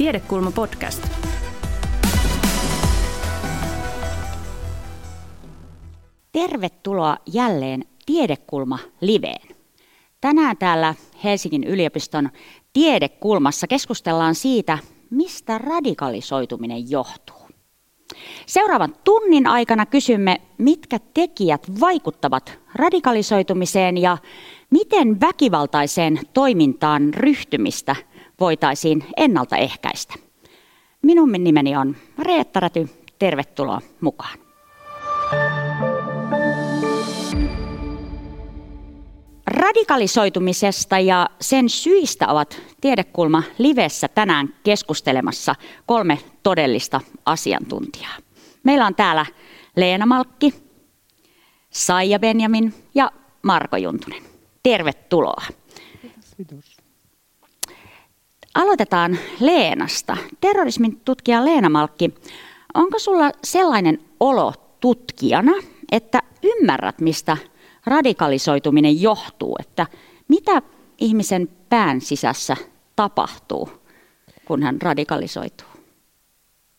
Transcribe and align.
Tiedekulma 0.00 0.50
podcast. 0.50 1.08
Tervetuloa 6.32 7.16
jälleen 7.32 7.84
Tiedekulma 8.06 8.78
Liveen. 9.00 9.56
Tänään 10.20 10.56
täällä 10.56 10.94
Helsingin 11.24 11.64
yliopiston 11.64 12.30
Tiedekulmassa 12.72 13.66
keskustellaan 13.66 14.34
siitä, 14.34 14.78
mistä 15.10 15.58
radikalisoituminen 15.58 16.90
johtuu. 16.90 17.48
Seuraavan 18.46 18.94
tunnin 19.04 19.46
aikana 19.46 19.86
kysymme, 19.86 20.40
mitkä 20.58 20.98
tekijät 21.14 21.80
vaikuttavat 21.80 22.58
radikalisoitumiseen 22.74 23.98
ja 23.98 24.18
miten 24.70 25.20
väkivaltaiseen 25.20 26.20
toimintaan 26.34 27.14
ryhtymistä 27.14 27.96
voitaisiin 28.40 29.04
ennaltaehkäistä. 29.16 30.14
Minun 31.02 31.32
nimeni 31.32 31.76
on 31.76 31.96
Reetta 32.18 32.60
Räty. 32.60 32.88
Tervetuloa 33.18 33.80
mukaan. 34.00 34.38
Radikalisoitumisesta 39.46 40.98
ja 40.98 41.30
sen 41.40 41.68
syistä 41.68 42.28
ovat 42.28 42.62
Tiedekulma 42.80 43.42
Livessä 43.58 44.08
tänään 44.08 44.54
keskustelemassa 44.64 45.54
kolme 45.86 46.18
todellista 46.42 47.00
asiantuntijaa. 47.26 48.16
Meillä 48.62 48.86
on 48.86 48.94
täällä 48.94 49.26
Leena 49.76 50.06
Malkki, 50.06 50.54
Saija 51.70 52.18
Benjamin 52.18 52.74
ja 52.94 53.12
Marko 53.42 53.76
Juntunen. 53.76 54.22
Tervetuloa. 54.62 55.42
Kiitos. 56.36 56.79
Aloitetaan 58.60 59.18
Leenasta. 59.40 60.16
Terrorismin 60.40 61.00
tutkija 61.04 61.44
Leena 61.44 61.68
Malkki, 61.68 62.14
onko 62.74 62.98
sulla 62.98 63.30
sellainen 63.44 63.98
olo 64.20 64.52
tutkijana, 64.80 65.52
että 65.92 66.22
ymmärrät, 66.42 67.00
mistä 67.00 67.36
radikalisoituminen 67.86 69.02
johtuu, 69.02 69.56
että 69.60 69.86
mitä 70.28 70.62
ihmisen 70.98 71.48
pään 71.68 72.00
sisässä 72.00 72.56
tapahtuu, 72.96 73.68
kun 74.44 74.62
hän 74.62 74.82
radikalisoituu? 74.82 75.68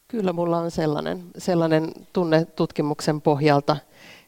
Kyllä 0.08 0.34
mulla 0.34 0.58
on 0.58 0.72
sellainen, 0.72 1.23
sellainen 1.38 1.91
tunne 2.13 2.45
tutkimuksen 2.45 3.22
pohjalta. 3.22 3.78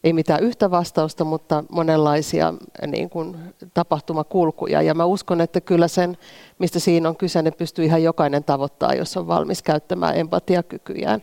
Ei 0.03 0.13
mitään 0.13 0.43
yhtä 0.43 0.71
vastausta, 0.71 1.23
mutta 1.23 1.63
monenlaisia 1.69 2.53
niin 2.87 3.09
kuin, 3.09 3.37
tapahtumakulkuja. 3.73 4.81
Ja 4.81 4.93
mä 4.93 5.05
uskon, 5.05 5.41
että 5.41 5.61
kyllä 5.61 5.87
sen, 5.87 6.17
mistä 6.59 6.79
siinä 6.79 7.09
on 7.09 7.15
kyse, 7.15 7.41
ne 7.41 7.51
pystyy 7.51 7.85
ihan 7.85 8.03
jokainen 8.03 8.43
tavoittaa, 8.43 8.93
jos 8.93 9.17
on 9.17 9.27
valmis 9.27 9.63
käyttämään 9.63 10.17
empatiakykyjään 10.17 11.21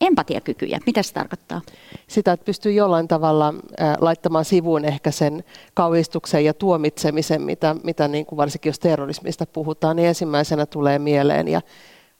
empatiakykyjä. 0.00 0.78
Mitä 0.86 1.02
se 1.02 1.14
tarkoittaa? 1.14 1.60
Sitä, 2.06 2.32
että 2.32 2.44
pystyy 2.44 2.72
jollain 2.72 3.08
tavalla 3.08 3.54
laittamaan 4.00 4.44
sivuun 4.44 4.84
ehkä 4.84 5.10
sen 5.10 5.44
kauhistuksen 5.74 6.44
ja 6.44 6.54
tuomitsemisen, 6.54 7.42
mitä, 7.42 7.76
mitä 7.84 8.08
niin 8.08 8.26
kuin 8.26 8.36
varsinkin 8.36 8.70
jos 8.70 8.78
terrorismista 8.78 9.46
puhutaan, 9.46 9.96
niin 9.96 10.08
ensimmäisenä 10.08 10.66
tulee 10.66 10.98
mieleen. 10.98 11.48
Ja 11.48 11.60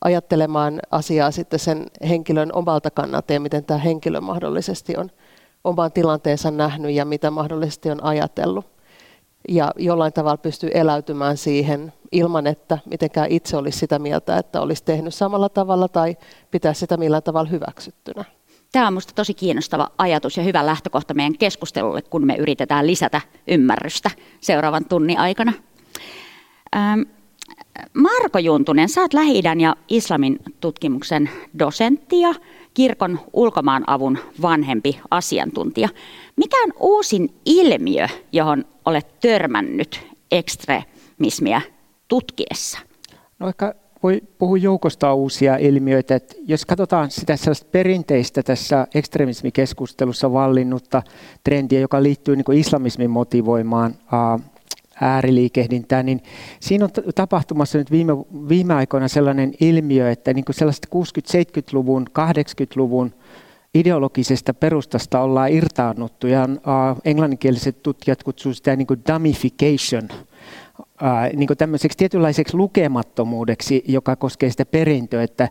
ajattelemaan 0.04 0.80
asiaa 0.90 1.30
sitten 1.30 1.58
sen 1.58 1.86
henkilön 2.08 2.50
omalta 2.52 2.90
kannalta 2.90 3.32
ja 3.32 3.40
miten 3.40 3.64
tämä 3.64 3.78
henkilö 3.78 4.20
mahdollisesti 4.20 4.96
on 4.96 5.10
oman 5.64 5.92
tilanteensa 5.92 6.50
nähnyt 6.50 6.90
ja 6.90 7.04
mitä 7.04 7.30
mahdollisesti 7.30 7.90
on 7.90 8.04
ajatellut. 8.04 8.66
Ja 9.48 9.70
jollain 9.76 10.12
tavalla 10.12 10.36
pystyy 10.36 10.70
eläytymään 10.74 11.36
siihen 11.36 11.92
ilman, 12.12 12.46
että 12.46 12.78
mitenkään 12.90 13.30
itse 13.30 13.56
olisi 13.56 13.78
sitä 13.78 13.98
mieltä, 13.98 14.38
että 14.38 14.60
olisi 14.60 14.84
tehnyt 14.84 15.14
samalla 15.14 15.48
tavalla 15.48 15.88
tai 15.88 16.16
pitää 16.50 16.72
sitä 16.72 16.96
millään 16.96 17.22
tavalla 17.22 17.50
hyväksyttynä. 17.50 18.24
Tämä 18.72 18.86
on 18.86 18.92
minusta 18.92 19.12
tosi 19.14 19.34
kiinnostava 19.34 19.88
ajatus 19.98 20.36
ja 20.36 20.42
hyvä 20.42 20.66
lähtökohta 20.66 21.14
meidän 21.14 21.38
keskustelulle, 21.38 22.02
kun 22.02 22.26
me 22.26 22.36
yritetään 22.36 22.86
lisätä 22.86 23.20
ymmärrystä 23.48 24.10
seuraavan 24.40 24.84
tunnin 24.84 25.18
aikana. 25.18 25.52
Ähm, 26.76 27.00
Marko 27.94 28.38
Juntunen, 28.38 28.88
oot 29.00 29.14
lähi 29.14 29.42
ja 29.58 29.76
islamin 29.88 30.38
tutkimuksen 30.60 31.30
dosentti 31.58 32.20
ja 32.20 32.34
kirkon 32.74 33.20
ulkomaanavun 33.32 34.18
vanhempi 34.42 35.00
asiantuntija. 35.10 35.88
Mikä 36.36 36.56
on 36.64 36.72
uusin 36.80 37.34
ilmiö, 37.44 38.08
johon 38.32 38.64
olet 38.84 39.20
törmännyt 39.20 40.00
ekstremismiä 40.30 41.60
tutkiessa? 42.08 42.78
No 43.38 43.48
ehkä 43.48 43.74
voi 44.02 44.22
puhua 44.38 44.56
joukosta 44.56 45.14
uusia 45.14 45.56
ilmiöitä. 45.56 46.14
Että 46.14 46.34
jos 46.46 46.66
katsotaan 46.66 47.10
sitä 47.10 47.36
sellaista 47.36 47.68
perinteistä 47.72 48.42
tässä 48.42 48.86
ekstremismikeskustelussa 48.94 50.32
vallinnutta 50.32 51.02
trendiä, 51.44 51.80
joka 51.80 52.02
liittyy 52.02 52.36
niin 52.36 52.58
islamismin 52.58 53.10
motivoimaan 53.10 53.94
ääriliikehdintään, 55.02 56.06
niin 56.06 56.22
siinä 56.60 56.84
on 56.84 56.90
tapahtumassa 57.14 57.78
nyt 57.78 57.90
viime, 57.90 58.12
viime 58.48 58.74
aikoina 58.74 59.08
sellainen 59.08 59.52
ilmiö, 59.60 60.10
että 60.10 60.34
niin 60.34 60.44
kuin 60.44 60.56
sellaista 60.56 60.88
60-70-luvun, 60.94 62.06
80-luvun 62.18 63.14
ideologisesta 63.74 64.54
perustasta 64.54 65.20
ollaan 65.20 65.52
irtaannuttu 65.52 66.26
ja 66.26 66.44
uh, 66.44 67.00
englanninkieliset 67.04 67.82
tutkijat 67.82 68.22
kutsuvat 68.22 68.56
sitä 68.56 68.76
niin 68.76 68.86
kuin 68.86 69.02
dummification– 69.08 70.08
niin 71.36 71.46
kuin 71.46 71.56
tämmöiseksi 71.56 71.98
tietynlaiseksi 71.98 72.56
lukemattomuudeksi, 72.56 73.84
joka 73.88 74.16
koskee 74.16 74.50
sitä 74.50 74.66
perintöä, 74.66 75.22
että 75.22 75.48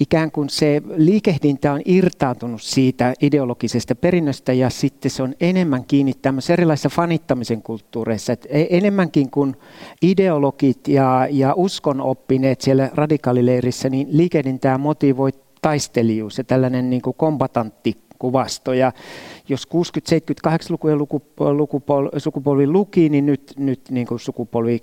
ikään 0.00 0.30
kuin 0.30 0.48
se 0.48 0.82
liikehdintä 0.96 1.72
on 1.72 1.80
irtaantunut 1.84 2.62
siitä 2.62 3.14
ideologisesta 3.20 3.94
perinnöstä 3.94 4.52
ja 4.52 4.70
sitten 4.70 5.10
se 5.10 5.22
on 5.22 5.34
enemmän 5.40 5.84
kiinni 5.84 6.12
tämmöisissä 6.22 6.52
erilaisissa 6.52 6.88
fanittamisen 6.88 7.62
kulttuureissa. 7.62 8.32
Että 8.32 8.48
e, 8.50 8.66
enemmänkin 8.70 9.30
kuin 9.30 9.56
ideologit 10.02 10.88
ja, 10.88 11.28
ja 11.30 11.54
uskonoppineet 11.56 12.60
siellä 12.60 12.90
radikaalileirissä, 12.94 13.88
niin 13.90 14.08
liikehdintää 14.10 14.78
motivoi 14.78 15.30
taistelijuus 15.62 16.38
ja 16.38 16.44
tällainen 16.44 16.90
niin 16.90 17.02
kuin 17.02 17.16
kombatantti 17.16 17.96
kuvasto. 18.18 18.72
Ja 18.72 18.92
jos 19.50 19.66
60, 19.66 20.10
70, 20.10 20.50
80-lukujen 20.50 20.98
lukupol, 21.56 22.08
sukupolvi 22.18 22.66
luki, 22.66 23.08
niin 23.08 23.26
nyt, 23.26 23.52
nyt 23.56 23.80
niin 23.90 24.06
kuin 24.06 24.20
sukupolvi 24.20 24.80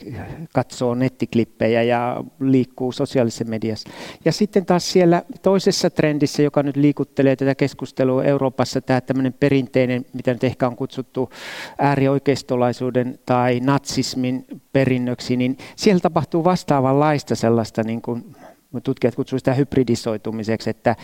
katsoo 0.54 0.96
nettiklippejä 0.96 1.84
ja 1.84 2.24
liikkuu 2.40 2.92
sosiaalisessa 2.92 3.46
mediassa. 3.46 3.90
Ja 4.26 4.32
sitten 4.32 4.66
taas 4.66 4.92
siellä 4.92 5.24
toisessa 5.42 5.90
trendissä, 5.90 6.44
joka 6.44 6.64
nyt 6.64 6.76
liikuttelee 6.76 7.36
tätä 7.36 7.56
keskustelua 7.56 8.24
Euroopassa, 8.24 8.82
tämä 8.82 9.02
tämmöinen 9.02 9.34
perinteinen, 9.34 10.06
mitä 10.14 10.34
nyt 10.34 10.44
ehkä 10.44 10.68
on 10.68 10.76
kutsuttu 10.76 11.30
äärioikeistolaisuuden 11.78 13.20
tai 13.26 13.60
natsismin 13.60 14.46
perinnöksi, 14.74 15.38
niin 15.38 15.58
siellä 15.76 16.00
tapahtuu 16.00 16.44
vastaavanlaista 16.44 17.36
sellaista 17.36 17.84
niin 17.84 18.02
kuin 18.02 18.36
tutkijat 18.84 19.16
kutsuvat 19.16 19.40
sitä 19.40 19.54
hybridisoitumiseksi, 19.54 20.70
että 20.70 20.96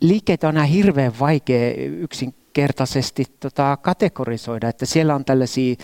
liikkeitä 0.00 0.48
on 0.48 0.64
hirveän 0.64 1.12
vaikea 1.20 1.74
yksin 1.76 2.34
yksinkertaisesti 2.54 3.24
tota, 3.40 3.76
kategorisoida, 3.82 4.68
että 4.68 4.86
siellä 4.86 5.14
on 5.14 5.24
tällaisia 5.24 5.74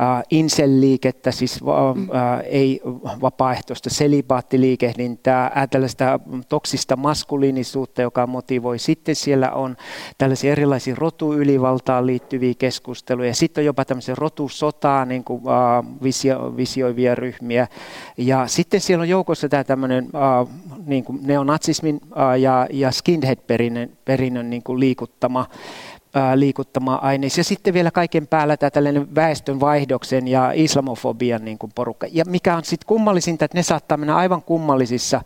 äh, 0.00 0.22
insel-liikettä, 0.30 1.30
siis 1.30 1.60
äh, 1.62 2.40
ei 2.44 2.80
vapaaehtoista 3.20 3.90
selibaattiliikehdintää, 3.90 5.44
äh, 5.56 5.68
tällaista 5.70 6.20
toksista 6.48 6.96
maskuliinisuutta, 6.96 8.02
joka 8.02 8.26
motivoi. 8.26 8.78
Sitten 8.78 9.14
siellä 9.14 9.50
on 9.50 9.76
tällaisia 10.18 10.52
erilaisia 10.52 10.94
rotuylivaltaan 10.98 12.06
liittyviä 12.06 12.54
keskusteluja. 12.58 13.34
Sitten 13.34 13.62
on 13.62 13.66
jopa 13.66 13.84
tämmöisiä 13.84 14.14
rotusotaa 14.18 15.04
niin 15.04 15.24
kuin, 15.24 15.42
äh, 15.48 16.02
visio, 16.02 16.56
visioivia 16.56 17.14
ryhmiä. 17.14 17.68
Ja 18.16 18.46
sitten 18.46 18.80
siellä 18.80 19.02
on 19.02 19.08
joukossa 19.08 19.48
tämä 19.48 19.64
tämmöinen 19.64 20.04
äh, 20.04 20.54
niin 20.86 21.04
kuin 21.04 21.20
neonatsismin 21.22 22.00
äh, 22.18 22.40
ja, 22.40 22.66
ja 22.70 22.90
skinhead-perinnön 22.90 23.96
perinnön, 24.06 24.50
niin 24.50 24.62
liikuttama 24.76 25.46
liikuttama 26.34 26.94
aineissa. 26.94 27.40
Ja 27.40 27.44
sitten 27.44 27.74
vielä 27.74 27.90
kaiken 27.90 28.26
päällä 28.26 28.56
tämä 28.56 28.70
tällainen 28.70 29.14
väestönvaihdoksen 29.14 30.28
ja 30.28 30.52
islamofobian 30.54 31.44
niin 31.44 31.58
kuin 31.58 31.72
porukka. 31.74 32.06
Ja 32.12 32.24
mikä 32.24 32.56
on 32.56 32.64
sitten 32.64 32.86
kummallisinta, 32.86 33.44
että 33.44 33.58
ne 33.58 33.62
saattaa 33.62 33.98
mennä 33.98 34.16
aivan 34.16 34.42
kummallisissa 34.42 35.22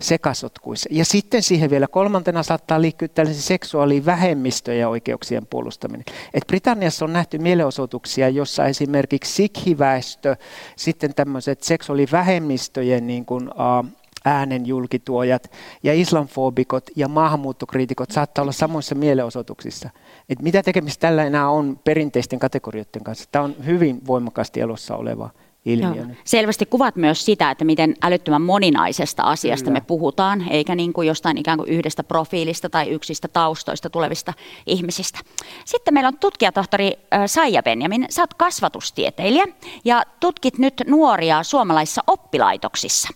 sekasotkuissa. 0.00 0.88
Ja 0.92 1.04
sitten 1.04 1.42
siihen 1.42 1.70
vielä 1.70 1.86
kolmantena 1.86 2.42
saattaa 2.42 2.78
tällaisen 3.14 3.42
seksuaalivähemmistöjen 3.42 4.88
oikeuksien 4.88 5.46
puolustaminen. 5.46 6.04
Et 6.34 6.46
Britanniassa 6.46 7.04
on 7.04 7.12
nähty 7.12 7.38
mielenosoituksia, 7.38 8.28
jossa 8.28 8.66
esimerkiksi 8.66 9.32
sikhiväestö, 9.34 10.36
sitten 10.76 11.14
tämmöiset 11.14 11.62
seksuaalivähemmistöjen 11.62 13.06
niin 13.06 13.24
kuin, 13.24 13.48
uh, 13.48 13.98
äänen 14.24 14.66
julkituojat 14.66 15.50
ja 15.82 15.94
islamfobikot 15.94 16.84
ja 16.96 17.08
maahanmuuttokriitikot 17.08 18.10
saattaa 18.10 18.42
olla 18.42 18.52
samoissa 18.52 18.94
mielenosoituksissa. 18.94 19.90
Et 20.28 20.42
mitä 20.42 20.62
tekemistä 20.62 21.00
tällä 21.00 21.24
enää 21.24 21.50
on 21.50 21.80
perinteisten 21.84 22.38
kategorioiden 22.38 23.04
kanssa? 23.04 23.28
Tämä 23.32 23.44
on 23.44 23.54
hyvin 23.66 24.06
voimakkaasti 24.06 24.60
elossa 24.60 24.96
oleva 24.96 25.30
ilmiö. 25.64 26.02
Joo. 26.02 26.06
Selvästi 26.24 26.66
kuvat 26.66 26.96
myös 26.96 27.24
sitä, 27.24 27.50
että 27.50 27.64
miten 27.64 27.94
älyttömän 28.02 28.42
moninaisesta 28.42 29.22
asiasta 29.22 29.64
Kyllä. 29.64 29.80
me 29.80 29.84
puhutaan, 29.86 30.48
eikä 30.50 30.74
niin 30.74 30.92
kuin 30.92 31.08
jostain 31.08 31.38
ikään 31.38 31.58
kuin 31.58 31.70
yhdestä 31.70 32.04
profiilista 32.04 32.70
tai 32.70 32.88
yksistä 32.88 33.28
taustoista 33.28 33.90
tulevista 33.90 34.32
ihmisistä. 34.66 35.18
Sitten 35.64 35.94
meillä 35.94 36.08
on 36.08 36.18
tutkijatohtori 36.18 36.92
Saija 37.26 37.62
Benjamin. 37.62 38.06
Sä 38.10 38.22
oot 38.22 38.34
kasvatustieteilijä 38.34 39.44
ja 39.84 40.02
tutkit 40.20 40.58
nyt 40.58 40.82
nuoria 40.86 41.42
suomalaisissa 41.42 42.02
oppilaitoksissa. 42.06 43.08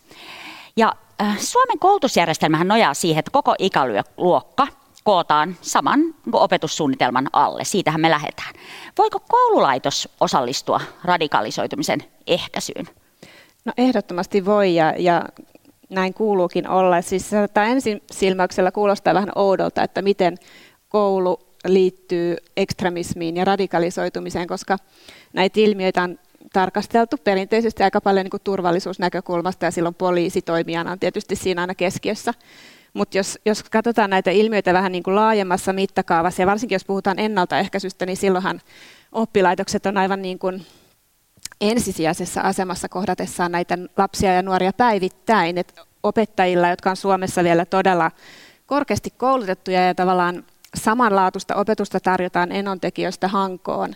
Ja 0.77 0.93
Suomen 1.39 1.79
koulutusjärjestelmähän 1.79 2.69
nojaa 2.69 2.95
siihen, 2.95 3.19
että 3.19 3.31
koko 3.31 3.55
ikäluokka 3.59 4.67
kootaan 5.05 5.57
saman 5.61 6.01
opetussuunnitelman 6.33 7.29
alle. 7.33 7.65
Siitähän 7.65 8.01
me 8.01 8.11
lähdetään. 8.11 8.55
Voiko 8.99 9.21
koululaitos 9.29 10.09
osallistua 10.21 10.81
radikalisoitumisen 11.05 12.05
ehkäisyyn? 12.27 12.89
No 13.65 13.73
ehdottomasti 13.77 14.45
voi 14.45 14.75
ja, 14.75 14.95
ja 14.99 15.25
näin 15.91 16.15
kuuluukin 16.15 16.69
olla. 16.69 17.03
Siis 17.03 17.31
tämä 17.55 17.67
ensin 17.67 18.03
silmäyksellä 18.11 18.73
kuulostaa 18.73 19.15
vähän 19.15 19.33
oudolta, 19.35 19.83
että 19.83 20.03
miten 20.03 20.39
koulu 20.89 21.41
liittyy 21.67 22.37
ekstremismiin 22.57 23.37
ja 23.37 23.45
radikalisoitumiseen, 23.45 24.49
koska 24.49 24.79
näitä 25.33 25.61
ilmiöitä 25.61 26.03
on 26.03 26.19
tarkasteltu 26.53 27.17
perinteisesti 27.17 27.83
aika 27.83 28.01
paljon 28.01 28.25
niin 28.25 28.31
kuin 28.31 28.41
turvallisuusnäkökulmasta 28.45 29.65
ja 29.65 29.71
silloin 29.71 29.95
poliisi 29.95 30.43
toimijana 30.43 30.93
on 30.93 30.99
tietysti 30.99 31.37
siinä 31.37 31.61
aina 31.61 31.75
keskiössä. 31.75 32.35
Mutta 32.95 33.19
jos, 33.19 33.39
jos 33.47 33.63
katsotaan 33.63 34.11
näitä 34.11 34.31
ilmiöitä 34.31 34.73
vähän 34.73 34.93
niin 34.93 35.03
kuin 35.03 35.17
laajemmassa 35.17 35.73
mittakaavassa 35.73 36.43
ja 36.43 36.47
varsinkin 36.47 36.75
jos 36.75 36.85
puhutaan 36.85 37.19
ennaltaehkäisystä, 37.19 38.07
niin 38.07 38.17
silloinhan 38.17 38.61
oppilaitokset 39.13 39.87
on 39.87 39.97
aivan 39.97 40.23
niin 40.23 40.39
kuin 40.39 40.67
ensisijaisessa 41.61 42.41
asemassa 42.41 42.89
kohdatessaan 42.89 43.53
näitä 43.53 43.79
lapsia 43.97 44.35
ja 44.35 44.43
nuoria 44.43 44.73
päivittäin. 44.73 45.59
Et 45.59 45.75
opettajilla, 46.03 46.69
jotka 46.69 46.91
on 46.91 46.97
Suomessa 46.97 47.45
vielä 47.45 47.65
todella 47.65 48.11
korkeasti 48.67 49.11
koulutettuja 49.11 49.87
ja 49.87 49.95
tavallaan 49.95 50.45
samanlaatuista 50.75 51.55
opetusta 51.55 52.01
tarjotaan 52.01 52.53
enontekijöistä 52.53 53.29
hankoon, 53.29 53.95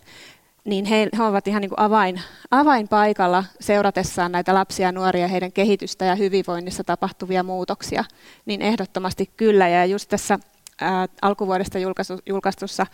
niin 0.66 0.84
he, 0.84 1.08
he 1.16 1.22
ovat 1.22 1.48
ihan 1.48 1.60
niin 1.60 1.68
kuin 1.70 1.80
avain, 1.80 2.20
avainpaikalla 2.50 3.44
seuratessaan 3.60 4.32
näitä 4.32 4.54
lapsia 4.54 4.88
ja 4.88 4.92
nuoria, 4.92 5.28
heidän 5.28 5.52
kehitystä 5.52 6.04
ja 6.04 6.14
hyvinvoinnissa 6.14 6.84
tapahtuvia 6.84 7.42
muutoksia, 7.42 8.04
niin 8.46 8.62
ehdottomasti 8.62 9.30
kyllä. 9.36 9.68
Ja 9.68 9.84
just 9.84 10.08
tässä 10.08 10.38
ää, 10.80 11.06
alkuvuodesta 11.22 11.78
julkaistu, 11.78 12.18
julkaistussa 12.26 12.86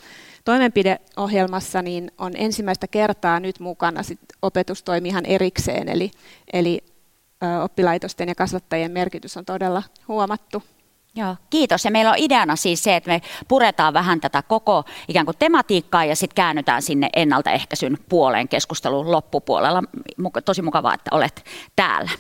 toimenpideohjelmassa 0.45 1.83
niin 1.83 2.11
on 2.19 2.33
ensimmäistä 2.37 2.89
kertaa 2.89 3.41
nyt 3.41 3.61
mukana 3.61 4.03
sit 4.03 4.21
opetustoimi 4.43 5.09
ihan 5.09 5.27
erikseen, 5.27 5.89
eli, 5.89 6.11
eli 6.53 6.81
ää, 7.41 7.63
oppilaitosten 7.63 8.29
ja 8.29 8.35
kasvattajien 8.35 8.93
merkitys 8.93 9.37
on 9.37 9.45
todella 9.45 9.83
huomattu. 10.09 10.63
Joo, 11.15 11.37
kiitos. 11.51 11.85
Ja 11.85 11.91
meillä 11.91 12.11
on 12.11 12.19
ideana 12.19 12.57
siis 12.57 12.83
se, 12.83 12.97
että 12.97 13.11
me 13.11 13.21
puretaan 13.49 13.95
vähän 13.95 14.21
tätä 14.21 14.43
koko 14.43 14.85
ikään 15.09 15.27
kuin 15.27 15.39
tematiikkaa 15.39 16.05
ja 16.05 16.17
sitten 16.17 16.35
käännytään 16.35 16.83
sinne 16.83 17.09
ennaltaehkäisyn 17.17 17.99
puoleen 18.09 18.49
keskustelun 18.49 19.13
loppupuolella. 19.13 19.83
Tosi 20.45 20.63
mukavaa, 20.63 20.95
että 20.95 21.17
olet 21.17 21.45
täällä. 21.77 22.11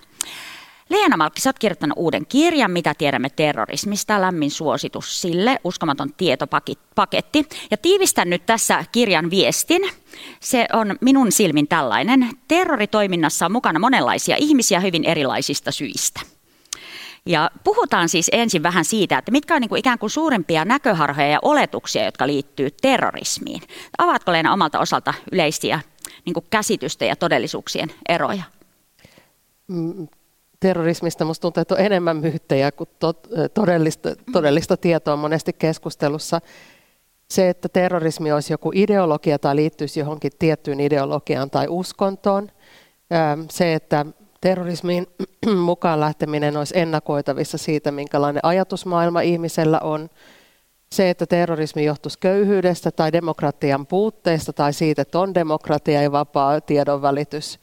Leena 0.89 1.17
Malkki, 1.17 1.41
sä 1.41 1.49
oot 1.49 1.59
kirjoittanut 1.59 1.99
uuden 1.99 2.27
kirjan, 2.27 2.71
mitä 2.71 2.95
tiedämme 2.95 3.31
terrorismista, 3.31 4.21
lämmin 4.21 4.51
suositus 4.51 5.21
sille, 5.21 5.61
uskomaton 5.65 6.13
tietopaketti. 6.17 7.49
Ja 7.71 7.77
tiivistän 7.77 8.31
nyt 8.31 8.47
tässä 8.47 8.85
kirjan 8.93 9.31
viestin. 9.31 9.83
Se 10.41 10.67
on 10.73 10.97
minun 11.01 11.33
silmin 11.33 11.69
tällainen. 11.69 12.31
Terroritoiminnassa 12.49 13.47
on 13.47 13.53
mukana 13.53 13.79
monenlaisia 13.79 14.37
ihmisiä 14.39 14.81
hyvin 14.81 15.05
erilaisista 15.05 15.73
syistä. 15.73 16.21
Ja 17.27 17.51
puhutaan 17.65 18.09
siis 18.09 18.31
ensin 18.33 18.63
vähän 18.63 18.85
siitä, 18.85 19.19
että 19.19 19.31
mitkä 19.33 19.55
on 19.55 19.61
niin 19.61 19.69
kuin 19.69 19.79
ikään 19.79 19.99
kuin 19.99 20.11
suurimpia 20.11 20.65
näköharhoja 20.65 21.29
ja 21.29 21.39
oletuksia, 21.43 22.05
jotka 22.05 22.27
liittyy 22.27 22.69
terrorismiin. 22.83 23.63
Avaatko 23.99 24.33
Leena 24.33 24.53
omalta 24.53 24.79
osalta 24.79 25.15
yleisiä 25.33 25.81
niin 26.25 26.35
kuin 26.35 26.47
käsitysten 26.51 27.09
ja 27.09 27.17
todellisuuksien 27.17 27.93
eroja? 28.09 28.43
Mm, 29.69 30.09
terrorismista 30.61 31.25
minusta 31.25 31.43
tuntuu, 31.43 31.61
että 31.61 31.75
on 31.75 31.81
enemmän 31.81 32.17
myyttejä 32.17 32.73
kuin 32.73 32.89
todellista, 33.55 34.09
todellista 34.33 34.77
tietoa 34.77 35.17
monesti 35.17 35.53
keskustelussa. 35.53 36.41
Se, 37.29 37.49
että 37.49 37.69
terrorismi 37.69 38.33
olisi 38.33 38.53
joku 38.53 38.71
ideologia 38.75 39.39
tai 39.39 39.57
liittyisi 39.57 40.01
johonkin 40.01 40.33
tiettyyn 40.39 40.81
ideologiaan 40.81 41.51
tai 41.51 41.67
uskontoon. 41.69 42.49
Se, 43.51 43.75
että 43.75 44.07
terrorismiin 44.43 45.07
mukaan 45.65 46.01
lähteminen 46.01 46.57
olisi 46.57 46.79
ennakoitavissa 46.79 47.59
siitä, 47.59 47.91
minkälainen 47.91 48.45
ajatusmaailma 48.45 49.21
ihmisellä 49.21 49.81
on. 49.81 50.09
Se, 50.93 51.11
että 51.11 51.27
terrorismi 51.27 51.85
johtuisi 51.85 52.19
köyhyydestä 52.19 52.91
tai 52.91 53.13
demokratian 53.13 53.87
puutteesta 53.87 54.53
tai 54.53 54.73
siitä, 54.73 55.03
että 55.03 55.19
on 55.19 55.35
demokratia 55.35 56.03
ja 56.03 56.13
vapaa 56.13 56.61
tiedonvälitys. 56.61 57.59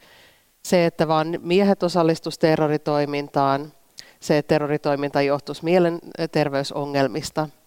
Se, 0.62 0.86
että 0.86 1.08
vain 1.08 1.38
miehet 1.42 1.82
osallistuisivat 1.82 2.40
terroritoimintaan. 2.40 3.72
Se, 4.20 4.38
että 4.38 4.48
terroritoiminta 4.48 5.22
johtuisi 5.22 5.64
mielenterveysongelmista– 5.64 7.48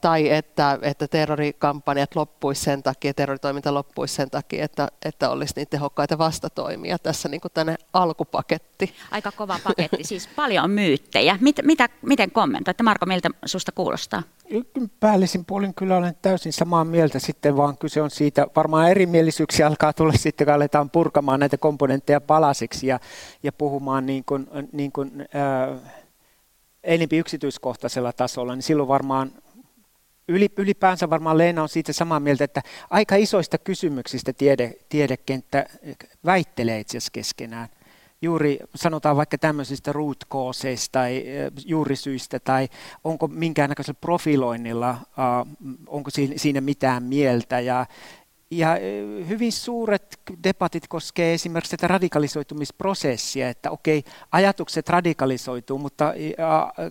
tai 0.00 0.30
että, 0.30 0.78
että 0.82 1.08
terrorikampanjat 1.08 2.16
loppuisi 2.16 2.62
sen 2.62 2.82
takia, 2.82 3.14
terroritoiminta 3.14 3.74
loppuisi 3.74 4.14
sen 4.14 4.30
takia, 4.30 4.64
että, 4.64 4.88
että 5.04 5.30
olisi 5.30 5.54
niin 5.56 5.68
tehokkaita 5.70 6.18
vastatoimia. 6.18 6.98
Tässä 6.98 7.28
niin 7.28 7.40
kuin 7.40 7.52
tänne 7.54 7.76
alkupaketti. 7.92 8.94
Aika 9.10 9.32
kova 9.32 9.58
paketti, 9.64 10.04
siis 10.04 10.28
paljon 10.36 10.70
myyttejä. 10.70 11.38
Mit, 11.40 11.56
mitä, 11.62 11.88
miten 12.02 12.30
kommentoitte? 12.30 12.82
Marko, 12.82 13.06
miltä 13.06 13.30
susta 13.44 13.72
kuulostaa? 13.72 14.22
Päällisin 15.00 15.44
puolin 15.44 15.74
kyllä 15.74 15.96
olen 15.96 16.16
täysin 16.22 16.52
samaa 16.52 16.84
mieltä 16.84 17.18
sitten, 17.18 17.56
vaan 17.56 17.78
kyse 17.78 18.02
on 18.02 18.10
siitä, 18.10 18.46
varmaan 18.56 18.90
erimielisyyksiä 18.90 19.66
alkaa 19.66 19.92
tulla 19.92 20.12
sitten, 20.12 20.44
kun 20.44 20.54
aletaan 20.54 20.90
purkamaan 20.90 21.40
näitä 21.40 21.58
komponentteja 21.58 22.20
palasiksi 22.20 22.86
ja, 22.86 23.00
ja 23.42 23.52
puhumaan 23.52 24.06
niin 24.06 24.24
kuin, 24.24 24.48
niin 24.72 24.92
kuin, 24.92 25.10
äh, 25.20 25.80
enempi 26.84 27.18
yksityiskohtaisella 27.18 28.12
tasolla, 28.12 28.54
niin 28.54 28.62
silloin 28.62 28.88
varmaan 28.88 29.32
ylipäänsä 30.28 31.10
varmaan 31.10 31.38
Leena 31.38 31.62
on 31.62 31.68
siitä 31.68 31.92
samaa 31.92 32.20
mieltä, 32.20 32.44
että 32.44 32.62
aika 32.90 33.16
isoista 33.16 33.58
kysymyksistä 33.58 34.32
tiede, 34.32 34.74
tiedekenttä 34.88 35.66
väittelee 36.24 36.80
itse 36.80 36.98
asiassa 36.98 37.12
keskenään. 37.12 37.68
Juuri 38.22 38.58
sanotaan 38.74 39.16
vaikka 39.16 39.38
tämmöisistä 39.38 39.92
root 39.92 40.18
causeista 40.32 40.92
tai 40.92 41.24
juurisyistä 41.66 42.40
tai 42.40 42.68
onko 43.04 43.28
minkäännäköisellä 43.28 43.98
profiloinnilla, 44.00 44.98
onko 45.86 46.10
siinä 46.36 46.60
mitään 46.60 47.02
mieltä 47.02 47.60
ja, 47.60 47.86
ja 48.50 48.76
hyvin 49.28 49.52
suuret 49.52 50.20
debatit 50.44 50.88
koskee 50.88 51.34
esimerkiksi 51.34 51.76
tätä 51.76 51.88
radikalisoitumisprosessia, 51.88 53.48
että 53.48 53.70
okei, 53.70 54.04
ajatukset 54.32 54.88
radikalisoituu, 54.88 55.78
mutta 55.78 56.12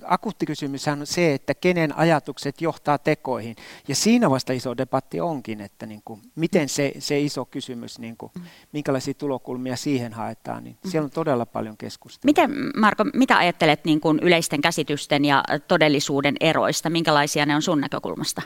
akuutti 0.05 0.45
kysymys 0.45 0.88
on 0.88 1.07
se, 1.07 1.33
että 1.33 1.53
kenen 1.53 1.98
ajatukset 1.98 2.62
johtaa 2.62 2.98
tekoihin. 2.98 3.55
Ja 3.88 3.95
siinä 3.95 4.29
vasta 4.29 4.53
iso 4.53 4.77
debatti 4.77 5.22
onkin, 5.22 5.62
että 5.62 5.86
niin 5.86 6.01
kuin, 6.05 6.22
miten 6.36 6.69
se, 6.69 6.91
se 7.00 7.19
iso 7.19 7.45
kysymys, 7.45 8.00
niin 8.00 8.17
kuin, 8.17 8.31
minkälaisia 8.72 9.13
tulokulmia 9.13 9.75
siihen 9.75 10.13
haetaan, 10.13 10.63
niin 10.63 10.77
siellä 10.88 11.05
on 11.05 11.12
todella 11.12 11.45
paljon 11.45 11.77
keskustelua. 11.77 12.29
Miten, 12.29 12.51
Marko, 12.75 13.03
mitä 13.13 13.38
ajattelet 13.38 13.86
niin 13.86 14.01
kuin 14.01 14.19
yleisten 14.19 14.62
käsitysten 14.62 15.25
ja 15.25 15.43
todellisuuden 15.67 16.36
eroista? 16.39 16.89
Minkälaisia 16.89 17.45
ne 17.45 17.55
on 17.55 17.62
sun 17.62 17.81
näkökulmasta? 17.81 18.41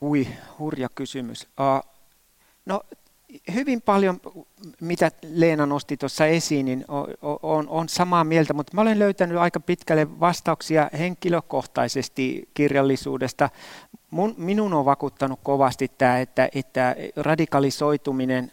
Hui, 0.00 0.28
hurja 0.58 0.88
kysymys. 0.94 1.42
Uh, 1.42 1.90
no 2.66 2.80
hyvin 3.54 3.82
paljon, 3.82 4.20
mitä 4.80 5.10
Leena 5.22 5.66
nosti 5.66 5.96
tuossa 5.96 6.26
esiin, 6.26 6.66
niin 6.66 6.84
on, 7.42 7.68
on 7.68 7.88
samaa 7.88 8.24
mieltä, 8.24 8.54
mutta 8.54 8.74
mä 8.74 8.80
olen 8.80 8.98
löytänyt 8.98 9.38
aika 9.38 9.60
pitkälle 9.60 10.20
vastauksia 10.20 10.90
henkilökohtaisesti 10.98 12.48
kirjallisuudesta. 12.54 13.50
Mun, 14.10 14.34
minun 14.36 14.74
on 14.74 14.84
vakuuttanut 14.84 15.40
kovasti 15.42 15.90
tämä, 15.98 16.18
että, 16.20 16.48
että 16.54 16.96
radikalisoituminen 17.16 18.52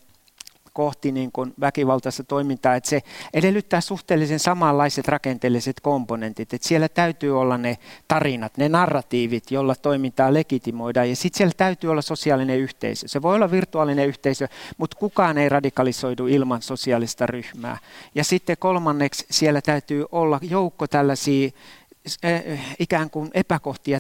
kohti 0.76 1.12
niin 1.12 1.32
kuin 1.32 1.54
väkivaltaista 1.60 2.24
toimintaa, 2.24 2.76
että 2.76 2.90
se 2.90 3.02
edellyttää 3.34 3.82
suhteellisen 3.82 4.40
samanlaiset 4.40 5.08
rakenteelliset 5.08 5.80
komponentit, 5.80 6.54
että 6.54 6.68
siellä 6.68 6.90
täytyy 6.90 7.40
olla 7.40 7.58
ne 7.58 7.78
tarinat, 8.08 8.58
ne 8.58 8.70
narratiivit, 8.70 9.52
joilla 9.52 9.76
toimintaa 9.76 10.34
legitimoidaan, 10.34 11.10
ja 11.10 11.16
sitten 11.16 11.38
siellä 11.38 11.54
täytyy 11.58 11.92
olla 11.92 12.02
sosiaalinen 12.02 12.60
yhteisö. 12.60 13.08
Se 13.08 13.22
voi 13.22 13.36
olla 13.36 13.52
virtuaalinen 13.52 14.08
yhteisö, 14.08 14.48
mutta 14.78 14.98
kukaan 14.98 15.38
ei 15.38 15.50
radikalisoidu 15.50 16.28
ilman 16.28 16.62
sosiaalista 16.62 17.26
ryhmää. 17.26 17.78
Ja 18.16 18.24
sitten 18.24 18.58
kolmanneksi 18.60 19.26
siellä 19.32 19.62
täytyy 19.62 20.06
olla 20.12 20.40
joukko 20.42 20.88
tällaisia 20.88 21.50
eh, 22.24 22.60
ikään 22.80 23.10
kuin 23.10 23.32
epäkohtia, 23.34 24.00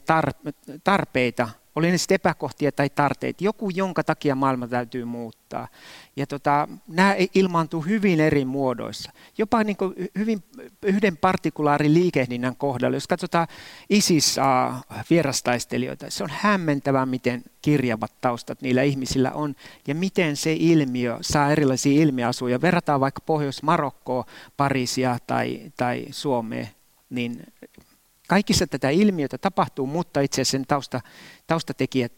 tarpeita, 0.84 1.50
oli 1.75 1.91
ne 1.91 1.98
sitten 1.98 2.15
epäkohtia 2.15 2.72
tai 2.72 2.89
tarteet, 2.89 3.41
joku, 3.41 3.70
jonka 3.70 4.03
takia 4.03 4.36
maailma 4.36 4.67
täytyy 4.67 5.05
muuttaa. 5.05 5.67
Ja 6.15 6.27
tota, 6.27 6.67
nämä 6.88 7.15
ilmaantuu 7.34 7.82
hyvin 7.82 8.20
eri 8.20 8.46
muodoissa, 8.46 9.12
jopa 9.38 9.63
niin 9.63 9.77
kuin 9.77 9.94
hyvin 10.17 10.44
yhden 10.82 11.17
partikulaarin 11.17 11.94
liikehdinnän 11.94 12.55
kohdalla. 12.55 12.96
Jos 12.96 13.08
katsotaan 13.08 13.48
ISIS 13.89 14.36
vierastaistelijoita, 15.10 16.05
se 16.10 16.24
on 16.24 16.29
hämmentävää, 16.34 17.05
miten 17.05 17.44
kirjavat 17.62 18.22
taustat 18.22 18.62
niillä 18.62 18.84
ihmisillä 18.84 19.32
on 19.32 19.55
ja 19.88 19.96
miten 19.96 20.36
se 20.36 20.53
ilmiö 20.53 21.17
saa 21.22 21.51
erilaisia 21.51 22.01
ilmiasuja. 22.01 22.62
Verrataan 22.62 23.00
vaikka 23.00 23.22
Pohjois-Marokkoa, 23.25 24.25
Pariisia 24.58 25.17
tai, 25.27 25.72
tai 25.77 26.05
Suomea, 26.12 26.67
niin 27.10 27.44
Kaikissa 28.27 28.67
tätä 28.67 28.89
ilmiötä 28.89 29.38
tapahtuu, 29.38 29.88
mutta 29.88 30.22
itse 30.22 30.41
asiassa 30.41 30.51
sen 30.51 30.65
tausta, 30.67 31.01
taustatekijät, 31.48 32.14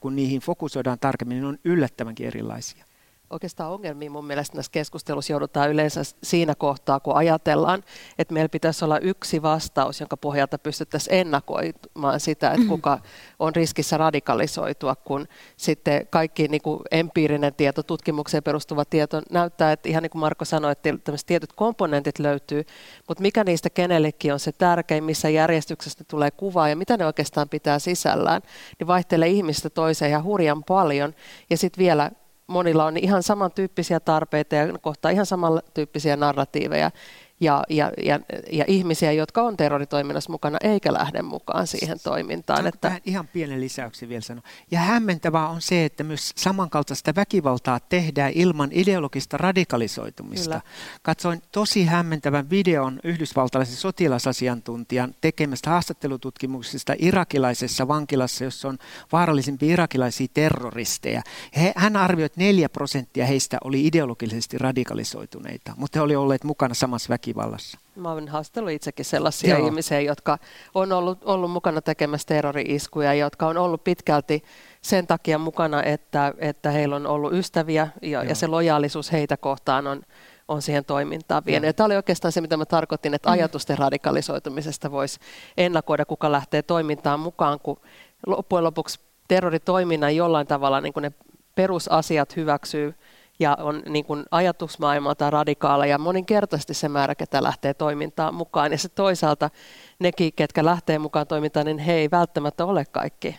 kun 0.00 0.16
niihin 0.16 0.40
fokusoidaan 0.40 0.98
tarkemmin, 0.98 1.34
niin 1.34 1.44
on 1.44 1.58
yllättävänkin 1.64 2.26
erilaisia 2.26 2.85
oikeastaan 3.30 3.72
ongelmia 3.72 4.10
mun 4.10 4.26
mielestä 4.26 4.56
näissä 4.56 4.72
keskustelussa 4.72 5.32
joudutaan 5.32 5.70
yleensä 5.70 6.00
siinä 6.22 6.54
kohtaa, 6.54 7.00
kun 7.00 7.16
ajatellaan, 7.16 7.82
että 8.18 8.34
meillä 8.34 8.48
pitäisi 8.48 8.84
olla 8.84 8.98
yksi 8.98 9.42
vastaus, 9.42 10.00
jonka 10.00 10.16
pohjalta 10.16 10.58
pystyttäisiin 10.58 11.14
ennakoimaan 11.14 12.20
sitä, 12.20 12.50
että 12.50 12.66
kuka 12.68 12.98
on 13.38 13.56
riskissä 13.56 13.96
radikalisoitua, 13.96 14.96
kun 14.96 15.28
sitten 15.56 16.06
kaikki 16.10 16.48
niin 16.48 16.62
kuin 16.62 16.80
empiirinen 16.90 17.54
tieto, 17.54 17.82
tutkimukseen 17.82 18.42
perustuva 18.42 18.84
tieto 18.84 19.22
näyttää, 19.30 19.72
että 19.72 19.88
ihan 19.88 20.02
niin 20.02 20.10
kuin 20.10 20.20
Marko 20.20 20.44
sanoi, 20.44 20.72
että 20.72 20.94
tämmöiset 21.04 21.26
tietyt 21.26 21.52
komponentit 21.52 22.18
löytyy, 22.18 22.64
mutta 23.08 23.22
mikä 23.22 23.44
niistä 23.44 23.70
kenellekin 23.70 24.32
on 24.32 24.40
se 24.40 24.52
tärkein, 24.52 25.04
missä 25.04 25.28
järjestyksessä 25.28 26.00
ne 26.00 26.06
tulee 26.08 26.30
kuvaa 26.30 26.68
ja 26.68 26.76
mitä 26.76 26.96
ne 26.96 27.06
oikeastaan 27.06 27.48
pitää 27.48 27.78
sisällään, 27.78 28.42
niin 28.78 28.86
vaihtelee 28.86 29.28
ihmistä 29.28 29.70
toiseen 29.70 30.10
ja 30.10 30.22
hurjan 30.22 30.64
paljon. 30.64 31.14
Ja 31.50 31.56
sitten 31.56 31.82
vielä 31.82 32.10
monilla 32.46 32.84
on 32.84 32.96
ihan 32.96 33.22
samantyyppisiä 33.22 34.00
tarpeita 34.00 34.54
ja 34.54 34.78
kohtaa 34.80 35.10
ihan 35.10 35.26
samantyyppisiä 35.26 36.16
narratiiveja 36.16 36.90
ja, 37.40 37.64
ja, 37.68 37.92
ja, 38.04 38.20
ja 38.52 38.64
ihmisiä, 38.68 39.12
jotka 39.12 39.42
on 39.42 39.56
terroritoiminnassa 39.56 40.32
mukana, 40.32 40.58
eikä 40.62 40.92
lähde 40.92 41.22
mukaan 41.22 41.66
siihen 41.66 41.98
toimintaan. 42.02 42.62
Saanko 42.62 42.76
että... 42.76 43.00
ihan 43.04 43.28
pienen 43.32 43.60
lisäyksen 43.60 44.08
vielä 44.08 44.20
sanoa? 44.20 44.42
Ja 44.70 44.80
hämmentävää 44.80 45.48
on 45.48 45.60
se, 45.60 45.84
että 45.84 46.04
myös 46.04 46.32
samankaltaista 46.36 47.14
väkivaltaa 47.16 47.80
tehdään 47.80 48.32
ilman 48.34 48.70
ideologista 48.72 49.36
radikalisoitumista. 49.36 50.50
Kyllä. 50.50 50.60
Katsoin 51.02 51.42
tosi 51.52 51.84
hämmentävän 51.84 52.50
videon 52.50 53.00
yhdysvaltalaisen 53.04 53.76
sotilasasiantuntijan 53.76 55.14
tekemästä 55.20 55.70
haastattelututkimuksesta 55.70 56.94
irakilaisessa 56.98 57.88
vankilassa, 57.88 58.44
jossa 58.44 58.68
on 58.68 58.78
vaarallisimpia 59.12 59.72
irakilaisia 59.72 60.26
terroristeja. 60.34 61.22
He, 61.56 61.72
hän 61.76 61.96
arvioi, 61.96 62.26
että 62.26 62.40
4 62.40 62.68
prosenttia 62.68 63.26
heistä 63.26 63.58
oli 63.64 63.86
ideologisesti 63.86 64.58
radikalisoituneita, 64.58 65.72
mutta 65.76 65.98
he 65.98 66.02
olivat 66.02 66.22
olleet 66.22 66.44
mukana 66.44 66.74
samassa 66.74 67.08
väkivallassa 67.08 67.25
väkivallassa. 67.26 67.78
Mä 67.96 68.12
olen 68.12 68.28
haastellut 68.28 68.70
itsekin 68.70 69.04
sellaisia 69.04 69.58
Joo. 69.58 69.66
ihmisiä, 69.66 70.00
jotka 70.00 70.38
on 70.74 70.92
ollut, 70.92 71.24
ollut 71.24 71.50
mukana 71.50 71.80
tekemässä 71.80 72.26
terrori-iskuja, 72.26 73.14
jotka 73.14 73.46
on 73.46 73.56
ollut 73.56 73.84
pitkälti 73.84 74.42
sen 74.82 75.06
takia 75.06 75.38
mukana, 75.38 75.82
että, 75.82 76.34
että 76.38 76.70
heillä 76.70 76.96
on 76.96 77.06
ollut 77.06 77.32
ystäviä 77.32 77.88
ja, 78.02 78.24
ja 78.24 78.34
se 78.34 78.46
lojaalisuus 78.46 79.12
heitä 79.12 79.36
kohtaan 79.36 79.86
on, 79.86 80.02
on 80.48 80.62
siihen 80.62 80.84
toimintaan 80.84 81.42
vienyt. 81.46 81.66
Ja 81.66 81.72
tämä 81.72 81.84
oli 81.84 81.96
oikeastaan 81.96 82.32
se, 82.32 82.40
mitä 82.40 82.56
mä 82.56 82.64
tarkoitin, 82.64 83.14
että 83.14 83.28
mm. 83.28 83.32
ajatusten 83.32 83.78
radikalisoitumisesta 83.78 84.90
voisi 84.90 85.20
ennakoida, 85.56 86.04
kuka 86.04 86.32
lähtee 86.32 86.62
toimintaan 86.62 87.20
mukaan, 87.20 87.60
kun 87.60 87.80
loppujen 88.26 88.64
lopuksi 88.64 89.00
terroritoiminnan 89.28 90.16
jollain 90.16 90.46
tavalla 90.46 90.80
niin 90.80 90.92
ne 91.00 91.12
perusasiat 91.54 92.36
hyväksyy 92.36 92.94
ja 93.38 93.56
on 93.60 93.82
niin 93.88 94.04
kuin 94.04 94.24
ajatusmaailmalta 94.30 95.30
radikaala 95.30 95.86
ja 95.86 95.98
moninkertaisesti 95.98 96.74
se 96.74 96.88
määrä, 96.88 97.14
ketä 97.14 97.42
lähtee 97.42 97.74
toimintaan 97.74 98.34
mukaan. 98.34 98.72
Ja 98.72 98.78
se 98.78 98.88
toisaalta 98.88 99.50
nekin, 99.98 100.32
ketkä 100.36 100.64
lähtee 100.64 100.98
mukaan 100.98 101.26
toimintaan, 101.26 101.66
niin 101.66 101.78
he 101.78 101.92
ei 101.92 102.10
välttämättä 102.10 102.64
ole 102.64 102.84
kaikki 102.84 103.38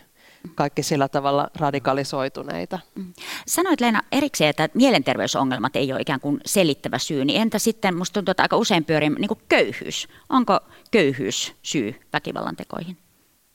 kaikki 0.54 0.82
sillä 0.82 1.08
tavalla 1.08 1.48
radikalisoituneita. 1.56 2.78
Mm. 2.94 3.12
Sanoit 3.46 3.80
Leena 3.80 4.02
erikseen, 4.12 4.50
että 4.50 4.68
mielenterveysongelmat 4.74 5.76
ei 5.76 5.92
ole 5.92 6.00
ikään 6.00 6.20
kuin 6.20 6.40
selittävä 6.46 6.98
syy, 6.98 7.24
niin 7.24 7.42
entä 7.42 7.58
sitten, 7.58 7.94
minusta 7.94 8.14
tuntuu, 8.14 8.30
että 8.30 8.42
aika 8.42 8.56
usein 8.56 8.84
pyörii 8.84 9.10
niin 9.10 9.28
kuin 9.28 9.40
köyhyys. 9.48 10.08
Onko 10.28 10.60
köyhyys 10.90 11.54
syy 11.62 12.00
väkivallan 12.12 12.56
tekoihin 12.56 12.96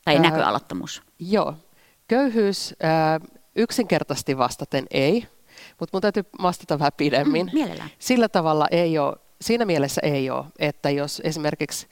tai 0.06 0.20
näköalattomuus? 0.20 1.02
Joo, 1.20 1.56
köyhyys 2.08 2.76
ää, 2.84 3.20
yksinkertaisesti 3.56 4.38
vastaten 4.38 4.86
ei, 4.92 5.28
mutta 5.84 5.96
mun 5.96 6.02
täytyy 6.02 6.24
vastata 6.42 6.80
vähän 6.80 6.92
pidemmin. 6.98 7.46
Mm, 7.46 7.54
mielellään. 7.54 7.90
Sillä 8.00 8.30
tavalla 8.30 8.68
ei 8.72 8.98
ole, 8.98 9.16
siinä 9.42 9.66
mielessä 9.66 10.02
ei 10.04 10.30
ole, 10.30 10.46
että 10.60 10.90
jos 10.90 11.22
esimerkiksi 11.24 11.88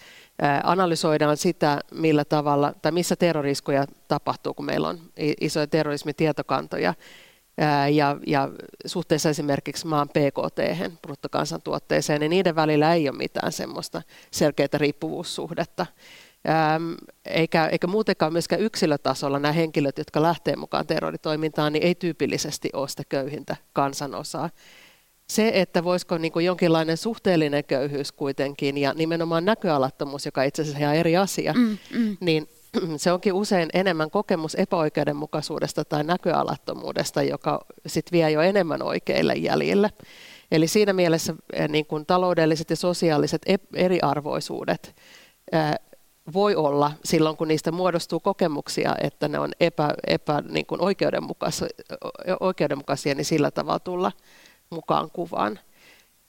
analysoidaan 0.63 1.37
sitä, 1.37 1.79
millä 1.93 2.25
tavalla 2.25 2.73
tai 2.81 2.91
missä 2.91 3.15
terroriskuja 3.15 3.85
tapahtuu, 4.07 4.53
kun 4.53 4.65
meillä 4.65 4.87
on 4.87 4.99
isoja 5.41 5.67
terrorismitietokantoja, 5.67 6.93
ja, 7.91 8.17
ja 8.27 8.49
suhteessa 8.85 9.29
esimerkiksi 9.29 9.87
maan 9.87 10.09
PKT, 10.09 10.89
bruttokansantuotteeseen, 11.01 12.19
niin 12.19 12.29
niiden 12.29 12.55
välillä 12.55 12.93
ei 12.93 13.09
ole 13.09 13.17
mitään 13.17 13.51
semmoista 13.51 14.01
selkeää 14.31 14.67
riippuvuussuhdetta. 14.73 15.85
Eikä, 17.25 17.67
eikä 17.67 17.87
muutenkaan 17.87 18.33
myöskään 18.33 18.61
yksilötasolla 18.61 19.39
nämä 19.39 19.51
henkilöt, 19.51 19.97
jotka 19.97 20.21
lähtee 20.21 20.55
mukaan 20.55 20.87
terroritoimintaan, 20.87 21.73
niin 21.73 21.83
ei 21.83 21.95
tyypillisesti 21.95 22.69
ole 22.73 22.87
sitä 22.87 23.03
köyhintä 23.09 23.55
kansanosaa. 23.73 24.49
Se, 25.29 25.51
että 25.53 25.83
voisiko 25.83 26.17
niin 26.17 26.31
kuin 26.31 26.45
jonkinlainen 26.45 26.97
suhteellinen 26.97 27.63
köyhyys 27.63 28.11
kuitenkin 28.11 28.77
ja 28.77 28.93
nimenomaan 28.93 29.45
näköalattomuus, 29.45 30.25
joka 30.25 30.43
itse 30.43 30.61
asiassa 30.61 30.79
ihan 30.79 30.95
eri 30.95 31.17
asia, 31.17 31.53
mm, 31.53 31.77
mm. 31.93 32.17
niin 32.19 32.47
se 32.97 33.11
onkin 33.11 33.33
usein 33.33 33.69
enemmän 33.73 34.11
kokemus 34.11 34.55
epäoikeudenmukaisuudesta 34.55 35.85
tai 35.85 36.03
näköalattomuudesta, 36.03 37.23
joka 37.23 37.65
sit 37.87 38.11
vie 38.11 38.31
jo 38.31 38.41
enemmän 38.41 38.81
oikeille 38.81 39.33
jäljille. 39.33 39.89
Eli 40.51 40.67
siinä 40.67 40.93
mielessä 40.93 41.35
eh, 41.53 41.69
niin 41.69 41.85
kuin 41.85 42.05
taloudelliset 42.05 42.69
ja 42.69 42.75
sosiaaliset 42.75 43.41
eriarvoisuudet 43.73 44.95
voi 46.33 46.55
olla 46.55 46.91
silloin, 47.05 47.37
kun 47.37 47.47
niistä 47.47 47.71
muodostuu 47.71 48.19
kokemuksia, 48.19 48.95
että 49.01 49.27
ne 49.27 49.39
on 49.39 49.51
epä, 49.59 49.93
epä 50.07 50.43
niin 50.49 50.65
kuin 50.65 50.81
oikeudenmukaisia, 50.81 51.67
oikeudenmukaisia, 52.39 53.15
niin 53.15 53.25
sillä 53.25 53.51
tavalla 53.51 53.79
tulla 53.79 54.11
mukaan 54.69 55.11
kuvaan. 55.11 55.59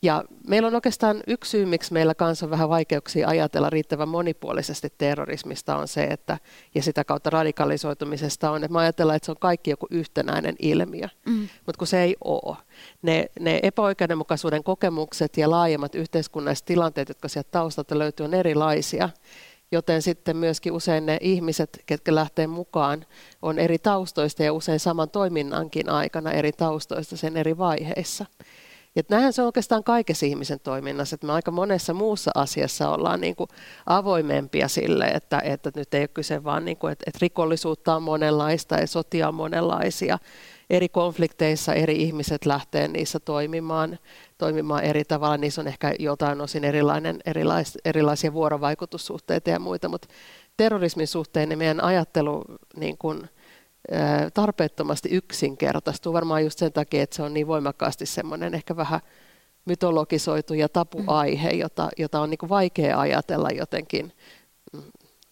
Ja 0.05 0.25
meillä 0.47 0.67
on 0.67 0.75
oikeastaan 0.75 1.23
yksi 1.27 1.51
syy, 1.51 1.67
miksi 1.67 1.93
meillä 1.93 2.15
kanssa 2.15 2.47
on 2.47 2.51
vähän 2.51 2.69
vaikeuksia 2.69 3.29
ajatella 3.29 3.71
riittävän 3.71 4.09
monipuolisesti 4.09 4.93
terrorismista 4.99 5.77
on 5.77 5.89
se, 5.89 6.05
että, 6.05 6.39
ja 6.75 6.83
sitä 6.83 7.05
kautta 7.05 7.31
radikalisoitumisesta 7.31 8.51
on, 8.51 8.65
että 8.65 8.73
me 8.73 8.81
ajatellaan, 8.81 9.17
että 9.17 9.27
se 9.27 9.33
on 9.33 9.37
kaikki 9.41 9.71
joku 9.71 9.87
yhtenäinen 9.91 10.57
ilmiö, 10.59 11.09
mm. 11.27 11.49
mutta 11.67 11.79
kun 11.79 11.87
se 11.87 12.03
ei 12.03 12.17
ole. 12.25 12.57
Ne, 13.03 13.27
ne 13.41 13.61
epäoikeudenmukaisuuden 13.63 14.65
kokemukset 14.65 15.37
ja 15.37 15.51
laajemmat 15.51 15.95
yhteiskunnalliset 15.95 16.65
tilanteet, 16.67 17.09
jotka 17.09 17.29
sieltä 17.29 17.51
taustalta 17.51 17.99
löytyy, 17.99 18.25
on 18.25 18.35
erilaisia 18.35 19.09
joten 19.73 20.03
sitten 20.03 20.37
myöskin 20.37 20.73
usein 20.73 21.07
ne 21.07 21.19
ihmiset, 21.21 21.83
ketkä 21.87 22.15
lähtee 22.15 22.47
mukaan, 22.47 23.07
on 23.43 23.59
eri 23.59 23.79
taustoista 23.79 24.43
ja 24.43 24.53
usein 24.53 24.81
saman 24.81 25.11
toiminnankin 25.11 25.89
aikana 25.89 26.33
eri 26.33 26.53
taustoista 26.53 27.17
sen 27.17 27.37
eri 27.37 27.59
vaiheissa. 27.59 28.27
Ja 28.97 29.03
näinhän 29.09 29.33
se 29.33 29.43
on 29.43 29.47
oikeastaan 29.47 29.85
kaikessa 29.85 30.27
ihmisen 30.27 30.61
toiminnassa, 30.61 31.15
että 31.15 31.27
me 31.27 31.33
aika 31.33 31.51
monessa 31.51 31.95
muussa 31.95 32.31
asiassa 32.35 32.91
ollaan 32.91 33.21
niin 33.21 33.37
kuin 33.37 33.51
avoimempia 33.87 34.69
sille, 34.69 35.05
että, 35.05 35.41
että 35.45 35.71
nyt 35.75 35.95
ei 35.95 36.03
ole 36.03 36.09
kyse 36.09 36.45
vaan, 36.45 36.65
niin 36.65 36.77
kuin, 36.77 36.93
että, 36.93 37.05
että 37.07 37.19
rikollisuutta 37.23 37.97
on 37.97 38.03
monenlaista 38.03 38.75
ja 38.75 38.87
sotia 38.87 39.29
on 39.29 39.35
monenlaisia. 39.35 40.19
Eri 40.73 40.89
konflikteissa 40.89 41.75
eri 41.75 42.03
ihmiset 42.03 42.47
lähtee 42.47 42.89
niissä 42.89 43.21
toimimaan, 43.21 43.99
toimimaan 44.39 44.85
eri 44.85 45.05
tavalla. 45.05 45.37
Niissä 45.37 45.61
on 45.61 45.69
ehkä 45.69 45.95
jotain 45.99 46.41
osin 46.41 46.65
erilainen, 46.65 47.21
erilais, 47.27 47.79
erilaisia 47.85 48.33
vuorovaikutussuhteita 48.33 49.51
ja 49.51 49.59
muita, 49.59 49.89
mutta 49.89 50.09
terrorismin 50.57 51.07
suhteen 51.07 51.49
niin 51.49 51.59
meidän 51.59 51.85
ajattelu 51.85 52.45
niin 52.77 52.99
kuin, 52.99 53.29
tarpeettomasti 54.35 55.09
yksinkertaistuu. 55.09 56.13
Varmaan 56.13 56.45
just 56.45 56.59
sen 56.59 56.73
takia, 56.73 57.03
että 57.03 57.17
se 57.17 57.23
on 57.23 57.35
niin 57.35 57.47
voimakkaasti 57.47 58.07
semmoinen 58.07 58.55
ehkä 58.55 58.77
vähän 58.77 59.01
mytologisoitu 59.65 60.55
ja 60.55 60.69
tapuaihe, 60.69 61.51
jota, 61.51 61.89
jota 61.99 62.21
on 62.21 62.31
niin 62.31 62.49
vaikea 62.49 63.01
ajatella 63.01 63.49
jotenkin 63.51 64.13
mm, 64.73 64.83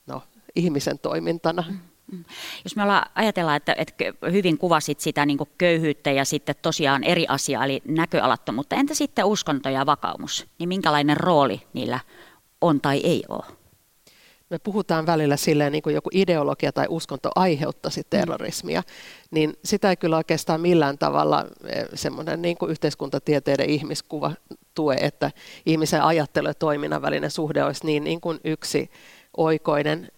no, 0.06 0.22
ihmisen 0.56 0.98
toimintana. 0.98 1.64
Mm. 2.12 2.16
Mm. 2.18 2.24
Jos 2.64 2.76
me 2.76 2.82
ollaan, 2.82 3.10
ajatellaan, 3.14 3.56
että, 3.56 3.74
että 3.78 4.04
hyvin 4.30 4.58
kuvasit 4.58 5.00
sitä 5.00 5.26
niin 5.26 5.38
köyhyyttä 5.58 6.10
ja 6.10 6.24
sitten 6.24 6.54
tosiaan 6.62 7.04
eri 7.04 7.26
asia, 7.28 7.64
eli 7.64 7.82
näköalattomuutta. 7.84 8.76
Entä 8.76 8.94
sitten 8.94 9.24
uskonto 9.24 9.68
ja 9.68 9.86
vakaumus? 9.86 10.46
Niin 10.58 10.68
minkälainen 10.68 11.16
rooli 11.16 11.62
niillä 11.72 12.00
on 12.60 12.80
tai 12.80 13.00
ei 13.04 13.24
ole? 13.28 13.60
me 14.50 14.58
puhutaan 14.58 15.06
välillä 15.06 15.36
silleen 15.36 15.72
niin 15.72 15.82
kuin 15.82 15.94
joku 15.94 16.10
ideologia 16.12 16.72
tai 16.72 16.86
uskonto 16.88 17.30
aiheuttaisi 17.34 18.02
terrorismia, 18.10 18.82
niin 19.30 19.56
sitä 19.64 19.90
ei 19.90 19.96
kyllä 19.96 20.16
oikeastaan 20.16 20.60
millään 20.60 20.98
tavalla 20.98 21.46
eh, 21.66 21.84
semmoinen 21.94 22.42
niin 22.42 22.56
kuin 22.56 22.70
yhteiskuntatieteiden 22.70 23.70
ihmiskuva 23.70 24.32
tue, 24.74 24.94
että 24.94 25.30
ihmisen 25.66 26.02
ajattelu 26.02 26.48
ja 26.48 26.54
toiminnan 26.54 27.02
välinen 27.02 27.30
suhde 27.30 27.64
olisi 27.64 27.86
niin, 27.86 28.04
niin 28.04 28.20
kuin 28.20 28.40
yksi 28.44 28.90
oikoinen 29.36 30.08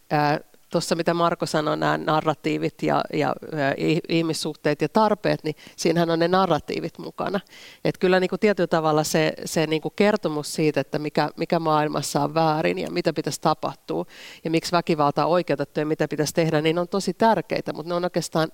tuossa 0.72 0.94
mitä 0.94 1.14
Marko 1.14 1.46
sanoi, 1.46 1.76
nämä 1.76 1.98
narratiivit 1.98 2.82
ja, 2.82 3.04
ja, 3.12 3.34
ja 3.52 3.74
ihmissuhteet 4.08 4.82
ja 4.82 4.88
tarpeet, 4.88 5.44
niin 5.44 5.56
siinähän 5.76 6.10
on 6.10 6.18
ne 6.18 6.28
narratiivit 6.28 6.98
mukana. 6.98 7.40
Et 7.84 7.98
kyllä 7.98 8.20
niin 8.20 8.28
kuin 8.28 8.40
tietyllä 8.40 8.66
tavalla 8.66 9.04
se, 9.04 9.32
se 9.44 9.66
niin 9.66 9.82
kuin 9.82 9.92
kertomus 9.96 10.54
siitä, 10.54 10.80
että 10.80 10.98
mikä, 10.98 11.28
mikä 11.36 11.58
maailmassa 11.58 12.20
on 12.20 12.34
väärin 12.34 12.78
ja 12.78 12.90
mitä 12.90 13.12
pitäisi 13.12 13.40
tapahtua 13.40 14.04
ja 14.44 14.50
miksi 14.50 14.72
väkivalta 14.72 15.26
on 15.26 15.32
oikeutettu 15.32 15.80
ja 15.80 15.86
mitä 15.86 16.08
pitäisi 16.08 16.34
tehdä, 16.34 16.60
niin 16.60 16.78
on 16.78 16.88
tosi 16.88 17.14
tärkeitä, 17.14 17.72
mutta 17.72 17.88
ne 17.88 17.94
on 17.94 18.04
oikeastaan 18.04 18.48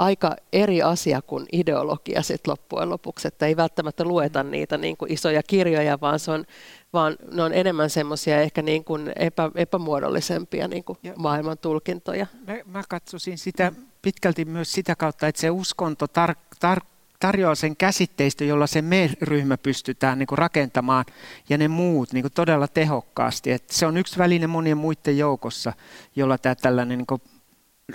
aika 0.00 0.36
eri 0.52 0.82
asia 0.82 1.22
kuin 1.22 1.46
ideologia 1.52 2.22
sit 2.22 2.46
loppujen 2.46 2.90
lopuksi, 2.90 3.28
että 3.28 3.46
ei 3.46 3.56
välttämättä 3.56 4.04
lueta 4.04 4.42
niitä 4.42 4.78
niin 4.78 4.96
kuin 4.96 5.12
isoja 5.12 5.42
kirjoja, 5.42 6.00
vaan, 6.00 6.18
se 6.18 6.30
on, 6.30 6.44
vaan 6.92 7.16
ne 7.32 7.42
on 7.42 7.54
enemmän 7.54 7.90
semmoisia 7.90 8.40
ehkä 8.40 8.62
niin 8.62 8.84
kuin 8.84 9.12
epä, 9.16 9.50
epämuodollisempia 9.54 10.68
niin 10.68 10.84
kuin 10.84 10.98
maailman 11.16 11.58
tulkintoja. 11.58 12.26
Mä, 12.46 12.54
mä 12.66 12.82
katsoisin 12.88 13.38
sitä 13.38 13.72
pitkälti 14.02 14.44
myös 14.44 14.72
sitä 14.72 14.96
kautta, 14.96 15.28
että 15.28 15.40
se 15.40 15.50
uskonto 15.50 16.06
tar, 16.06 16.34
tar, 16.60 16.80
tarjoaa 17.20 17.54
sen 17.54 17.76
käsitteistö, 17.76 18.44
jolla 18.44 18.66
se 18.66 18.82
me-ryhmä 18.82 19.56
pystytään 19.56 20.18
niin 20.18 20.26
kuin 20.26 20.38
rakentamaan 20.38 21.04
ja 21.48 21.58
ne 21.58 21.68
muut 21.68 22.12
niin 22.12 22.22
kuin 22.22 22.32
todella 22.32 22.68
tehokkaasti. 22.68 23.52
Et 23.52 23.70
se 23.70 23.86
on 23.86 23.96
yksi 23.96 24.18
väline 24.18 24.46
monien 24.46 24.78
muiden 24.78 25.18
joukossa, 25.18 25.72
jolla 26.16 26.38
tämä 26.38 26.54
tällainen 26.54 26.98
niin 26.98 27.06
kuin 27.06 27.22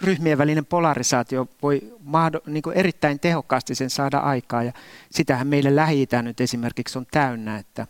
ryhmien 0.01 0.37
välinen 0.37 0.65
polarisaatio 0.65 1.47
voi 1.61 1.93
mahdo, 1.99 2.39
niin 2.45 2.63
erittäin 2.75 3.19
tehokkaasti 3.19 3.75
sen 3.75 3.89
saada 3.89 4.17
aikaa. 4.17 4.63
Ja 4.63 4.73
sitähän 5.11 5.47
meille 5.47 5.75
lähi 5.75 6.07
nyt 6.21 6.41
esimerkiksi 6.41 6.97
on 6.97 7.05
täynnä, 7.11 7.57
että 7.57 7.87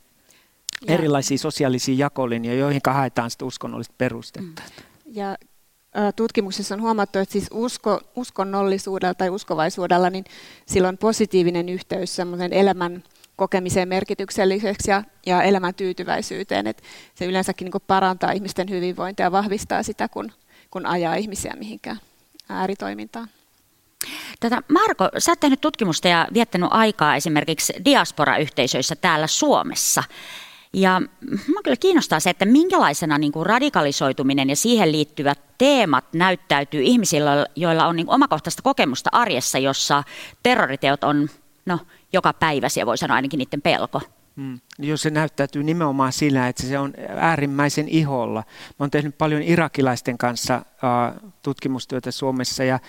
ja. 0.88 0.94
erilaisia 0.94 1.38
sosiaalisia 1.38 1.96
jakolinjoja, 1.98 2.60
joihin 2.60 2.82
haetaan 2.88 3.32
sitä 3.32 3.46
uskonnollista 3.46 3.96
perustetta. 3.98 4.62
Mm. 4.62 4.84
Ja 5.14 5.38
tutkimuksissa 6.16 6.76
on 6.76 6.82
huomattu, 6.82 7.20
että 7.20 7.34
siis 7.34 7.48
usko, 7.52 8.02
uskonnollisuudella 8.16 9.14
tai 9.14 9.30
uskovaisuudella, 9.30 10.10
niin 10.10 10.26
sillä 10.66 10.88
on 10.88 10.98
positiivinen 10.98 11.70
yhteys 11.70 12.16
semmoisen 12.16 12.54
elämän 12.54 13.04
kokemiseen 13.36 13.88
merkitykselliseksi 13.88 14.92
ja, 14.92 15.04
ja 15.26 15.44
elämän 15.44 15.74
tyytyväisyyteen. 15.74 16.68
Että 16.68 16.84
se 17.16 17.26
yleensäkin 17.26 17.66
niin 17.66 17.82
parantaa 17.88 18.32
ihmisten 18.32 18.70
hyvinvointia 18.70 19.26
ja 19.26 19.32
vahvistaa 19.32 19.84
sitä, 19.84 20.08
kun 20.08 20.32
kun 20.76 20.86
ajaa 20.86 21.16
ihmisiä 21.16 21.54
mihinkään 21.58 22.00
ääritoimintaan. 22.50 23.28
Tätä, 24.40 24.62
Marko, 24.72 25.10
sä 25.18 25.32
oot 25.32 25.40
tehnyt 25.40 25.62
tutkimusta 25.62 26.08
ja 26.08 26.28
viettänyt 26.34 26.70
aikaa 26.72 27.16
esimerkiksi 27.16 27.74
diaspora-yhteisöissä 27.86 28.96
täällä 28.96 29.28
Suomessa. 29.28 30.04
Ja 30.74 31.02
mä 31.30 31.62
kyllä 31.64 31.78
kiinnostaa 31.80 32.20
se, 32.20 32.30
että 32.30 32.46
minkälaisena 32.46 33.18
niin 33.18 33.32
kuin 33.32 33.46
radikalisoituminen 33.46 34.50
ja 34.50 34.56
siihen 34.56 34.92
liittyvät 34.92 35.40
teemat 35.58 36.06
näyttäytyy 36.14 36.82
ihmisillä, 36.82 37.46
joilla 37.56 37.88
on 37.88 37.96
niin 37.96 38.10
omakohtaista 38.10 38.62
kokemusta 38.62 39.10
arjessa, 39.14 39.58
jossa 39.58 40.04
terroriteot 40.44 41.04
on 41.04 41.30
no, 41.66 41.80
joka 42.14 42.34
päiväsiä, 42.34 42.86
voi 42.86 42.98
sanoa 42.98 43.16
ainakin 43.16 43.38
niiden 43.38 43.62
pelko. 43.62 44.02
Mm. 44.36 44.60
Jos 44.80 45.02
se 45.02 45.10
näyttäytyy 45.10 45.64
nimenomaan 45.64 46.14
sillä, 46.14 46.48
että 46.48 46.64
se 46.64 46.80
on 46.80 46.94
äärimmäisen 47.16 47.88
iholla. 47.90 48.44
Mä 48.70 48.84
oon 48.84 48.92
tehnyt 48.92 49.18
paljon 49.18 49.42
irakilaisten 49.42 50.18
kanssa 50.18 50.58
uh, 50.58 51.32
tutkimustyötä 51.42 52.12
Suomessa 52.12 52.64
ja 52.64 52.80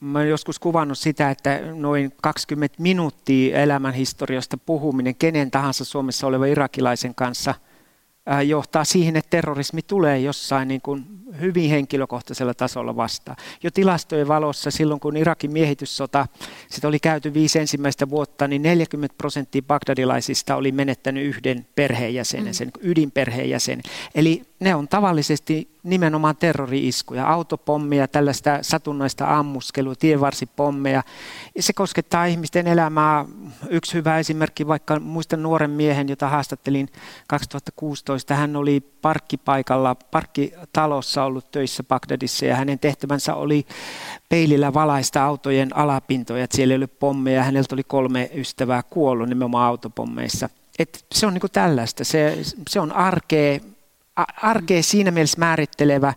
mä 0.00 0.18
oon 0.18 0.28
joskus 0.28 0.58
kuvannut 0.58 0.98
sitä, 0.98 1.30
että 1.30 1.60
noin 1.74 2.12
20 2.22 2.82
minuuttia 2.82 3.58
elämänhistoriasta 3.58 4.56
puhuminen 4.56 5.14
kenen 5.14 5.50
tahansa 5.50 5.84
Suomessa 5.84 6.26
oleva 6.26 6.46
irakilaisen 6.46 7.14
kanssa 7.14 7.54
johtaa 8.46 8.84
siihen, 8.84 9.16
että 9.16 9.30
terrorismi 9.30 9.82
tulee 9.82 10.18
jossain 10.18 10.68
niin 10.68 10.80
kuin 10.80 11.04
hyvin 11.40 11.70
henkilökohtaisella 11.70 12.54
tasolla 12.54 12.96
vastaan. 12.96 13.36
Jo 13.62 13.70
tilastojen 13.70 14.28
valossa 14.28 14.70
silloin, 14.70 15.00
kun 15.00 15.16
Irakin 15.16 15.52
miehityssota 15.52 16.26
sitä 16.70 16.88
oli 16.88 16.98
käyty 16.98 17.34
viisi 17.34 17.58
ensimmäistä 17.58 18.10
vuotta, 18.10 18.48
niin 18.48 18.62
40 18.62 19.14
prosenttia 19.18 19.62
bagdadilaisista 19.62 20.56
oli 20.56 20.72
menettänyt 20.72 21.24
yhden 21.24 21.66
perheenjäsenen, 21.74 22.54
sen 22.54 22.70
ydinperheenjäsenen. 22.80 23.82
Eli 24.14 24.42
ne 24.60 24.74
on 24.74 24.88
tavallisesti 24.88 25.68
nimenomaan 25.82 26.36
terrori-iskuja, 26.36 27.26
autopommia, 27.26 28.08
tällaista 28.08 28.58
satunnaista 28.62 29.38
ammuskelua, 29.38 29.94
tienvarsipommeja. 29.94 31.02
Se 31.60 31.72
koskettaa 31.72 32.24
ihmisten 32.24 32.66
elämää. 32.66 33.24
Yksi 33.68 33.94
hyvä 33.94 34.18
esimerkki, 34.18 34.66
vaikka 34.66 35.00
muistan 35.00 35.42
nuoren 35.42 35.70
miehen, 35.70 36.08
jota 36.08 36.28
haastattelin 36.28 36.88
2016. 37.26 38.34
Hän 38.34 38.56
oli 38.56 38.80
parkkipaikalla, 38.80 39.94
parkkitalossa 39.94 41.24
ollut 41.24 41.50
töissä 41.50 41.82
Bagdadissa 41.82 42.46
ja 42.46 42.56
hänen 42.56 42.78
tehtävänsä 42.78 43.34
oli 43.34 43.66
peilillä 44.28 44.74
valaista 44.74 45.24
autojen 45.24 45.76
alapintoja, 45.76 46.46
siellä 46.50 46.74
ollut 46.74 46.98
pommeja. 46.98 47.42
Häneltä 47.42 47.74
oli 47.74 47.84
kolme 47.84 48.30
ystävää 48.34 48.82
kuollut 48.82 49.28
nimenomaan 49.28 49.68
autopommeissa. 49.68 50.48
Et 50.78 51.04
se 51.14 51.26
on 51.26 51.34
niin 51.34 51.42
tällaista, 51.52 52.04
se, 52.04 52.38
se 52.68 52.80
on 52.80 52.92
arkea, 52.92 53.60
arkea 54.42 54.82
siinä 54.82 55.10
mielessä 55.10 55.38
määrittelevä, 55.38 56.14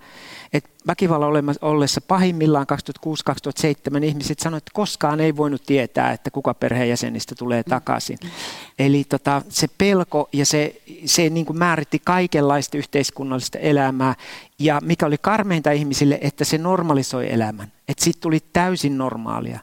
että 0.53 0.69
väkivallan 0.87 1.55
ollessa 1.61 2.01
pahimmillaan 2.01 2.65
2006-2007 3.99 4.03
ihmiset 4.03 4.39
sanoivat, 4.39 4.61
että 4.61 4.71
koskaan 4.73 5.19
ei 5.19 5.37
voinut 5.37 5.63
tietää, 5.65 6.11
että 6.11 6.31
kuka 6.31 6.53
perheenjäsenistä 6.53 7.35
tulee 7.35 7.63
takaisin. 7.63 8.17
Eli 8.79 9.03
tota, 9.03 9.41
se 9.49 9.67
pelko 9.77 10.29
ja 10.33 10.45
se, 10.45 10.81
se 11.05 11.29
niin 11.29 11.45
kuin 11.45 11.59
määritti 11.59 12.01
kaikenlaista 12.05 12.77
yhteiskunnallista 12.77 13.57
elämää 13.57 14.15
ja 14.59 14.79
mikä 14.83 15.05
oli 15.05 15.17
karmeinta 15.21 15.71
ihmisille, 15.71 16.17
että 16.21 16.45
se 16.45 16.57
normalisoi 16.57 17.33
elämän. 17.33 17.71
Että 17.87 18.03
siitä 18.03 18.19
tuli 18.21 18.39
täysin 18.53 18.97
normaalia. 18.97 19.59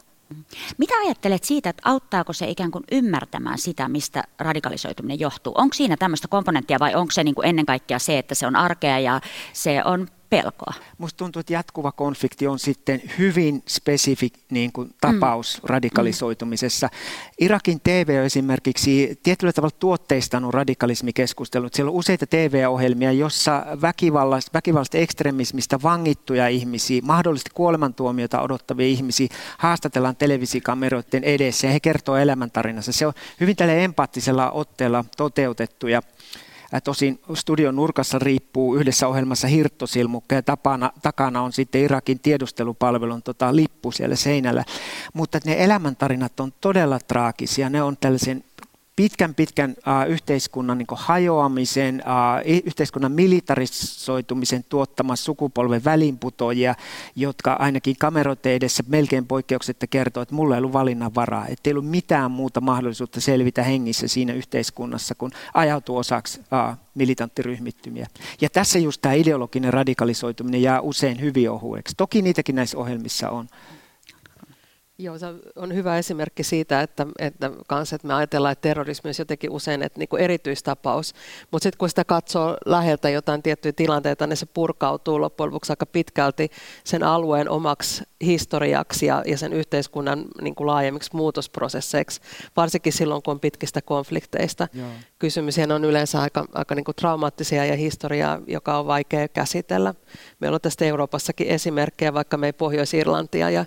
Mitä 0.77 0.93
ajattelet 1.05 1.43
siitä, 1.43 1.69
että 1.69 1.89
auttaako 1.89 2.33
se 2.33 2.47
ikään 2.49 2.71
kuin 2.71 2.83
ymmärtämään 2.91 3.57
sitä, 3.57 3.89
mistä 3.89 4.23
radikalisoituminen 4.39 5.19
johtuu? 5.19 5.53
Onko 5.57 5.73
siinä 5.73 5.97
tämmöistä 5.97 6.27
komponenttia 6.27 6.79
vai 6.79 6.95
onko 6.95 7.11
se 7.11 7.23
niin 7.23 7.35
kuin 7.35 7.47
ennen 7.47 7.65
kaikkea 7.65 7.99
se, 7.99 8.17
että 8.17 8.35
se 8.35 8.47
on 8.47 8.55
arkea 8.55 8.99
ja 8.99 9.21
se 9.53 9.81
on 9.85 10.07
pelkoa. 10.29 10.73
Musta 10.97 11.17
tuntuu, 11.17 11.39
että 11.39 11.53
jatkuva 11.53 11.91
konflikti 11.91 12.47
on 12.47 12.59
sitten 12.59 13.01
hyvin 13.17 13.63
spesifi 13.67 14.31
niin 14.49 14.71
kuin, 14.71 14.89
tapaus 15.01 15.59
mm. 15.61 15.69
radikalisoitumisessa. 15.69 16.89
Irakin 17.39 17.81
TV 17.81 18.15
on 18.19 18.25
esimerkiksi 18.25 19.19
tietyllä 19.23 19.53
tavalla 19.53 19.75
tuotteistanut 19.79 20.53
radikalismikeskustelut. 20.53 21.73
Siellä 21.73 21.89
on 21.89 21.95
useita 21.95 22.27
TV-ohjelmia, 22.27 23.11
jossa 23.11 23.65
väkivallasta, 23.81 24.51
väkivallasta 24.53 24.97
ekstremismistä 24.97 25.79
vangittuja 25.83 26.47
ihmisiä, 26.47 27.01
mahdollisesti 27.03 27.51
kuolemantuomiota 27.53 28.41
odottavia 28.41 28.87
ihmisiä 28.87 29.27
haastatellaan 29.57 30.15
televisiikameroiden 30.15 31.23
edessä 31.23 31.67
ja 31.67 31.73
he 31.73 31.79
kertoo 31.79 32.17
elämäntarinansa. 32.17 32.91
Se 32.91 33.07
on 33.07 33.13
hyvin 33.39 33.55
tällä 33.55 33.73
empaattisella 33.73 34.51
otteella 34.51 35.05
toteutettu 35.17 35.87
ja 35.87 36.01
Tosin 36.83 37.19
studion 37.33 37.75
nurkassa 37.75 38.19
riippuu 38.19 38.75
yhdessä 38.75 39.07
ohjelmassa 39.07 39.47
hirttosilmukka 39.47 40.35
ja 40.35 40.43
tapana, 40.43 40.91
takana 41.01 41.41
on 41.41 41.53
sitten 41.53 41.81
Irakin 41.81 42.19
tiedustelupalvelun 42.19 43.23
tota, 43.23 43.55
lippu 43.55 43.91
siellä 43.91 44.15
seinällä. 44.15 44.63
Mutta 45.13 45.39
ne 45.45 45.63
elämäntarinat 45.63 46.39
on 46.39 46.53
todella 46.61 46.99
traagisia. 47.07 47.69
Ne 47.69 47.83
on 47.83 47.97
tällaisen 47.97 48.43
pitkän 48.97 49.35
pitkän 49.35 49.75
yhteiskunnan 50.07 50.77
niin 50.77 50.87
hajoamisen, 50.91 52.03
yhteiskunnan 52.65 53.11
militarisoitumisen 53.11 54.65
tuottama 54.69 55.15
sukupolven 55.15 55.83
välinputoja, 55.83 56.75
jotka 57.15 57.53
ainakin 57.53 57.95
kameroiden 57.99 58.51
edessä 58.51 58.83
melkein 58.87 59.27
poikkeuksetta 59.27 59.87
kertoo, 59.87 60.23
että 60.23 60.35
mulla 60.35 60.55
ei 60.55 60.59
ollut 60.59 60.73
valinnan 60.73 61.15
varaa, 61.15 61.47
että 61.47 61.69
ei 61.69 61.71
ollut 61.73 61.89
mitään 61.89 62.31
muuta 62.31 62.61
mahdollisuutta 62.61 63.21
selvitä 63.21 63.63
hengissä 63.63 64.07
siinä 64.07 64.33
yhteiskunnassa, 64.33 65.15
kun 65.15 65.31
ajautuu 65.53 65.97
osaksi 65.97 66.41
militanttiryhmittymiä. 66.95 68.07
Ja 68.41 68.49
tässä 68.49 68.79
just 68.79 69.01
tämä 69.01 69.13
ideologinen 69.13 69.73
radikalisoituminen 69.73 70.61
jää 70.61 70.81
usein 70.81 71.21
hyvin 71.21 71.51
ohueksi. 71.51 71.93
Toki 71.97 72.21
niitäkin 72.21 72.55
näissä 72.55 72.77
ohjelmissa 72.77 73.29
on. 73.29 73.47
Joo, 74.99 75.17
se 75.17 75.25
on 75.55 75.75
hyvä 75.75 75.97
esimerkki 75.97 76.43
siitä, 76.43 76.81
että, 76.81 77.07
että, 77.19 77.51
kans, 77.67 77.93
että 77.93 78.07
me 78.07 78.13
ajatellaan, 78.13 78.51
että 78.51 78.61
terrorismi 78.61 79.09
on 79.09 79.13
jotenkin 79.19 79.51
usein 79.51 79.83
että 79.83 79.99
niin 79.99 80.09
kuin 80.09 80.21
erityistapaus, 80.21 81.13
mutta 81.51 81.63
sitten 81.63 81.77
kun 81.77 81.89
sitä 81.89 82.05
katsoo 82.05 82.57
läheltä 82.65 83.09
jotain 83.09 83.43
tiettyjä 83.43 83.73
tilanteita, 83.73 84.27
niin 84.27 84.37
se 84.37 84.45
purkautuu 84.45 85.21
loppujen 85.21 85.51
lopuksi 85.51 85.71
aika 85.71 85.85
pitkälti 85.85 86.49
sen 86.83 87.03
alueen 87.03 87.49
omaksi 87.49 88.03
historiaksi 88.21 89.05
ja, 89.05 89.23
ja 89.25 89.37
sen 89.37 89.53
yhteiskunnan 89.53 90.25
niin 90.41 90.55
kuin 90.55 90.67
laajemmiksi 90.67 91.09
muutosprosesseiksi, 91.13 92.21
varsinkin 92.55 92.93
silloin, 92.93 93.21
kun 93.23 93.31
on 93.31 93.39
pitkistä 93.39 93.81
konflikteista. 93.81 94.67
Joo. 94.73 94.87
Kysymys 95.19 95.55
on 95.75 95.85
yleensä 95.85 96.21
aika, 96.21 96.45
aika 96.53 96.75
niin 96.75 96.85
kuin 96.85 96.95
traumaattisia 96.95 97.65
ja 97.65 97.75
historiaa, 97.75 98.39
joka 98.47 98.79
on 98.79 98.87
vaikea 98.87 99.27
käsitellä. 99.27 99.93
Meillä 100.39 100.55
on 100.55 100.61
tästä 100.61 100.85
Euroopassakin 100.85 101.47
esimerkkejä, 101.47 102.13
vaikka 102.13 102.37
me 102.37 102.45
ei 102.45 102.53
Pohjois-Irlantia 102.53 103.49
ja 103.49 103.65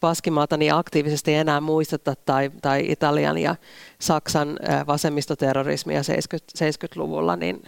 Baskimaata 0.00 0.56
niin 0.56 0.74
aktiivisesti 0.74 1.34
enää 1.34 1.60
muisteta 1.60 2.14
tai, 2.26 2.50
tai 2.62 2.84
Italian 2.88 3.38
ja 3.38 3.56
Saksan 3.98 4.58
vasemmistoterrorismia 4.86 6.00
70-luvulla, 6.58 7.36
niin 7.36 7.62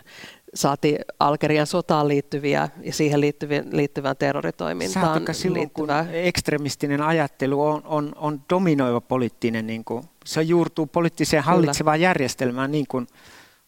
saati 0.55 0.99
Algerian 1.21 1.67
sotaan 1.67 2.09
liittyviä 2.09 2.69
ja 2.83 2.93
siihen 2.93 3.21
liittyvien, 3.21 3.69
liittyvään 3.73 4.17
terroritoimintaan 4.17 5.07
Saatoka 5.07 5.33
silloin, 5.33 5.61
liittyvää. 5.61 6.05
kun 6.05 6.15
ekstremistinen 6.15 7.03
ajattelu 7.03 7.63
on, 7.63 7.83
on, 7.85 8.13
on 8.17 8.41
dominoiva 8.51 9.01
poliittinen, 9.01 9.67
niin 9.67 9.85
kuin, 9.85 10.05
se 10.25 10.43
juurtuu 10.43 10.87
poliittiseen 10.87 11.43
hallitsevaan 11.43 11.99
Kyllä. 11.99 12.09
järjestelmään, 12.09 12.73
niin 12.73 12.87
kuin 12.89 13.07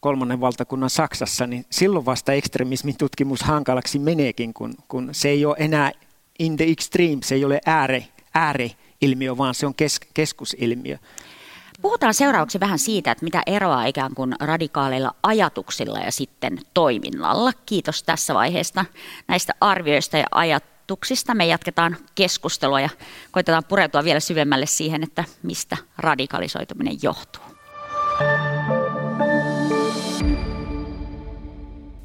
kolmannen 0.01 0.41
valtakunnan 0.41 0.91
Saksassa, 0.91 1.47
niin 1.47 1.65
silloin 1.71 2.07
vasta 2.07 2.33
ekstremismin 2.33 2.97
tutkimus 2.99 3.43
hankalaksi 3.43 3.99
meneekin, 3.99 4.55
kun, 4.55 4.75
kun 4.89 5.09
se 5.13 5.29
ei 5.29 5.45
ole 5.45 5.57
enää 5.59 5.93
in 6.39 6.57
the 6.57 6.65
extreme, 6.65 7.19
se 7.25 7.35
ei 7.35 7.45
ole 7.45 7.61
ääre, 7.67 8.05
ääriilmiö, 8.35 9.37
vaan 9.39 9.55
se 9.55 9.67
on 9.67 9.75
kes, 9.75 10.01
keskusilmiö. 10.15 10.99
Puhutaan 11.83 12.15
seuraavaksi 12.15 12.61
vähän 12.61 12.79
siitä, 12.79 13.11
että 13.11 13.25
mitä 13.25 13.43
eroa 13.47 13.85
ikään 13.85 14.15
kuin 14.15 14.35
radikaaleilla 14.41 15.15
ajatuksilla 15.23 15.99
ja 15.99 16.13
sitten 16.13 16.59
toiminnalla. 16.75 17.53
Kiitos 17.67 18.03
tässä 18.03 18.35
vaiheesta 18.35 18.85
näistä 19.29 19.53
arvioista 19.61 20.17
ja 20.17 20.27
ajatuksista. 20.31 21.35
Me 21.35 21.47
jatketaan 21.47 21.97
keskustelua 22.15 22.81
ja 22.81 22.89
koitetaan 23.31 23.65
pureutua 23.69 24.05
vielä 24.05 24.21
syvemmälle 24.21 24.67
siihen, 24.67 25.03
että 25.03 25.25
mistä 25.43 25.77
radikalisoituminen 25.99 26.99
johtuu. 27.03 27.43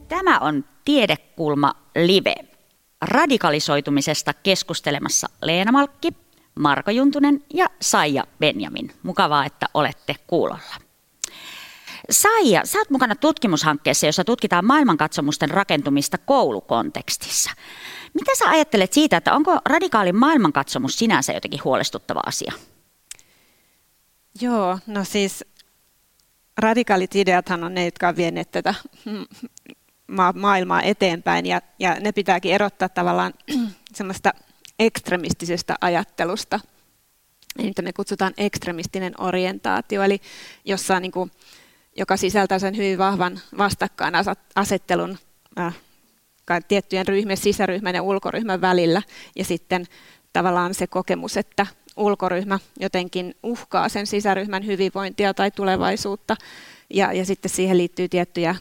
Tämä 0.08 0.40
on 0.40 0.66
Tiedekulma 0.86 1.74
Live 1.96 2.36
radikalisoitumisesta 3.02 4.34
keskustelemassa 4.34 5.28
Leena 5.42 5.72
Malkki, 5.72 6.12
Marko 6.60 6.92
Juntunen 6.92 7.44
ja 7.54 7.66
Saija 7.82 8.24
Benjamin. 8.40 8.92
Mukavaa, 9.04 9.46
että 9.46 9.66
olette 9.74 10.16
kuulolla. 10.28 10.76
Saija, 12.10 12.66
sä 12.66 12.78
oot 12.78 12.90
mukana 12.90 13.16
tutkimushankkeessa, 13.16 14.06
jossa 14.06 14.24
tutkitaan 14.24 14.66
maailmankatsomusten 14.66 15.50
rakentumista 15.50 16.18
koulukontekstissa. 16.18 17.52
Mitä 18.14 18.32
sä 18.36 18.50
ajattelet 18.50 18.94
siitä, 18.94 19.18
että 19.18 19.34
onko 19.34 19.60
radikaali 19.66 20.14
maailmankatsomus 20.14 21.00
sinänsä 21.00 21.34
jotenkin 21.34 21.64
huolestuttava 21.64 22.22
asia? 22.26 22.54
Joo, 24.42 24.80
no 24.88 25.04
siis 25.04 25.46
radikaalit 26.58 27.16
ideathan 27.16 27.64
on 27.64 27.74
ne, 27.74 27.86
jotka 27.86 28.08
on 28.08 28.16
vieneet 28.16 28.52
tätä 28.52 28.74
ma- 30.08 30.34
maailmaa 30.36 30.82
eteenpäin 30.82 31.46
ja, 31.46 31.62
ja 31.80 31.96
ne 32.00 32.12
pitääkin 32.12 32.54
erottaa 32.54 32.90
tavallaan 32.90 33.34
semmoista 33.98 34.34
ekstremistisesta 34.80 35.76
ajattelusta, 35.82 36.60
mitä 37.58 37.82
me 37.82 37.94
kutsutaan 37.94 38.34
ekstremistinen 38.38 39.14
orientaatio, 39.22 40.04
eli 40.04 40.22
jossa 40.66 41.00
niin 41.00 41.12
kuin, 41.12 41.32
joka 41.98 42.18
sisältää 42.18 42.60
sen 42.60 42.78
hyvin 42.78 42.98
vahvan 42.98 43.40
vastakkainasettelun 43.58 45.18
äh, 45.60 45.76
tiettyjen 46.68 47.08
ryhmien, 47.08 47.38
sisäryhmän 47.38 47.96
ja 47.96 48.02
ulkoryhmän 48.02 48.62
välillä, 48.62 49.02
ja 49.36 49.46
sitten 49.46 49.86
tavallaan 50.34 50.74
se 50.74 50.88
kokemus, 50.88 51.38
että 51.38 51.68
ulkoryhmä 51.98 52.60
jotenkin 52.80 53.36
uhkaa 53.44 53.90
sen 53.90 54.08
sisäryhmän 54.08 54.66
hyvinvointia 54.66 55.34
tai 55.34 55.52
tulevaisuutta, 55.52 56.36
ja, 56.90 57.14
ja 57.14 57.26
sitten 57.26 57.52
siihen 57.52 57.78
liittyy 57.78 58.10
tiettyjä 58.10 58.56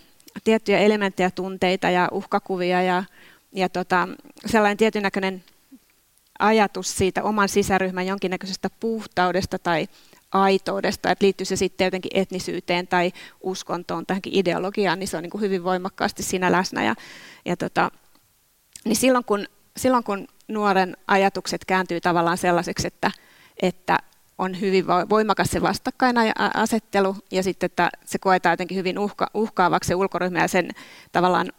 tiettyjä 0.44 0.78
elementtejä, 0.78 1.30
tunteita 1.30 1.90
ja 1.90 2.08
uhkakuvia 2.12 2.82
ja, 2.82 3.04
ja 3.52 3.68
tota, 3.68 4.08
sellainen 4.46 4.76
tietyn 4.76 5.02
näköinen 5.02 5.44
ajatus 6.38 6.96
siitä 6.96 7.22
oman 7.22 7.48
sisäryhmän 7.48 8.06
jonkinnäköisestä 8.06 8.70
puhtaudesta 8.80 9.58
tai 9.58 9.88
aitoudesta, 10.32 11.10
että 11.10 11.24
liittyy 11.24 11.44
se 11.44 11.56
sitten 11.56 11.84
jotenkin 11.84 12.10
etnisyyteen 12.14 12.86
tai 12.86 13.12
uskontoon, 13.40 14.06
tähänkin 14.06 14.34
ideologiaan, 14.36 14.98
niin 14.98 15.08
se 15.08 15.16
on 15.16 15.22
niin 15.22 15.30
kuin 15.30 15.40
hyvin 15.40 15.64
voimakkaasti 15.64 16.22
siinä 16.22 16.52
läsnä. 16.52 16.84
Ja, 16.84 16.94
ja 17.44 17.56
tota, 17.56 17.90
niin 18.84 18.96
silloin, 18.96 19.24
kun, 19.24 19.46
silloin 19.76 20.04
kun 20.04 20.28
nuoren 20.48 20.96
ajatukset 21.06 21.64
kääntyy 21.64 22.00
tavallaan 22.00 22.38
sellaiseksi, 22.38 22.86
että, 22.86 23.10
että 23.62 23.98
on 24.38 24.60
hyvin 24.60 24.86
voimakas 24.86 25.50
se 25.50 25.62
vastakkainasettelu 25.62 27.16
ja 27.30 27.42
sitten, 27.42 27.66
että 27.66 27.90
se 28.04 28.18
koetaan 28.18 28.52
jotenkin 28.52 28.78
hyvin 28.78 28.98
uhka, 28.98 29.30
uhkaavaksi 29.34 29.88
se 29.88 29.94
ulkoryhmä 29.94 30.38
ja 30.38 30.48
sen 30.48 30.70
tavallaan 31.12 31.52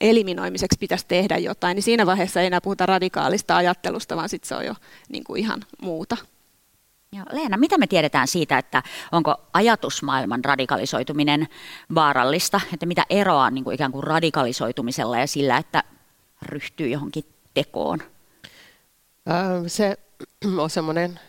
eliminoimiseksi 0.00 0.78
pitäisi 0.78 1.04
tehdä 1.08 1.38
jotain, 1.38 1.74
niin 1.74 1.82
siinä 1.82 2.06
vaiheessa 2.06 2.40
ei 2.40 2.46
enää 2.46 2.60
puhuta 2.60 2.86
radikaalista 2.86 3.56
ajattelusta, 3.56 4.16
vaan 4.16 4.28
sitten 4.28 4.48
se 4.48 4.54
on 4.54 4.66
jo 4.66 4.74
niin 5.08 5.24
kuin 5.24 5.40
ihan 5.40 5.64
muuta. 5.82 6.16
Ja 7.12 7.26
Leena, 7.32 7.56
mitä 7.56 7.78
me 7.78 7.86
tiedetään 7.86 8.28
siitä, 8.28 8.58
että 8.58 8.82
onko 9.12 9.34
ajatusmaailman 9.52 10.44
radikalisoituminen 10.44 11.48
vaarallista, 11.94 12.60
että 12.74 12.86
mitä 12.86 13.04
eroa 13.10 13.44
on 13.44 13.54
niin 13.54 13.64
kuin 13.64 13.74
ikään 13.74 13.92
kuin 13.92 14.04
radikalisoitumisella 14.04 15.18
ja 15.18 15.26
sillä, 15.26 15.56
että 15.56 15.84
ryhtyy 16.42 16.88
johonkin 16.88 17.24
tekoon? 17.54 17.98
Se 19.66 19.98
on 20.62 20.70
semmoinen 20.70 21.20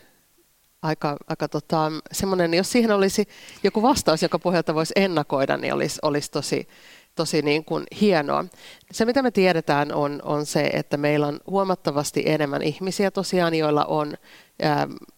aika, 0.82 1.16
aika 1.28 1.48
tota, 1.48 1.92
semmoinen, 2.12 2.54
jos 2.54 2.72
siihen 2.72 2.90
olisi 2.90 3.28
joku 3.62 3.82
vastaus, 3.82 4.22
joka 4.22 4.38
pohjalta 4.38 4.74
voisi 4.74 4.92
ennakoida, 4.96 5.56
niin 5.56 5.74
olisi, 5.74 5.98
olisi 6.02 6.30
tosi, 6.30 6.68
tosi 7.14 7.42
niin 7.42 7.64
kuin 7.64 7.84
hienoa. 8.00 8.44
Se, 8.92 9.04
mitä 9.04 9.22
me 9.22 9.30
tiedetään, 9.30 9.92
on, 9.92 10.20
on 10.24 10.46
se, 10.46 10.70
että 10.72 10.96
meillä 10.96 11.26
on 11.26 11.40
huomattavasti 11.46 12.22
enemmän 12.26 12.62
ihmisiä 12.62 13.10
tosiaan, 13.10 13.54
joilla 13.54 13.84
on 13.84 14.16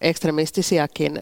ekstremistisiäkin 0.00 1.20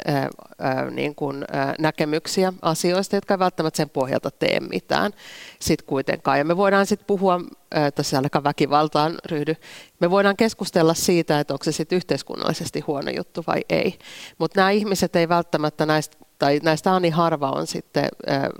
niin 0.90 1.14
kuin, 1.14 1.44
näkemyksiä 1.78 2.52
asioista, 2.62 3.16
jotka 3.16 3.34
ei 3.34 3.38
välttämättä 3.38 3.76
sen 3.76 3.90
pohjalta 3.90 4.30
tee 4.30 4.60
mitään 4.60 5.12
sit 5.60 5.82
kuitenkaan. 5.82 6.38
Ja 6.38 6.44
me 6.44 6.56
voidaan 6.56 6.86
sitten 6.86 7.06
puhua, 7.06 7.40
tässä 7.94 8.16
ainakaan 8.16 8.44
väkivaltaan 8.44 9.14
ryhdy, 9.24 9.56
me 10.00 10.10
voidaan 10.10 10.36
keskustella 10.36 10.94
siitä, 10.94 11.40
että 11.40 11.54
onko 11.54 11.64
se 11.64 11.72
sitten 11.72 11.96
yhteiskunnallisesti 11.96 12.80
huono 12.80 13.10
juttu 13.16 13.44
vai 13.46 13.60
ei. 13.68 13.98
Mutta 14.38 14.60
nämä 14.60 14.70
ihmiset 14.70 15.16
ei 15.16 15.28
välttämättä 15.28 15.86
näistä, 15.86 16.16
tai 16.38 16.60
näistä 16.62 16.94
Ani 16.94 17.10
harva 17.10 17.50
on 17.50 17.66
sitten 17.66 18.08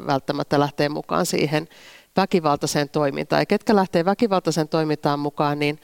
välttämättä 0.06 0.60
lähtee 0.60 0.88
mukaan 0.88 1.26
siihen 1.26 1.68
väkivaltaiseen 2.16 2.88
toimintaan. 2.88 3.42
Ja 3.42 3.46
ketkä 3.46 3.76
lähtee 3.76 4.04
väkivaltaiseen 4.04 4.68
toimintaan 4.68 5.18
mukaan, 5.18 5.58
niin 5.58 5.80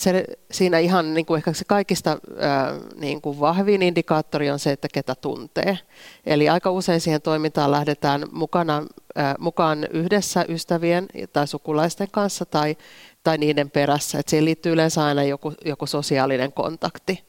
se, 0.00 0.24
siinä 0.50 0.78
ihan 0.78 1.14
niin 1.14 1.26
kuin 1.26 1.38
ehkä 1.38 1.52
se 1.52 1.64
kaikista 1.64 2.18
ää, 2.38 2.74
niin 3.00 3.20
kuin 3.20 3.40
vahvin 3.40 3.82
indikaattori 3.82 4.50
on 4.50 4.58
se, 4.58 4.72
että 4.72 4.88
ketä 4.92 5.14
tuntee. 5.14 5.78
Eli 6.26 6.48
aika 6.48 6.70
usein 6.70 7.00
siihen 7.00 7.22
toimintaan 7.22 7.70
lähdetään 7.70 8.24
mukana, 8.32 8.86
ää, 9.16 9.34
mukaan 9.38 9.86
yhdessä 9.90 10.44
ystävien 10.48 11.06
tai 11.32 11.46
sukulaisten 11.46 12.08
kanssa 12.10 12.44
tai, 12.44 12.76
tai 13.24 13.38
niiden 13.38 13.70
perässä. 13.70 14.18
Et 14.18 14.28
siihen 14.28 14.44
liittyy 14.44 14.72
yleensä 14.72 15.04
aina 15.04 15.22
joku, 15.22 15.52
joku 15.64 15.86
sosiaalinen 15.86 16.52
kontakti. 16.52 17.24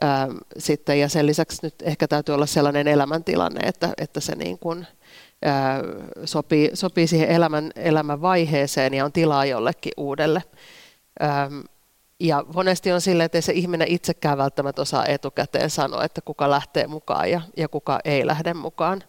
Ää, 0.00 0.28
sitten, 0.58 1.00
ja 1.00 1.08
sen 1.08 1.26
lisäksi 1.26 1.58
nyt 1.62 1.74
ehkä 1.82 2.08
täytyy 2.08 2.34
olla 2.34 2.46
sellainen 2.46 2.88
elämäntilanne, 2.88 3.60
että, 3.68 3.92
että 3.96 4.20
se 4.20 4.34
niin 4.34 4.58
kuin, 4.58 4.86
ää, 5.42 5.80
sopii, 6.24 6.70
sopii 6.74 7.06
siihen 7.06 7.28
elämän, 7.28 7.70
elämän 7.76 8.22
vaiheeseen 8.22 8.94
ja 8.94 9.04
on 9.04 9.12
tilaa 9.12 9.44
jollekin 9.44 9.92
uudelle. 9.96 10.42
Ja 12.20 12.44
monesti 12.54 12.92
on 12.92 13.00
sille, 13.00 13.24
että 13.24 13.38
ei 13.38 13.42
se 13.42 13.52
ihminen 13.52 13.88
itsekään 13.88 14.38
välttämättä 14.38 14.82
osaa 14.82 15.06
etukäteen 15.06 15.70
sanoa, 15.70 16.04
että 16.04 16.20
kuka 16.20 16.50
lähtee 16.50 16.86
mukaan 16.86 17.30
ja, 17.30 17.40
ja 17.56 17.68
kuka 17.68 18.00
ei 18.04 18.26
lähde 18.26 18.54
mukaan. 18.54 19.02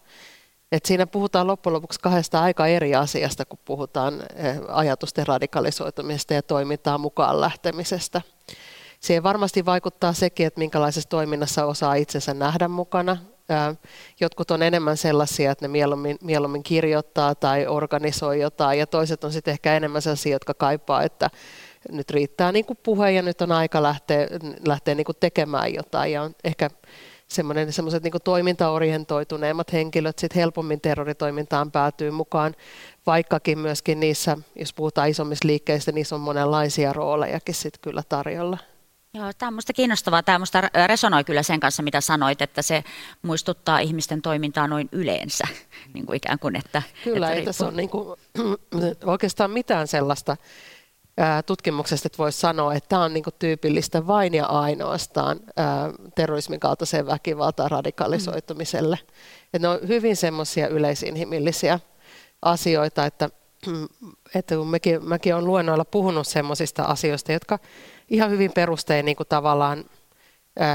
Et 0.72 0.86
siinä 0.86 1.08
puhutaan 1.08 1.48
loppujen 1.48 1.74
lopuksi 1.74 2.00
kahdesta 2.00 2.42
aika 2.42 2.68
eri 2.68 2.96
asiasta, 2.96 3.46
kun 3.46 3.60
puhutaan 3.66 4.14
eh, 4.36 4.60
ajatusten 4.68 5.28
radikalisoitumisesta 5.28 6.34
ja 6.34 6.42
toimintaan 6.42 7.02
mukaan 7.02 7.42
lähtemisestä. 7.42 8.22
Siihen 9.00 9.24
varmasti 9.24 9.66
vaikuttaa 9.66 10.14
sekin, 10.14 10.48
että 10.48 10.60
minkälaisessa 10.60 11.10
toiminnassa 11.10 11.66
osaa 11.66 11.96
itsensä 11.96 12.34
nähdä 12.34 12.68
mukana. 12.68 13.18
Jotkut 14.20 14.52
on 14.52 14.64
enemmän 14.64 14.98
sellaisia, 14.98 15.52
että 15.52 15.66
ne 15.66 15.70
mieluummin, 15.72 16.18
mieluummin 16.22 16.64
kirjoittaa 16.64 17.36
tai 17.36 17.68
organisoi 17.68 18.40
jotain, 18.40 18.80
ja 18.80 18.88
toiset 18.88 19.24
on 19.24 19.32
sitten 19.32 19.52
ehkä 19.52 19.78
enemmän 19.78 20.02
sellaisia, 20.02 20.36
jotka 20.36 20.54
kaipaa, 20.54 21.04
että 21.04 21.30
nyt 21.92 22.12
riittää 22.12 22.52
niin 22.52 22.66
kuin 22.66 22.80
puhe 22.84 23.12
ja 23.12 23.22
nyt 23.22 23.42
on 23.42 23.52
aika 23.52 23.84
lähteä, 23.84 24.28
lähteä 24.68 24.96
niin 24.96 25.06
kuin 25.06 25.18
tekemään 25.20 25.74
jotain 25.74 26.12
ja 26.12 26.22
on 26.22 26.36
ehkä 26.44 26.70
semmoiset 27.70 28.04
niin 28.04 28.14
toimintaorientoituneemmat 28.24 29.74
henkilöt 29.74 30.20
sit 30.20 30.36
helpommin 30.36 30.82
terroritoimintaan 30.82 31.72
päätyy 31.72 32.12
mukaan, 32.12 32.56
vaikkakin 33.06 33.60
myöskin 33.60 34.00
niissä, 34.00 34.38
jos 34.56 34.74
puhutaan 34.74 35.10
isommista 35.10 35.48
liikkeistä, 35.48 35.92
niissä 35.92 36.16
on 36.16 36.22
monenlaisia 36.22 36.94
roolejakin 36.94 37.56
sit 37.56 37.78
kyllä 37.78 38.04
tarjolla. 38.10 38.58
Joo, 39.14 39.32
tämä 39.38 39.48
on 39.48 39.54
minusta 39.54 39.74
kiinnostavaa. 39.74 40.24
Tämä 40.24 40.40
minusta 40.40 40.62
resonoi 40.88 41.24
kyllä 41.24 41.44
sen 41.44 41.60
kanssa, 41.60 41.84
mitä 41.84 42.02
sanoit, 42.02 42.42
että 42.42 42.62
se 42.62 42.84
muistuttaa 43.22 43.80
ihmisten 43.80 44.22
toimintaa 44.22 44.68
noin 44.68 44.90
yleensä. 44.92 45.44
Niin 45.94 46.06
kuin 46.06 46.18
ikään 46.18 46.40
kuin, 46.40 46.56
että, 46.56 46.82
kyllä, 47.04 47.28
että 47.28 47.40
ei 47.40 47.46
tässä 47.46 47.66
ole 47.66 47.74
niin 47.74 47.90
kuin, 47.90 48.20
oikeastaan 49.06 49.52
mitään 49.52 49.88
sellaista 49.88 50.38
tutkimuksesta, 51.46 52.08
että 52.08 52.18
voisi 52.18 52.40
sanoa, 52.40 52.74
että 52.74 52.90
tämä 52.90 53.04
on 53.04 53.14
niin 53.14 53.24
tyypillistä 53.40 54.08
vain 54.08 54.34
ja 54.34 54.46
ainoastaan 54.46 55.40
terrorismin 56.16 56.60
kaltaiseen 56.60 57.08
väkivaltaan 57.08 57.72
radikalisoitumiselle. 57.72 58.96
Mm. 59.02 59.14
Että 59.44 59.60
ne 59.60 59.68
on 59.68 59.80
hyvin 59.88 60.16
semmoisia 60.16 60.68
yleisinhimillisiä 60.68 61.80
asioita, 62.42 63.06
että, 63.06 63.30
että 64.36 64.56
kun 64.56 64.68
mekin, 64.68 65.06
mäkin 65.06 65.36
olen 65.36 65.46
luennoilla 65.46 65.86
puhunut 65.86 66.28
semmoisista 66.28 66.84
asioista, 66.84 67.32
jotka 67.32 67.60
ihan 68.10 68.32
hyvin 68.32 68.52
perustein 68.52 69.06
niin 69.06 69.18
kuin 69.18 69.30
tavallaan 69.30 69.86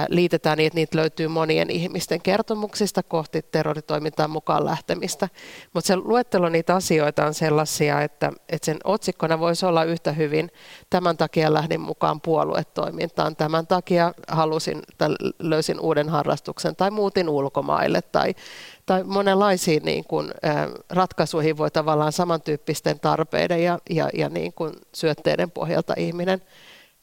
liitetään 0.08 0.58
niin, 0.58 0.66
että 0.66 0.76
niitä 0.76 0.98
löytyy 0.98 1.28
monien 1.28 1.70
ihmisten 1.70 2.20
kertomuksista 2.20 3.02
kohti 3.02 3.42
terroritoimintaan 3.42 4.30
mukaan 4.30 4.64
lähtemistä. 4.64 5.28
Mutta 5.72 5.88
se 5.88 5.96
luettelo 5.96 6.48
niitä 6.48 6.74
asioita 6.74 7.26
on 7.26 7.34
sellaisia, 7.34 8.02
että, 8.02 8.32
että 8.48 8.66
sen 8.66 8.76
otsikkona 8.84 9.40
voisi 9.40 9.66
olla 9.66 9.84
yhtä 9.84 10.12
hyvin, 10.12 10.50
tämän 10.90 11.16
takia 11.16 11.54
lähdin 11.54 11.80
mukaan 11.80 12.20
puoluetoimintaan, 12.20 13.36
tämän 13.36 13.66
takia 13.66 14.12
halusin, 14.28 14.82
löysin 15.38 15.80
uuden 15.80 16.08
harrastuksen 16.08 16.76
tai 16.76 16.90
muutin 16.90 17.28
ulkomaille 17.28 18.02
tai, 18.02 18.34
tai 18.86 19.04
monenlaisiin 19.04 19.82
niin 19.84 20.04
kuin, 20.04 20.30
ratkaisuihin 20.90 21.56
voi 21.56 21.70
tavallaan 21.70 22.12
samantyyppisten 22.12 23.00
tarpeiden 23.00 23.62
ja, 23.62 23.78
ja, 23.90 24.08
ja 24.14 24.28
niin 24.28 24.52
kuin 24.52 24.72
syötteiden 24.94 25.50
pohjalta 25.50 25.94
ihminen 25.96 26.42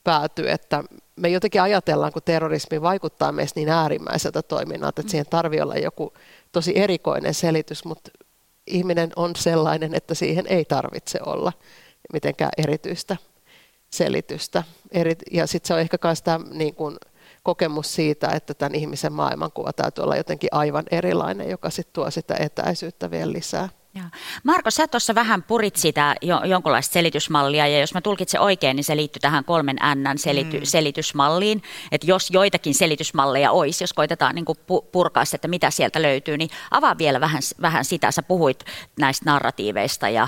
päätyy, 0.04 0.50
että 0.50 0.84
me 1.16 1.30
jotenkin 1.30 1.62
ajatellaan, 1.62 2.14
kun 2.14 2.22
terrorismi 2.26 2.82
vaikuttaa 2.82 3.32
meistä 3.32 3.60
niin 3.60 3.70
äärimmäiseltä 3.70 4.42
toiminnalta, 4.42 5.02
että 5.02 5.12
siihen 5.12 5.26
tarvii 5.30 5.62
olla 5.62 5.76
joku 5.76 6.14
tosi 6.52 6.80
erikoinen 6.80 7.34
selitys, 7.34 7.86
mutta 7.86 8.12
ihminen 8.68 9.12
on 9.16 9.36
sellainen, 9.36 9.94
että 9.94 10.14
siihen 10.14 10.48
ei 10.48 10.66
tarvitse 10.66 11.20
olla 11.26 11.54
mitenkään 12.14 12.52
erityistä 12.58 13.18
selitystä. 13.90 14.64
Ja 15.32 15.48
sitten 15.48 15.68
se 15.68 15.74
on 15.74 15.80
ehkä 15.80 15.98
myös 16.04 16.22
tämä 16.22 16.46
niin 16.52 16.76
kuin, 16.76 16.98
kokemus 17.44 17.96
siitä, 17.96 18.28
että 18.28 18.54
tämän 18.54 18.76
ihmisen 18.76 19.14
maailmankuva 19.14 19.74
täytyy 19.74 20.04
olla 20.04 20.16
jotenkin 20.16 20.50
aivan 20.52 20.84
erilainen, 20.92 21.50
joka 21.50 21.70
sitten 21.70 21.94
tuo 21.94 22.12
sitä 22.12 22.36
etäisyyttä 22.40 23.12
vielä 23.12 23.34
lisää. 23.34 23.70
Joo. 23.96 24.06
Marko, 24.44 24.72
sä 24.72 24.88
tuossa 24.88 25.16
vähän 25.16 25.44
purit 25.44 25.76
sitä 25.76 26.16
jo, 26.22 26.44
jonkunlaista 26.44 26.94
selitysmallia, 26.94 27.68
ja 27.68 27.80
jos 27.80 27.94
mä 27.94 28.02
tulkitsen 28.02 28.42
oikein, 28.42 28.76
niin 28.76 28.84
se 28.84 28.96
liittyy 28.96 29.20
tähän 29.20 29.46
kolmen 29.46 29.76
N 29.96 30.18
selity, 30.18 30.60
mm. 30.60 30.66
selitysmalliin. 30.66 31.64
Että 31.92 32.08
jos 32.08 32.32
joitakin 32.32 32.76
selitysmalleja 32.76 33.52
olisi, 33.52 33.84
jos 33.84 33.94
koitetaan 33.94 34.36
niin 34.36 34.46
purkaa 34.92 35.26
se, 35.26 35.36
että 35.36 35.48
mitä 35.48 35.70
sieltä 35.70 36.02
löytyy, 36.02 36.38
niin 36.38 36.50
avaa 36.72 36.98
vielä 36.98 37.20
vähän, 37.20 37.42
vähän 37.62 37.86
sitä. 37.86 38.12
Sä 38.12 38.24
puhuit 38.24 38.66
näistä 39.00 39.26
narratiiveista 39.26 40.10
ja 40.10 40.28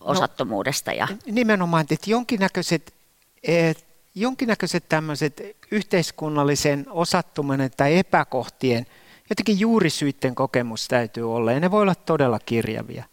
osattomuudesta. 0.00 0.92
Ja... 0.92 1.06
No, 1.10 1.16
nimenomaan, 1.26 1.86
että 1.90 2.10
jonkinnäköiset, 2.10 2.94
et, 3.42 3.84
jonkinnäköiset 4.14 4.88
tämmöiset 4.88 5.42
yhteiskunnallisen 5.70 6.86
osattomuuden 6.90 7.70
tai 7.76 7.98
epäkohtien– 7.98 8.86
jotenkin 9.30 9.60
juurisyitten 9.60 10.34
kokemus 10.34 10.88
täytyy 10.88 11.34
olla, 11.34 11.52
ja 11.52 11.60
ne 11.60 11.70
voi 11.70 11.82
olla 11.82 11.94
todella 11.94 12.38
kirjavia. 12.38 13.04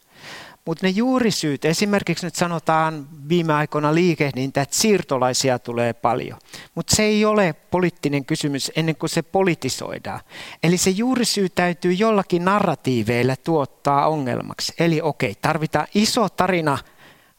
Mutta 0.65 0.85
ne 0.85 0.89
juurisyyt, 0.89 1.65
esimerkiksi 1.65 2.25
nyt 2.25 2.35
sanotaan 2.35 3.07
viime 3.29 3.53
aikoina 3.53 3.95
liikehdintä, 3.95 4.61
että 4.61 4.75
siirtolaisia 4.75 5.59
tulee 5.59 5.93
paljon. 5.93 6.39
Mutta 6.75 6.95
se 6.95 7.03
ei 7.03 7.25
ole 7.25 7.53
poliittinen 7.53 8.25
kysymys 8.25 8.71
ennen 8.75 8.95
kuin 8.95 9.09
se 9.09 9.21
politisoidaan. 9.21 10.19
Eli 10.63 10.77
se 10.77 10.89
juurisyy 10.89 11.49
täytyy 11.49 11.93
jollakin 11.93 12.45
narratiiveilla 12.45 13.35
tuottaa 13.35 14.07
ongelmaksi. 14.07 14.73
Eli 14.79 15.01
okei, 15.01 15.35
tarvitaan 15.41 15.87
iso 15.93 16.29
tarina 16.29 16.77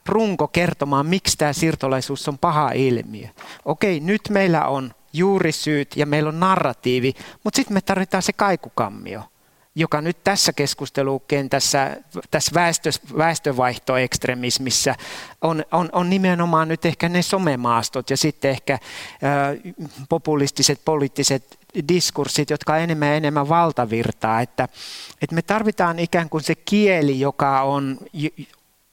runko 0.06 0.48
kertomaan, 0.48 1.06
miksi 1.06 1.38
tämä 1.38 1.52
siirtolaisuus 1.52 2.28
on 2.28 2.38
paha 2.38 2.70
ilmiö. 2.70 3.28
Okei, 3.64 4.00
nyt 4.00 4.22
meillä 4.30 4.66
on 4.66 4.92
juurisyyt 5.16 5.96
ja 5.96 6.07
meillä 6.07 6.29
on 6.29 6.40
narratiivi, 6.40 7.14
mutta 7.44 7.57
sitten 7.57 7.74
me 7.74 7.81
tarvitaan 7.81 8.22
se 8.22 8.33
kaikukammio, 8.33 9.22
joka 9.74 10.00
nyt 10.00 10.24
tässä 10.24 10.52
keskustelukentässä, 10.52 11.96
tässä 12.31 12.50
väestö, 12.55 12.90
väestövaihtoekstremismissä 13.18 14.94
on, 15.42 15.64
on, 15.72 15.88
on 15.92 16.11
nimenomaan 16.11 16.68
nyt 16.68 16.85
ehkä 16.85 17.09
ne 17.09 17.22
somemaastot 17.22 18.11
ja 18.11 18.16
sitten 18.16 18.50
ehkä 18.50 18.72
äh, 18.72 18.81
populistiset 20.09 20.81
poliittiset 20.85 21.59
diskurssit, 21.88 22.50
jotka 22.50 22.76
enemmän 22.76 23.09
ja 23.09 23.14
enemmän 23.14 23.48
valtavirtaa, 23.48 24.40
että, 24.40 24.68
että 25.22 25.35
me 25.35 25.42
tarvitaan 25.42 25.98
ikään 25.98 26.29
kuin 26.29 26.42
se 26.42 26.55
kieli, 26.55 27.20
joka 27.20 27.62
on 27.62 27.98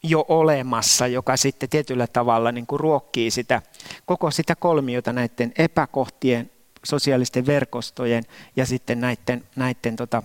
jo 0.03 0.25
olemassa, 0.27 1.07
joka 1.07 1.37
sitten 1.37 1.69
tietyllä 1.69 2.07
tavalla 2.07 2.51
niin 2.51 2.67
kuin 2.67 2.79
ruokkii 2.79 3.31
sitä, 3.31 3.61
koko 4.05 4.31
sitä 4.31 4.55
kolmiota 4.55 5.13
näiden 5.13 5.53
epäkohtien, 5.57 6.51
sosiaalisten 6.83 7.45
verkostojen 7.45 8.23
ja 8.55 8.65
sitten 8.65 9.01
näiden, 9.01 9.43
näiden 9.55 9.95
tota, 9.95 10.23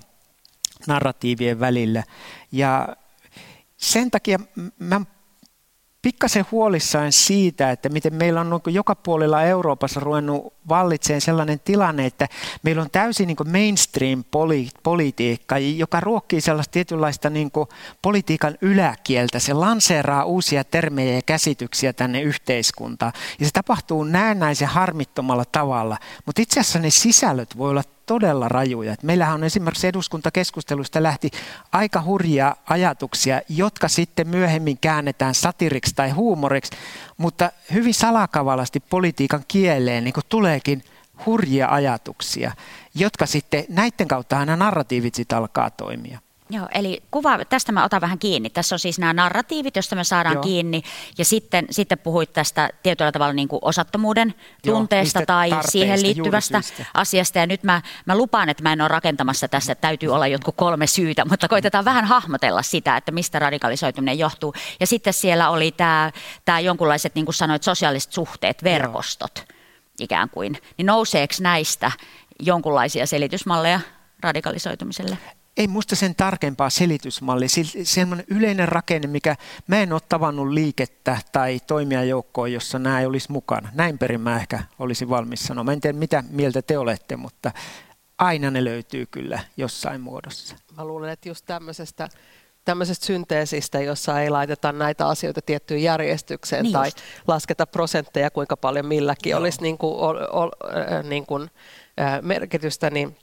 narratiivien 0.87 1.61
välillä. 1.61 2.05
Ja 2.53 2.97
sen 3.77 4.11
takia 4.11 4.39
mä 4.79 5.01
pikkasen 6.03 6.47
huolissaan 6.53 7.13
siitä, 7.13 7.71
että 7.71 7.89
miten 7.89 8.15
meillä 8.15 8.41
on 8.41 8.61
joka 8.67 8.95
puolella 8.95 9.43
Euroopassa 9.43 10.01
ruvennut 10.01 10.55
vallitseen 10.69 11.21
sellainen 11.21 11.61
tilanne, 11.61 12.07
että 12.07 12.29
meillä 12.63 12.83
on 12.83 12.91
täysin 12.91 13.27
niin 13.27 13.53
mainstream-politiikka, 13.53 15.59
joka 15.59 16.01
ruokkii 16.01 16.41
sellaista 16.41 16.73
tietynlaista 16.73 17.31
niin 17.31 17.51
politiikan 18.03 18.59
yläkieltä. 18.61 19.39
Se 19.39 19.53
lanseeraa 19.53 20.25
uusia 20.25 20.65
termejä 20.65 21.15
ja 21.15 21.23
käsityksiä 21.23 21.93
tänne 21.93 22.23
yhteiskuntaan. 22.23 23.13
Ja 23.41 23.47
se 23.47 23.53
tapahtuu 23.53 24.05
näennäisen 24.05 24.69
harmittomalla 24.69 25.45
tavalla. 25.45 25.99
Mutta 26.27 26.43
itse 26.43 26.61
asiassa 26.61 26.79
ne 26.79 26.91
sisällöt 26.91 27.59
voi 27.59 27.71
olla 27.71 27.83
todella 28.09 28.49
rajuja. 28.49 28.95
meillähän 29.03 29.35
on 29.35 29.45
esimerkiksi 29.45 29.87
eduskuntakeskustelusta 29.87 31.03
lähti 31.03 31.31
aika 31.73 32.03
hurjia 32.03 32.57
ajatuksia, 32.67 33.41
jotka 33.49 33.89
sitten 33.89 34.29
myöhemmin 34.29 34.79
käännetään 34.79 35.35
satiriksi 35.35 35.95
tai 35.95 36.11
huumoriksi, 36.11 36.73
mutta 37.17 37.51
hyvin 37.73 37.95
salakavalasti 37.95 38.81
politiikan 38.81 39.45
kieleen 39.49 40.05
niin 40.05 40.15
tuleekin 40.29 40.85
hurjia 41.27 41.69
ajatuksia, 41.69 42.53
jotka 42.95 43.27
sitten 43.27 43.65
näiden 43.69 44.09
kautta 44.09 44.39
aina 44.39 44.57
narratiivit 44.57 45.15
sitten 45.15 45.39
alkaa 45.39 45.71
toimia. 45.71 46.19
Joo, 46.51 46.69
eli 46.75 47.03
kuva, 47.11 47.45
tästä 47.45 47.73
mä 47.73 47.85
otan 47.85 48.01
vähän 48.01 48.19
kiinni. 48.19 48.51
Tässä 48.51 48.75
on 48.75 48.79
siis 48.79 48.99
nämä 48.99 49.13
narratiivit, 49.13 49.77
joista 49.77 49.97
me 49.97 50.05
saadaan 50.05 50.35
Joo. 50.35 50.43
kiinni, 50.43 50.83
ja 51.19 51.25
sitten, 51.25 51.67
sitten 51.71 51.99
puhuit 51.99 52.33
tästä 52.33 52.71
tietyllä 52.83 53.13
tavalla 53.13 53.33
niin 53.33 53.49
kuin 53.49 53.59
osattomuuden 53.63 54.35
tunteesta 54.67 55.19
Joo, 55.19 55.27
tai 55.27 55.51
siihen 55.69 56.03
liittyvästä 56.03 56.61
asiasta. 56.95 57.39
Ja 57.39 57.47
nyt 57.47 57.63
mä, 57.63 57.83
mä 58.07 58.17
lupaan, 58.17 58.49
että 58.49 58.63
mä 58.63 58.73
en 58.73 58.81
ole 58.81 58.89
rakentamassa 58.89 59.49
tässä, 59.49 59.73
että 59.73 59.83
täytyy 59.83 60.09
olla 60.09 60.27
jotkut 60.27 60.57
kolme 60.57 60.87
syytä, 60.87 61.25
mutta 61.25 61.49
koitetaan 61.49 61.85
vähän 61.85 62.05
hahmotella 62.05 62.63
sitä, 62.63 62.97
että 62.97 63.13
mistä 63.13 63.39
radikalisoituminen 63.39 64.19
johtuu. 64.19 64.55
Ja 64.81 64.87
sitten 64.87 65.13
siellä 65.13 65.51
oli 65.51 65.73
tämä, 65.73 66.13
tämä 66.45 66.61
jonkunlaiset, 66.61 67.15
niin 67.15 67.25
kuin 67.25 67.35
sanoit, 67.35 67.63
sosiaaliset 67.63 68.13
suhteet, 68.13 68.65
verkostot 68.65 69.33
Joo. 69.37 69.57
ikään 70.01 70.31
kuin. 70.31 70.59
Niin 70.77 70.87
nouseeko 70.87 71.35
näistä 71.41 71.93
jonkunlaisia 72.41 73.07
selitysmalleja 73.07 73.81
radikalisoitumiselle? 74.23 75.19
Ei 75.59 75.69
musta 75.69 75.97
sen 75.97 76.15
tarkempaa 76.15 76.71
selitysmalli, 76.71 77.47
semmoinen 77.83 78.27
yleinen 78.29 78.69
rakenne, 78.69 79.09
mikä 79.09 79.37
mä 79.67 79.83
en 79.83 79.93
ole 79.93 80.01
tavannut 80.09 80.49
liikettä 80.49 81.19
tai 81.33 81.61
toimijajoukkoa, 81.67 82.49
jossa 82.49 82.79
nämä 82.79 83.01
ei 83.01 83.07
olisi 83.07 83.33
mukana. 83.33 83.69
Näin 83.75 83.99
perin 83.99 84.21
mä 84.21 84.37
ehkä 84.37 84.65
olisin 84.79 85.09
valmis 85.09 85.41
sanomaan. 85.43 85.73
En 85.73 85.81
tiedä, 85.81 85.99
mitä 85.99 86.25
mieltä 86.31 86.63
te 86.63 86.79
olette, 86.79 87.17
mutta 87.17 87.53
aina 88.19 88.51
ne 88.51 88.65
löytyy 88.65 89.07
kyllä 89.07 89.41
jossain 89.57 90.01
muodossa. 90.01 90.57
Mä 90.77 90.85
luulen, 90.85 91.11
että 91.11 91.29
just 91.29 91.45
tämmöisestä 91.47 92.09
tämmöisestä 92.65 93.07
synteesistä, 93.07 93.81
jossa 93.81 94.21
ei 94.21 94.31
laiteta 94.31 94.73
näitä 94.73 95.09
asioita 95.09 95.43
tiettyyn 95.43 95.83
järjestykseen 95.83 96.63
niin 96.63 96.73
tai 96.73 96.87
just. 96.87 96.99
lasketa 97.27 97.67
prosentteja, 97.67 98.31
kuinka 98.31 98.57
paljon 98.57 98.87
milläkin 98.87 99.31
Joo. 99.31 99.41
olisi 99.41 99.63
niin 99.63 99.79
kuin, 99.79 99.95
o, 99.95 100.09
o, 100.43 100.51
niin 101.03 101.27
kuin, 101.27 101.51
merkitystä, 102.23 102.91
niin 102.91 103.17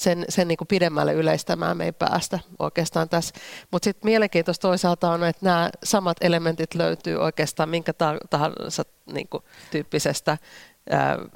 sen, 0.00 0.24
sen 0.28 0.48
niin 0.48 0.58
kuin 0.58 0.68
pidemmälle 0.68 1.12
yleistämään 1.12 1.76
me 1.76 1.84
ei 1.84 1.92
päästä 1.92 2.38
oikeastaan 2.58 3.08
tässä. 3.08 3.34
Mutta 3.70 3.84
sitten 3.84 4.08
mielenkiintoista 4.08 4.68
toisaalta 4.68 5.10
on, 5.10 5.24
että 5.24 5.46
nämä 5.46 5.70
samat 5.84 6.16
elementit 6.20 6.74
löytyy 6.74 7.16
oikeastaan 7.16 7.68
minkä 7.68 7.92
tahansa 8.30 8.82
niin 9.12 9.28
kuin, 9.28 9.42
tyyppisestä 9.70 10.38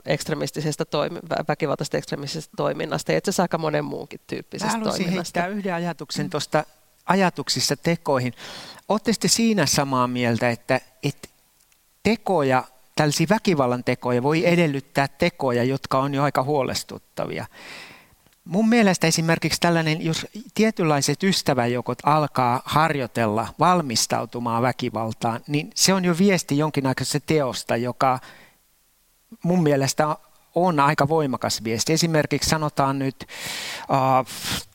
ekstremistisestä 0.07 0.85
toimi, 0.85 1.19
väkivaltaisesta 1.49 1.97
ekstremistisestä 1.97 2.53
toiminnasta 2.57 3.13
ja 3.13 3.19
itse 3.19 3.31
asiassa 3.31 3.43
aika 3.43 3.59
monen 3.59 3.85
muunkin 3.85 4.21
tyyppisestä 4.27 4.79
Mä 4.79 4.85
toiminnasta. 4.85 5.41
heittää 5.41 5.59
yhden 5.59 5.75
ajatuksen 5.75 6.31
tuosta 6.31 6.65
ajatuksissa 7.07 7.77
tekoihin. 7.77 8.33
Oletteko 8.89 9.19
siinä 9.27 9.67
samaa 9.67 10.09
mieltä, 10.09 10.51
että, 10.51 10.81
että 11.03 11.29
tekoja, 12.03 12.65
tällaisia 12.97 13.27
väkivallan 13.31 13.85
tekoja 13.85 14.23
voi 14.23 14.47
edellyttää 14.47 15.09
tekoja, 15.09 15.65
jotka 15.65 15.99
on 15.99 16.15
jo 16.15 16.23
aika 16.23 16.43
huolestuttavia? 16.43 17.47
Mun 18.45 18.69
mielestä 18.69 19.07
esimerkiksi 19.07 19.61
tällainen, 19.61 20.05
jos 20.05 20.27
tietynlaiset 20.55 21.23
ystäväjoukot 21.23 21.99
alkaa 22.03 22.63
harjoitella 22.65 23.49
valmistautumaan 23.59 24.63
väkivaltaan, 24.63 25.41
niin 25.47 25.71
se 25.75 25.95
on 25.95 26.05
jo 26.05 26.19
viesti 26.19 26.59
jonkinnäköisestä 26.59 27.21
teosta, 27.27 27.77
joka 27.77 28.19
mun 29.43 29.63
mielestä 29.63 30.17
on 30.55 30.81
aika 30.81 31.09
voimakas 31.09 31.65
viesti. 31.65 31.93
Esimerkiksi 31.93 32.51
sanotaan 32.51 32.99
nyt 32.99 33.27
uh, 33.91 34.27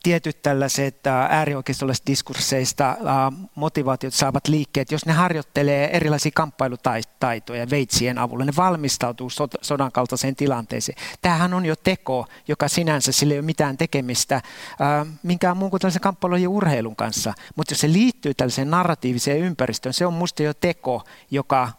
tietyt 0.02 0.42
tällaiset 0.42 0.96
uh, 1.06 1.12
äärioikeistollisista 1.12 2.06
diskursseista 2.06 2.96
uh, 3.00 3.48
motivaatiot 3.54 4.14
saavat 4.14 4.48
liikkeet, 4.48 4.92
jos 4.92 5.06
ne 5.06 5.12
harjoittelee 5.12 5.96
erilaisia 5.96 6.32
kamppailutaitoja 6.34 7.70
veitsien 7.70 8.18
avulla, 8.18 8.44
ne 8.44 8.52
valmistautuu 8.56 9.28
sod- 9.28 9.58
sodan 9.62 9.92
kaltaiseen 9.92 10.36
tilanteeseen. 10.36 10.98
Tämähän 11.22 11.54
on 11.54 11.66
jo 11.66 11.76
teko, 11.76 12.26
joka 12.48 12.68
sinänsä 12.68 13.12
sille 13.12 13.34
ei 13.34 13.38
ole 13.38 13.46
mitään 13.46 13.78
tekemistä 13.78 14.42
uh, 14.72 15.08
minkään 15.22 15.56
muun 15.56 15.70
kuin 15.70 15.80
tällaisen 15.80 16.02
kamppailun 16.02 16.42
ja 16.42 16.50
urheilun 16.50 16.96
kanssa. 16.96 17.34
Mutta 17.56 17.72
jos 17.72 17.80
se 17.80 17.92
liittyy 17.92 18.34
tällaiseen 18.34 18.70
narratiiviseen 18.70 19.40
ympäristöön, 19.40 19.92
se 19.92 20.06
on 20.06 20.14
musta 20.14 20.42
jo 20.42 20.54
teko, 20.54 21.02
joka, 21.30 21.72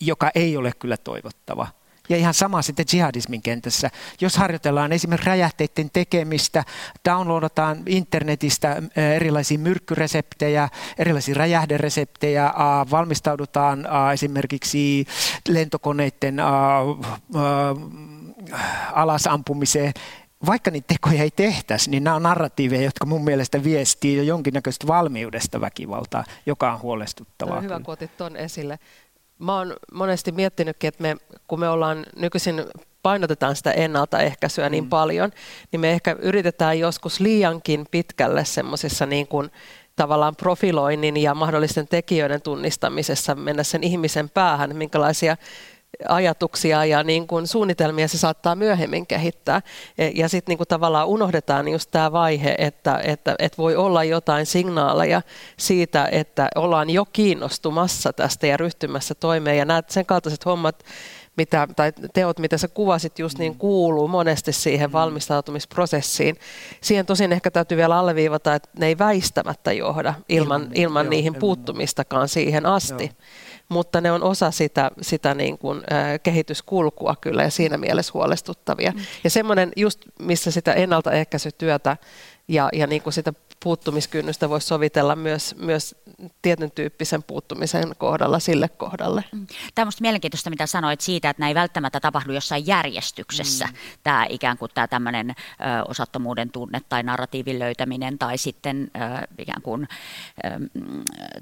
joka 0.00 0.30
ei 0.34 0.56
ole 0.56 0.72
kyllä 0.78 0.96
toivottava. 0.96 1.77
Ja 2.08 2.16
ihan 2.16 2.34
sama 2.34 2.62
sitten 2.62 2.86
jihadismin 2.92 3.42
kentässä. 3.42 3.90
Jos 4.20 4.36
harjoitellaan 4.36 4.92
esimerkiksi 4.92 5.26
räjähteiden 5.26 5.90
tekemistä, 5.92 6.64
downloadataan 7.08 7.82
internetistä 7.86 8.82
erilaisia 8.96 9.58
myrkkyreseptejä, 9.58 10.68
erilaisia 10.98 11.34
räjähdereseptejä, 11.34 12.52
valmistaudutaan 12.90 13.86
esimerkiksi 14.12 15.06
lentokoneiden 15.48 16.36
alasampumiseen, 18.92 19.92
vaikka 20.46 20.70
niitä 20.70 20.94
tekoja 20.94 21.22
ei 21.22 21.30
tehtäisi, 21.30 21.90
niin 21.90 22.04
nämä 22.04 22.16
on 22.16 22.22
narratiiveja, 22.22 22.82
jotka 22.82 23.06
mun 23.06 23.24
mielestä 23.24 23.64
viestii 23.64 24.16
jo 24.16 24.22
jonkinnäköistä 24.22 24.86
valmiudesta 24.86 25.60
väkivaltaa, 25.60 26.24
joka 26.46 26.72
on 26.72 26.82
huolestuttavaa. 26.82 27.56
No, 27.56 27.62
hyvä, 27.62 27.80
kun 27.84 27.92
otit 27.92 28.16
tuon 28.16 28.36
esille. 28.36 28.78
Mä 29.38 29.56
oon 29.56 29.76
monesti 29.92 30.32
miettinytkin, 30.32 30.88
että 30.88 31.02
me, 31.02 31.16
kun 31.46 31.60
me 31.60 31.68
ollaan 31.68 32.06
nykyisin 32.16 32.64
painotetaan 33.02 33.56
sitä 33.56 33.70
ennaltaehkäisyä 33.70 34.68
niin 34.68 34.84
mm. 34.84 34.90
paljon, 34.90 35.30
niin 35.72 35.80
me 35.80 35.90
ehkä 35.90 36.16
yritetään 36.18 36.78
joskus 36.78 37.20
liiankin 37.20 37.86
pitkälle 37.90 38.44
semmoisessa 38.44 39.06
niin 39.06 39.26
kuin 39.26 39.50
tavallaan 39.96 40.36
profiloinnin 40.36 41.16
ja 41.16 41.34
mahdollisten 41.34 41.88
tekijöiden 41.88 42.42
tunnistamisessa 42.42 43.34
mennä 43.34 43.62
sen 43.62 43.84
ihmisen 43.84 44.30
päähän, 44.30 44.76
minkälaisia 44.76 45.36
ajatuksia 46.08 46.84
ja 46.84 47.02
niin 47.02 47.26
kuin 47.26 47.46
suunnitelmia 47.46 48.08
se 48.08 48.18
saattaa 48.18 48.54
myöhemmin 48.54 49.06
kehittää. 49.06 49.62
Ja, 49.98 50.10
ja 50.14 50.28
sitten 50.28 50.52
niin 50.52 50.58
kuin 50.58 50.68
tavallaan 50.68 51.06
unohdetaan 51.06 51.68
just 51.68 51.90
tämä 51.90 52.12
vaihe, 52.12 52.54
että, 52.58 53.00
että, 53.04 53.34
että 53.38 53.58
voi 53.58 53.76
olla 53.76 54.04
jotain 54.04 54.46
signaaleja 54.46 55.22
siitä, 55.56 56.08
että 56.12 56.48
ollaan 56.54 56.90
jo 56.90 57.04
kiinnostumassa 57.04 58.12
tästä 58.12 58.46
ja 58.46 58.56
ryhtymässä 58.56 59.14
toimeen. 59.14 59.58
Ja 59.58 59.64
nämä 59.64 59.82
sen 59.88 60.06
kaltaiset 60.06 60.44
hommat, 60.44 60.84
mitä, 61.36 61.68
tai 61.76 61.92
teot, 62.14 62.38
mitä 62.38 62.58
sä 62.58 62.68
kuvasit 62.68 63.18
just, 63.18 63.38
niin 63.38 63.52
mm. 63.52 63.58
kuuluu 63.58 64.08
monesti 64.08 64.52
siihen 64.52 64.90
mm. 64.90 64.92
valmistautumisprosessiin. 64.92 66.36
Siihen 66.80 67.06
tosin 67.06 67.32
ehkä 67.32 67.50
täytyy 67.50 67.76
vielä 67.76 67.98
alleviivata, 67.98 68.54
että 68.54 68.68
ne 68.78 68.86
ei 68.86 68.98
väistämättä 68.98 69.72
johda 69.72 70.14
ilman, 70.28 70.62
ilman, 70.62 70.70
ilman 70.74 71.06
joo, 71.06 71.10
niihin 71.10 71.34
puuttumistakaan 71.34 72.28
siihen 72.28 72.66
asti. 72.66 73.04
Joo 73.04 73.47
mutta 73.68 74.00
ne 74.00 74.12
on 74.12 74.22
osa 74.22 74.50
sitä, 74.50 74.90
sitä 75.00 75.34
niin 75.34 75.58
kuin, 75.58 75.78
äh, 75.92 76.20
kehityskulkua 76.22 77.16
kyllä 77.20 77.42
ja 77.42 77.50
siinä 77.50 77.78
mielessä 77.78 78.12
huolestuttavia. 78.14 78.92
Mm. 78.92 79.00
Ja 79.24 79.30
semmoinen 79.30 79.72
just, 79.76 80.00
missä 80.18 80.50
sitä 80.50 80.72
ennaltaehkäisytyötä 80.72 81.96
ja, 82.48 82.68
ja 82.72 82.86
niin 82.86 83.02
kuin 83.02 83.12
sitä 83.12 83.32
puuttumiskynnystä 83.64 84.48
voisi 84.48 84.66
sovitella 84.66 85.16
myös, 85.16 85.54
myös 85.58 85.96
tietyn 86.42 86.70
tyyppisen 86.70 87.22
puuttumisen 87.22 87.96
kohdalla 87.98 88.38
sille 88.38 88.68
kohdalle. 88.68 89.24
Mm. 89.32 89.46
Tämä 89.46 89.82
on 89.82 89.86
minusta 89.86 90.02
mielenkiintoista, 90.02 90.50
mitä 90.50 90.66
sanoit 90.66 91.00
siitä, 91.00 91.30
että 91.30 91.42
näin 91.42 91.54
välttämättä 91.54 92.00
tapahdu 92.00 92.32
jossain 92.32 92.66
järjestyksessä. 92.66 93.66
Mm. 93.66 93.72
Tämä 94.02 94.26
ikään 94.28 94.58
kuin 94.58 94.70
tämä 94.74 94.88
tämmöinen 94.88 95.30
ö, 95.30 95.34
osattomuuden 95.88 96.50
tunne 96.50 96.80
tai 96.88 97.02
narratiivin 97.02 97.58
löytäminen 97.58 98.18
tai 98.18 98.38
sitten 98.38 98.90
ö, 98.96 99.26
ikään 99.38 99.62
kuin 99.62 99.88
ö, 100.44 100.48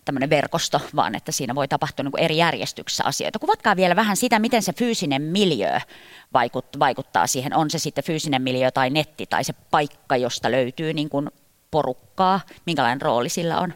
tämmöinen 0.05 0.31
verkosto, 0.31 0.81
vaan 0.97 1.15
että 1.15 1.33
siinä 1.33 1.55
voi 1.55 1.69
tapahtua 1.69 2.03
niin 2.03 2.12
kuin 2.12 2.23
eri 2.23 2.37
järjestyksessä 2.37 3.05
asioita. 3.05 3.39
Kuvatkaa 3.39 3.77
vielä 3.77 3.97
vähän 3.97 4.17
sitä, 4.17 4.39
miten 4.39 4.62
se 4.62 4.73
fyysinen 4.73 5.23
miljö 5.23 5.81
vaikuttaa 6.79 7.27
siihen. 7.27 7.57
On 7.57 7.71
se 7.71 7.79
sitten 7.79 8.05
fyysinen 8.05 8.43
miljö 8.43 8.71
tai 8.71 8.91
netti 8.91 9.27
tai 9.27 9.45
se 9.45 9.53
paikka, 9.71 10.17
josta 10.17 10.51
löytyy 10.51 10.93
niin 10.93 11.09
kuin 11.09 11.31
porukkaa, 11.71 12.41
minkälainen 12.67 13.03
rooli 13.03 13.29
sillä 13.29 13.59
on? 13.61 13.75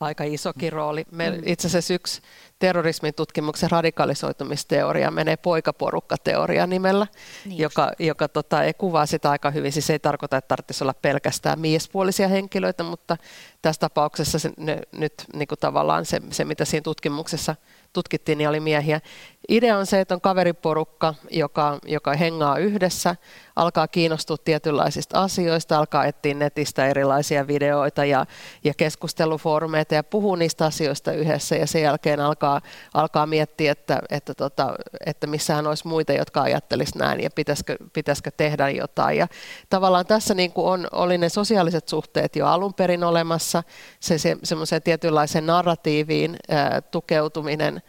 Aika 0.00 0.24
isokin 0.24 0.72
rooli. 0.72 1.04
Me 1.10 1.30
mm. 1.30 1.42
itse 1.46 1.68
asiassa 1.68 1.94
yksi 1.94 2.22
terrorismin 2.58 3.14
tutkimuksen 3.14 3.70
radikalisoitumisteoria 3.70 5.10
menee 5.10 5.36
poikaporukkateoria 5.36 6.66
nimellä, 6.66 7.06
niin 7.44 7.58
joka, 7.58 7.92
joka 7.98 8.28
tota, 8.28 8.62
ei 8.62 8.74
kuvaa 8.74 9.06
sitä 9.06 9.30
aika 9.30 9.50
hyvin. 9.50 9.72
Siis 9.72 9.90
ei 9.90 9.98
tarkoita, 9.98 10.36
että 10.36 10.48
tarvitsisi 10.48 10.84
olla 10.84 10.94
pelkästään 11.02 11.60
miespuolisia 11.60 12.28
henkilöitä, 12.28 12.82
mutta 12.82 13.16
tässä 13.62 13.80
tapauksessa 13.80 14.38
se, 14.38 14.50
ne, 14.56 14.82
nyt 14.92 15.14
niin 15.34 15.48
kuin 15.48 15.58
tavallaan 15.58 16.06
se, 16.06 16.20
se, 16.30 16.44
mitä 16.44 16.64
siinä 16.64 16.82
tutkimuksessa 16.82 17.56
tutkittiin, 17.96 18.38
niin 18.38 18.48
oli 18.48 18.60
miehiä. 18.60 19.00
Idea 19.48 19.78
on 19.78 19.86
se, 19.86 20.00
että 20.00 20.14
on 20.14 20.20
kaveriporukka, 20.20 21.14
joka, 21.30 21.78
joka 21.86 22.12
hengaa 22.12 22.58
yhdessä, 22.58 23.16
alkaa 23.56 23.88
kiinnostua 23.88 24.36
tietynlaisista 24.44 25.22
asioista, 25.22 25.78
alkaa 25.78 26.04
etsiä 26.04 26.34
netistä 26.34 26.86
erilaisia 26.86 27.46
videoita 27.46 28.04
ja, 28.04 28.26
ja 28.64 28.74
keskustelufoorumeita 28.74 29.94
ja 29.94 30.04
puhuu 30.04 30.34
niistä 30.34 30.64
asioista 30.64 31.12
yhdessä 31.12 31.56
ja 31.56 31.66
sen 31.66 31.82
jälkeen 31.82 32.20
alkaa, 32.20 32.60
alkaa 32.94 33.26
miettiä, 33.26 33.72
että, 33.72 34.00
että, 34.10 34.34
tota, 34.34 34.74
että 35.06 35.26
missään 35.26 35.66
olisi 35.66 35.88
muita, 35.88 36.12
jotka 36.12 36.42
ajattelisivat 36.42 37.00
näin 37.00 37.22
ja 37.22 37.30
pitäisikö, 37.30 37.76
pitäisikö 37.92 38.30
tehdä 38.36 38.70
jotain. 38.70 39.18
Ja 39.18 39.28
tavallaan 39.70 40.06
tässä 40.06 40.34
niin 40.34 40.52
kuin 40.52 40.66
on, 40.66 40.86
oli 40.92 41.18
ne 41.18 41.28
sosiaaliset 41.28 41.88
suhteet 41.88 42.36
jo 42.36 42.46
alun 42.46 42.74
perin 42.74 43.04
olemassa, 43.04 43.62
se, 44.00 44.18
se 44.18 44.36
semmoiseen 44.42 44.82
tietynlaiseen 44.82 45.46
narratiiviin 45.46 46.36
ää, 46.48 46.80
tukeutuminen, 46.80 47.82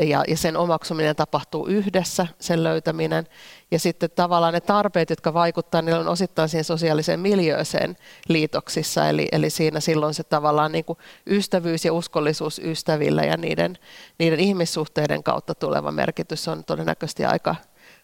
ja, 0.00 0.24
ja 0.28 0.36
sen 0.36 0.56
omaksuminen 0.56 1.16
tapahtuu 1.16 1.66
yhdessä, 1.66 2.26
sen 2.40 2.64
löytäminen. 2.64 3.26
Ja 3.70 3.78
sitten 3.78 4.10
tavallaan 4.10 4.54
ne 4.54 4.60
tarpeet, 4.60 5.10
jotka 5.10 5.34
vaikuttavat, 5.34 5.84
niillä 5.84 6.00
on 6.00 6.08
osittain 6.08 6.48
siihen 6.48 6.64
sosiaaliseen 6.64 7.20
miljööseen 7.20 7.96
liitoksissa. 8.28 9.08
Eli, 9.08 9.28
eli 9.32 9.50
siinä 9.50 9.80
silloin 9.80 10.14
se 10.14 10.24
tavallaan 10.24 10.72
niin 10.72 10.84
kuin 10.84 10.98
ystävyys 11.26 11.84
ja 11.84 11.92
uskollisuus 11.92 12.58
ystävillä 12.64 13.22
ja 13.22 13.36
niiden, 13.36 13.78
niiden 14.18 14.40
ihmissuhteiden 14.40 15.22
kautta 15.22 15.54
tuleva 15.54 15.92
merkitys 15.92 16.48
on 16.48 16.64
todennäköisesti 16.64 17.24
aika, 17.24 17.56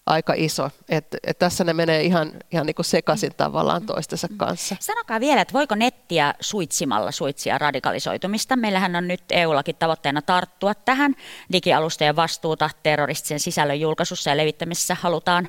aika 0.09 0.35
iso. 0.37 0.71
Et, 0.89 1.07
et 1.25 1.39
tässä 1.39 1.65
ne 1.65 1.73
menee 1.73 2.03
ihan, 2.03 2.33
ihan 2.53 2.67
niin 2.67 2.75
kuin 2.75 2.87
sekaisin 2.87 3.33
tavallaan 3.37 3.87
toistensa 3.87 4.29
kanssa. 4.37 4.77
Sanokaa 4.81 5.21
vielä, 5.21 5.41
että 5.41 5.53
voiko 5.53 5.75
nettiä 5.75 6.35
suitsimalla 6.41 7.13
suitsia 7.13 7.59
radikalisoitumista? 7.59 8.57
Meillähän 8.57 8.97
on 8.97 9.09
nyt 9.09 9.25
EUllakin 9.31 9.77
tavoitteena 9.77 10.23
tarttua 10.23 10.75
tähän. 10.75 11.15
Digialustojen 11.53 12.17
vastuuta 12.17 12.71
terroristisen 12.83 13.41
sisällön 13.41 13.81
julkaisussa 13.81 14.31
ja 14.31 14.37
levittämisessä 14.37 14.97
halutaan, 15.01 15.49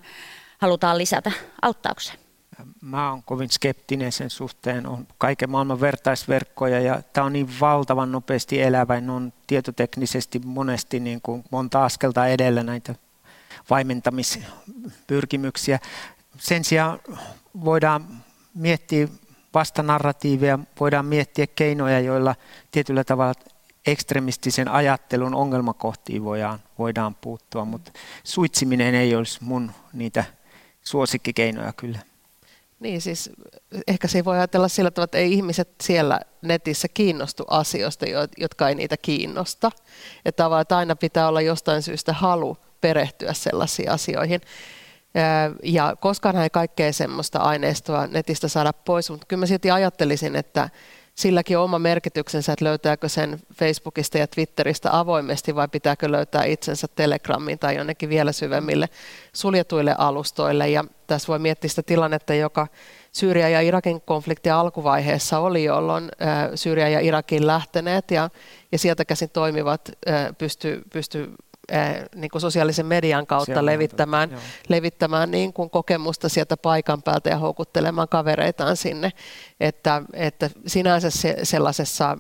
halutaan 0.58 0.98
lisätä. 0.98 1.32
Auttaako 1.62 2.00
se? 2.00 2.14
Mä 2.82 3.12
oon 3.12 3.24
kovin 3.24 3.50
skeptinen 3.50 4.12
sen 4.12 4.30
suhteen. 4.30 4.88
On 4.88 5.08
kaiken 5.18 5.50
maailman 5.50 5.82
vertaisverkkoja 5.82 6.80
ja 6.80 7.02
tämä 7.14 7.26
on 7.26 7.34
niin 7.34 7.50
valtavan 7.62 8.12
nopeasti 8.12 8.62
elävä. 8.62 9.02
Ne 9.02 9.12
on 9.12 9.34
tietoteknisesti 9.48 10.42
monesti 10.46 11.00
niin 11.00 11.22
kuin 11.22 11.44
monta 11.52 11.86
askelta 11.86 12.28
edellä 12.28 12.64
näitä 12.64 12.96
vaimentamispyrkimyksiä. 13.70 15.80
Sen 16.38 16.64
sijaan 16.64 17.00
voidaan 17.64 18.24
miettiä 18.54 19.08
vastanarratiivia, 19.54 20.60
voidaan 20.80 21.06
miettiä 21.06 21.48
keinoja, 21.48 22.00
joilla 22.00 22.36
tietyllä 22.72 23.04
tavalla 23.04 23.34
ekstremistisen 23.86 24.68
ajattelun 24.68 25.36
ongelmakohtiin 25.36 26.24
voidaan, 26.24 26.60
voidaan 26.80 27.16
puuttua, 27.16 27.66
mutta 27.66 27.92
suitsiminen 28.24 28.96
ei 28.96 29.16
olisi 29.16 29.44
mun 29.44 29.72
niitä 29.94 30.24
suosikkikeinoja 30.84 31.74
kyllä. 31.74 32.00
Niin 32.80 33.02
siis 33.02 33.30
ehkä 33.88 34.08
se 34.08 34.26
voi 34.26 34.38
ajatella 34.38 34.68
sillä 34.68 34.92
tavalla, 34.92 35.04
että 35.04 35.18
ei 35.18 35.34
ihmiset 35.34 35.70
siellä 35.82 36.20
netissä 36.42 36.88
kiinnostu 36.88 37.44
asioista, 37.48 38.06
jotka 38.38 38.70
ei 38.70 38.76
niitä 38.76 38.98
kiinnosta. 38.98 39.72
Että 40.26 40.46
aina 40.70 40.96
pitää 40.96 41.28
olla 41.28 41.42
jostain 41.42 41.82
syystä 41.82 42.14
halu 42.14 42.58
perehtyä 42.82 43.34
sellaisiin 43.34 43.92
asioihin. 43.92 44.42
Ja 45.64 45.96
koskaan 46.00 46.38
ei 46.38 46.50
kaikkea 46.50 46.94
semmoista 46.94 47.40
aineistoa 47.40 48.08
netistä 48.08 48.48
saada 48.48 48.74
pois, 48.74 49.10
mutta 49.10 49.26
kyllä 49.28 49.40
mä 49.40 49.46
silti 49.46 49.72
ajattelisin, 49.72 50.36
että 50.36 50.70
silläkin 51.16 51.58
on 51.58 51.64
oma 51.64 51.80
merkityksensä, 51.80 52.54
että 52.54 52.66
löytääkö 52.66 53.10
sen 53.10 53.40
Facebookista 53.54 54.18
ja 54.18 54.28
Twitteristä 54.28 55.00
avoimesti 55.00 55.56
vai 55.56 55.68
pitääkö 55.68 56.12
löytää 56.12 56.44
itsensä 56.44 56.88
Telegramiin 56.96 57.60
tai 57.60 57.76
jonnekin 57.76 58.10
vielä 58.10 58.32
syvemmille 58.32 58.90
suljetuille 59.34 59.96
alustoille. 59.98 60.70
Ja 60.70 60.84
tässä 61.08 61.28
voi 61.28 61.40
miettiä 61.40 61.70
sitä 61.70 61.84
tilannetta, 61.84 62.34
joka 62.34 62.68
Syyria 63.12 63.50
ja 63.50 63.62
Irakin 63.62 64.02
konfliktin 64.02 64.54
alkuvaiheessa 64.54 65.40
oli, 65.40 65.64
jolloin 65.64 66.12
Syyria 66.56 66.90
ja 66.90 67.00
Irakin 67.00 67.48
lähteneet 67.48 68.12
ja, 68.12 68.30
ja 68.72 68.78
sieltä 68.78 69.06
käsin 69.06 69.30
toimivat 69.30 69.92
pysty, 70.38 70.82
pysty 70.94 71.30
niin 72.16 72.32
kuin 72.32 72.42
sosiaalisen 72.42 72.86
median 72.86 73.28
kautta 73.28 73.46
Siellä 73.46 73.66
levittämään, 73.66 74.38
levittämään 74.68 75.32
niin 75.32 75.54
kuin 75.54 75.70
kokemusta 75.70 76.30
sieltä 76.30 76.58
paikan 76.58 77.04
päältä 77.04 77.30
ja 77.30 77.38
houkuttelemaan 77.38 78.10
kavereitaan 78.10 78.78
sinne. 78.78 79.12
Että, 79.60 80.02
että 80.14 80.50
sinänsä 80.68 81.10
se, 81.10 81.38
sellaisessa 81.44 82.18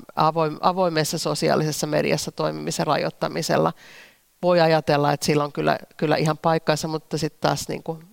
avoimessa 0.61 1.17
sosiaalisessa 1.17 1.87
mediassa 1.87 2.31
toimimisen 2.31 2.87
rajoittamisella 2.87 3.73
voi 4.41 4.61
ajatella, 4.61 5.13
että 5.13 5.25
sillä 5.25 5.43
on 5.43 5.51
kyllä, 5.51 5.77
kyllä 5.97 6.15
ihan 6.15 6.37
paikkansa, 6.37 6.87
mutta 6.87 7.17
sitten 7.17 7.41
taas 7.41 7.69
niin 7.69 7.83
kuin 7.83 8.09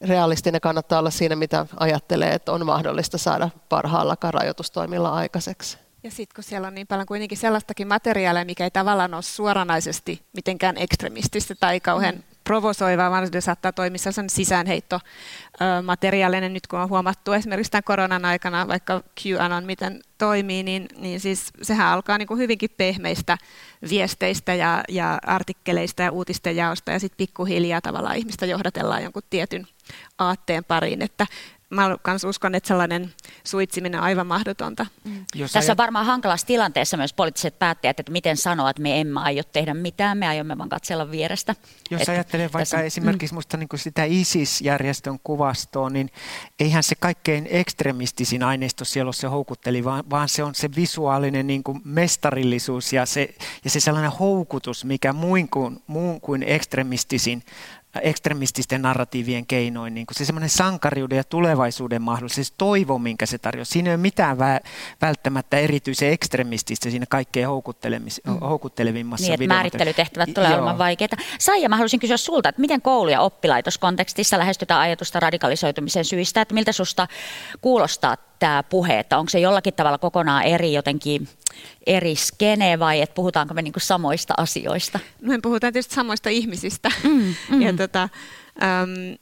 realistinen 0.00 0.60
kannattaa 0.60 0.98
olla 0.98 1.10
siinä, 1.10 1.36
mitä 1.36 1.66
ajattelee, 1.80 2.34
että 2.34 2.52
on 2.52 2.66
mahdollista 2.66 3.18
saada 3.18 3.50
parhaallakaan 3.68 4.34
rajoitustoimilla 4.34 5.10
aikaiseksi. 5.10 5.87
Ja 6.08 6.12
sitten 6.12 6.34
kun 6.34 6.44
siellä 6.44 6.68
on 6.68 6.74
niin 6.74 6.86
paljon 6.86 7.06
kuitenkin 7.06 7.38
sellaistakin 7.38 7.88
materiaalia, 7.88 8.44
mikä 8.44 8.64
ei 8.64 8.70
tavallaan 8.70 9.14
ole 9.14 9.22
suoranaisesti 9.22 10.22
mitenkään 10.36 10.76
ekstremististä 10.78 11.54
tai 11.60 11.80
kauhean 11.80 12.14
mm. 12.14 12.22
provosoivaa, 12.44 13.10
vaan 13.10 13.28
se 13.32 13.40
saattaa 13.40 13.72
toimia 13.72 13.98
materiaalinen 15.82 16.52
nyt 16.52 16.66
kun 16.66 16.78
on 16.78 16.88
huomattu 16.88 17.32
esimerkiksi 17.32 17.70
tämän 17.70 17.84
koronan 17.84 18.24
aikana, 18.24 18.68
vaikka 18.68 19.02
QAnon 19.26 19.64
miten 19.64 20.00
toimii, 20.18 20.62
niin, 20.62 20.86
niin 20.96 21.20
siis 21.20 21.50
sehän 21.62 21.88
alkaa 21.88 22.18
niin 22.18 22.28
kuin 22.28 22.38
hyvinkin 22.38 22.70
pehmeistä 22.76 23.38
viesteistä 23.90 24.54
ja, 24.54 24.84
ja 24.88 25.18
artikkeleista 25.26 26.02
ja 26.02 26.12
uutisten 26.12 26.56
jaosta 26.56 26.92
ja 26.92 27.00
sitten 27.00 27.26
pikkuhiljaa 27.26 27.80
tavallaan 27.80 28.16
ihmistä 28.16 28.46
johdatellaan 28.46 29.02
jonkun 29.02 29.22
tietyn 29.30 29.66
aatteen 30.18 30.64
pariin, 30.64 31.02
että 31.02 31.26
mä 31.70 31.96
myös 32.06 32.24
uskon, 32.24 32.54
että 32.54 32.68
sellainen 32.68 33.12
suitsiminen 33.44 34.00
on 34.00 34.04
aivan 34.04 34.26
mahdotonta. 34.26 34.86
Mm. 35.04 35.24
Tässä 35.40 35.58
ajat... 35.58 35.70
on 35.70 35.76
varmaan 35.76 36.06
hankalassa 36.06 36.46
tilanteessa 36.46 36.96
myös 36.96 37.12
poliittiset 37.12 37.58
päättäjät, 37.58 38.00
että 38.00 38.12
miten 38.12 38.36
sanoa, 38.36 38.70
että 38.70 38.82
me 38.82 39.00
emme 39.00 39.20
aio 39.20 39.42
tehdä 39.44 39.74
mitään, 39.74 40.18
me 40.18 40.28
aiomme 40.28 40.58
vaan 40.58 40.68
katsella 40.68 41.10
vierestä. 41.10 41.54
Jos 41.90 42.00
että 42.00 42.12
ajattelee 42.12 42.44
vaikka 42.44 42.58
tässä... 42.58 42.80
esimerkiksi 42.80 43.34
mm. 43.34 43.36
musta 43.36 43.56
niin 43.56 43.68
kuin 43.68 43.80
sitä 43.80 44.04
ISIS-järjestön 44.04 45.18
kuvastoa, 45.24 45.90
niin 45.90 46.10
eihän 46.60 46.82
se 46.82 46.94
kaikkein 46.94 47.48
ekstremistisin 47.50 48.42
aineisto 48.42 48.84
siellä 48.84 49.08
ole 49.08 49.14
se 49.14 49.26
houkutteli, 49.26 49.84
vaan, 49.84 50.04
vaan 50.10 50.28
se 50.28 50.42
on 50.42 50.54
se 50.54 50.68
visuaalinen 50.76 51.46
niin 51.46 51.62
kuin 51.62 51.80
mestarillisuus 51.84 52.92
ja 52.92 53.06
se, 53.06 53.34
ja 53.64 53.70
se 53.70 53.80
sellainen 53.80 54.12
houkutus, 54.12 54.84
mikä 54.84 55.12
muun 55.12 55.48
kuin, 55.48 55.82
muun 55.86 56.20
kuin 56.20 56.42
ekstremistisin 56.42 57.42
ekstremististen 58.02 58.82
narratiivien 58.82 59.46
keinoin, 59.46 59.94
niin 59.94 60.06
kuin 60.06 60.16
se 60.16 60.24
semmoinen 60.24 60.50
sankariuden 60.50 61.16
ja 61.16 61.24
tulevaisuuden 61.24 62.02
mahdollisuus, 62.02 62.46
se 62.46 62.54
toivo, 62.58 62.98
minkä 62.98 63.26
se 63.26 63.38
tarjoaa. 63.38 63.64
Siinä 63.64 63.90
ei 63.90 63.94
ole 63.94 64.00
mitään 64.02 64.36
vä- 64.36 64.68
välttämättä 65.02 65.58
erityisen 65.58 66.12
ekstremististä 66.12 66.90
siinä 66.90 67.06
kaikkein 67.08 67.46
mm. 67.46 68.38
houkuttelevimmassa 68.40 69.26
Niin, 69.26 69.34
että 69.34 69.54
määrittelytehtävät 69.54 70.34
tulee 70.34 70.54
olemaan 70.54 70.78
vaikeita. 70.78 71.16
Saija, 71.38 71.68
mä 71.68 71.76
haluaisin 71.76 72.00
kysyä 72.00 72.16
sulta, 72.16 72.48
että 72.48 72.60
miten 72.60 72.82
koulu- 72.82 73.10
ja 73.10 73.20
oppilaitoskontekstissa 73.20 74.38
lähestytään 74.38 74.80
ajatusta 74.80 75.20
radikalisoitumisen 75.20 76.04
syistä, 76.04 76.40
että 76.40 76.54
miltä 76.54 76.72
susta 76.72 77.08
kuulostaa 77.60 78.16
tämä 78.38 78.62
puhe, 78.62 78.98
että 78.98 79.18
onko 79.18 79.28
se 79.28 79.40
jollakin 79.40 79.74
tavalla 79.74 79.98
kokonaan 79.98 80.42
eri 80.42 80.72
jotenkin 80.72 81.28
eri 81.86 82.16
skene 82.16 82.78
vai 82.78 83.00
että 83.00 83.14
puhutaanko 83.14 83.54
me 83.54 83.62
niinku 83.62 83.80
samoista 83.80 84.34
asioista? 84.36 84.98
No 85.22 85.28
me 85.28 85.38
puhutaan 85.42 85.72
tietysti 85.72 85.94
samoista 85.94 86.28
ihmisistä. 86.28 86.90
Mm, 87.04 87.34
mm. 87.50 87.62
ja 87.66 87.72
tota, 87.72 88.02
äm, 88.02 89.18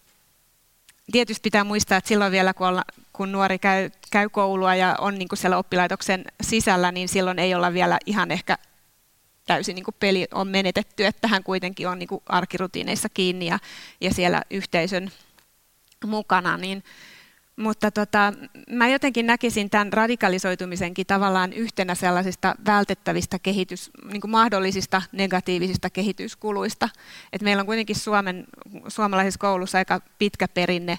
tietysti 1.13 1.43
pitää 1.43 1.65
muistaa, 1.65 1.99
että 1.99 2.09
silloin 2.09 2.33
vielä 2.33 2.55
kun, 2.55 2.67
olla, 2.67 2.85
kun 3.13 3.33
nuori 3.33 3.59
käy, 3.59 3.91
käy 4.11 4.29
koulua 4.29 4.75
ja 4.75 4.97
on 5.01 5.19
niinku 5.19 5.37
siellä 5.37 5.59
oppilaitoksen 5.59 6.25
sisällä, 6.41 6.93
niin 6.93 7.09
silloin 7.09 7.39
ei 7.39 7.55
olla 7.55 7.73
vielä 7.73 7.99
ihan 8.07 8.31
ehkä 8.31 8.59
täysin 9.47 9.75
niin 9.75 9.85
kuin 9.85 9.95
peli 10.01 10.27
on 10.35 10.49
menetetty, 10.49 11.07
että 11.07 11.29
hän 11.29 11.45
kuitenkin 11.45 11.89
on 11.89 11.99
niin 11.99 12.09
kuin 12.09 12.23
arkirutiineissa 12.27 13.09
kiinni 13.09 13.47
ja, 13.47 13.59
ja 14.01 14.15
siellä 14.15 14.43
yhteisön 14.51 15.11
mukana, 16.05 16.57
niin, 16.57 16.85
mutta 17.57 17.91
tota, 17.91 18.33
mä 18.71 18.89
jotenkin 18.89 19.27
näkisin 19.27 19.71
tämän 19.71 19.93
radikalisoitumisenkin 19.93 21.07
tavallaan 21.07 21.53
yhtenä 21.53 21.95
sellaisista 21.95 22.55
vältettävistä 22.67 23.39
kehitys, 23.39 23.91
niin 24.11 24.21
kuin 24.21 24.31
mahdollisista 24.31 25.03
negatiivisista 25.13 25.91
kehityskuluista. 25.91 26.89
Et 27.33 27.43
meillä 27.43 27.61
on 27.61 27.67
kuitenkin 27.67 27.97
Suomen, 27.97 28.45
suomalaisessa 28.89 29.39
koulussa 29.39 29.79
aika 29.79 30.01
pitkä 30.19 30.49
perinne 30.49 30.99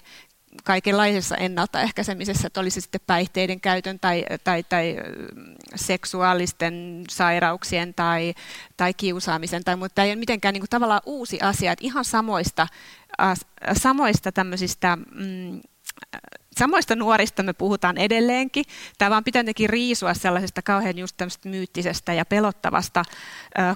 kaikenlaisessa 0.64 1.36
ennaltaehkäisemisessä, 1.36 2.46
että 2.46 2.60
olisi 2.60 2.80
sitten 2.80 3.00
päihteiden 3.06 3.60
käytön 3.60 4.00
tai, 4.00 4.24
tai, 4.44 4.62
tai 4.62 4.96
seksuaalisten 5.74 7.04
sairauksien 7.10 7.94
tai, 7.94 8.34
tai 8.76 8.94
kiusaamisen 8.94 9.64
tai 9.64 9.76
mutta 9.76 10.02
ei 10.02 10.10
ole 10.10 10.16
mitenkään 10.16 10.52
niin 10.52 10.62
kuin 10.62 10.70
tavallaan 10.70 11.02
uusi 11.06 11.40
asia, 11.40 11.72
että 11.72 11.84
ihan 11.84 12.04
samoista, 12.04 12.66
samoista 13.72 14.32
tämmöisistä 14.32 14.96
mm, 14.96 15.60
samoista 16.58 16.96
nuorista 16.96 17.42
me 17.42 17.52
puhutaan 17.52 17.98
edelleenkin. 17.98 18.64
Tämä 18.98 19.10
vaan 19.10 19.24
pitää 19.24 19.40
jotenkin 19.40 19.70
riisua 19.70 20.14
sellaisesta 20.14 20.62
kauhean 20.62 20.98
just 20.98 21.16
myyttisestä 21.44 22.12
ja 22.12 22.24
pelottavasta 22.24 23.04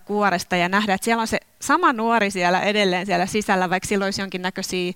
kuoresta 0.05 0.57
ja 0.57 0.69
nähdä, 0.69 0.95
että 0.95 1.05
siellä 1.05 1.21
on 1.21 1.27
se 1.27 1.41
sama 1.61 1.93
nuori 1.93 2.31
siellä 2.31 2.61
edelleen 2.61 3.07
siellä 3.07 3.27
sisällä, 3.27 3.71
vaikka 3.71 3.89
sillä 3.89 4.05
olisi 4.05 4.23
jonkinnäköisiä 4.23 4.93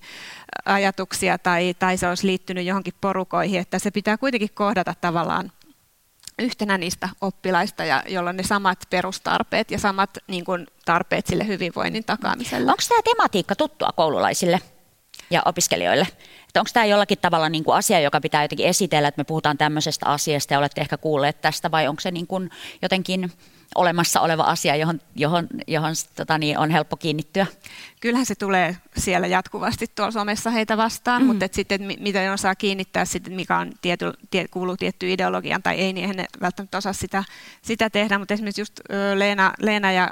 ajatuksia 0.65 1.37
tai, 1.37 1.73
tai 1.79 1.97
se 1.97 2.07
olisi 2.07 2.27
liittynyt 2.27 2.65
johonkin 2.65 2.93
porukoihin, 3.01 3.59
että 3.59 3.79
se 3.79 3.91
pitää 3.91 4.17
kuitenkin 4.17 4.49
kohdata 4.53 4.93
tavallaan 5.01 5.51
yhtenä 6.39 6.77
niistä 6.77 7.09
oppilaista, 7.21 7.85
ja 7.85 8.03
jolla 8.07 8.29
on 8.29 8.37
ne 8.37 8.43
samat 8.43 8.79
perustarpeet 8.89 9.71
ja 9.71 9.79
samat 9.79 10.09
niin 10.27 10.45
kuin, 10.45 10.67
tarpeet 10.85 11.27
sille 11.27 11.47
hyvinvoinnin 11.47 12.03
takaamiselle. 12.03 12.71
Onko 12.71 12.83
tämä 12.89 13.01
tematiikka 13.01 13.55
tuttua 13.55 13.89
koululaisille 13.95 14.59
ja 15.29 15.41
opiskelijoille? 15.45 16.07
Että 16.47 16.59
onko 16.59 16.69
tämä 16.73 16.85
jollakin 16.85 17.17
tavalla 17.17 17.49
niin 17.49 17.63
kuin 17.63 17.77
asia, 17.77 17.99
joka 17.99 18.21
pitää 18.21 18.43
jotenkin 18.43 18.65
esitellä, 18.65 19.07
että 19.07 19.19
me 19.19 19.23
puhutaan 19.23 19.57
tämmöisestä 19.57 20.05
asiasta 20.05 20.53
ja 20.53 20.59
olette 20.59 20.81
ehkä 20.81 20.97
kuulleet 20.97 21.41
tästä, 21.41 21.71
vai 21.71 21.87
onko 21.87 21.99
se 21.99 22.11
niin 22.11 22.27
kuin 22.27 22.49
jotenkin 22.81 23.31
olemassa 23.75 24.21
oleva 24.21 24.43
asia, 24.43 24.75
johon, 24.75 25.01
johon, 25.15 25.47
johon 25.67 25.93
tota 26.15 26.37
niin, 26.37 26.57
on 26.57 26.69
helppo 26.69 26.97
kiinnittyä? 26.97 27.45
Kyllähän 27.99 28.25
se 28.25 28.35
tulee 28.35 28.77
siellä 28.97 29.27
jatkuvasti 29.27 29.85
tuolla 29.95 30.11
somessa 30.11 30.49
heitä 30.49 30.77
vastaan, 30.77 31.21
mm. 31.21 31.27
mutta 31.27 31.45
et 31.45 31.53
sitten 31.53 31.81
miten 31.83 32.23
ne 32.23 32.31
osaa 32.31 32.55
kiinnittää, 32.55 33.05
sitten, 33.05 33.33
mikä 33.33 33.57
on 33.57 33.71
tiety, 33.81 34.13
tie, 34.31 34.47
kuuluu 34.47 34.77
tiettyyn 34.77 35.11
ideologiaan 35.11 35.63
tai 35.63 35.75
ei, 35.75 35.93
niin 35.93 36.07
he 36.07 36.25
välttämättä 36.41 36.77
osaa 36.77 36.93
sitä, 36.93 37.23
sitä 37.61 37.89
tehdä. 37.89 38.19
Mutta 38.19 38.33
esimerkiksi 38.33 38.61
just 38.61 38.79
Leena, 39.15 39.53
Leena 39.59 39.91
ja 39.91 40.09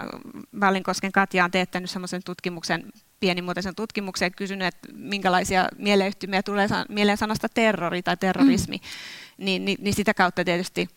Vallinkosken 0.60 1.12
Katja 1.12 1.46
on 1.46 1.52
teettänyt 1.52 1.90
semmoisen 1.90 2.24
tutkimuksen 2.26 2.84
pienimuotoisen 3.20 3.76
tutkimuksen 3.76 4.32
kysynyt, 4.32 4.68
että 4.68 4.88
minkälaisia 4.94 5.68
mieleyhtymiä 5.78 6.44
tulee 6.44 6.68
mieleen 6.90 7.18
sanasta 7.18 7.48
terrori 7.50 8.04
tai 8.04 8.18
terrorismi, 8.18 8.78
mm. 8.78 9.46
niin, 9.46 9.66
niin, 9.66 9.78
niin 9.82 9.94
sitä 9.94 10.14
kautta 10.14 10.44
tietysti 10.44 10.88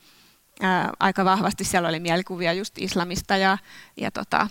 ää, 0.61 0.93
aika 1.01 1.25
vahvasti 1.25 1.64
siellä 1.64 1.89
oli 1.89 2.01
mielikuvia 2.01 2.53
just 2.53 2.79
islamista 2.79 3.37
ja, 3.37 3.59
ja 3.97 4.11
tota, 4.11 4.49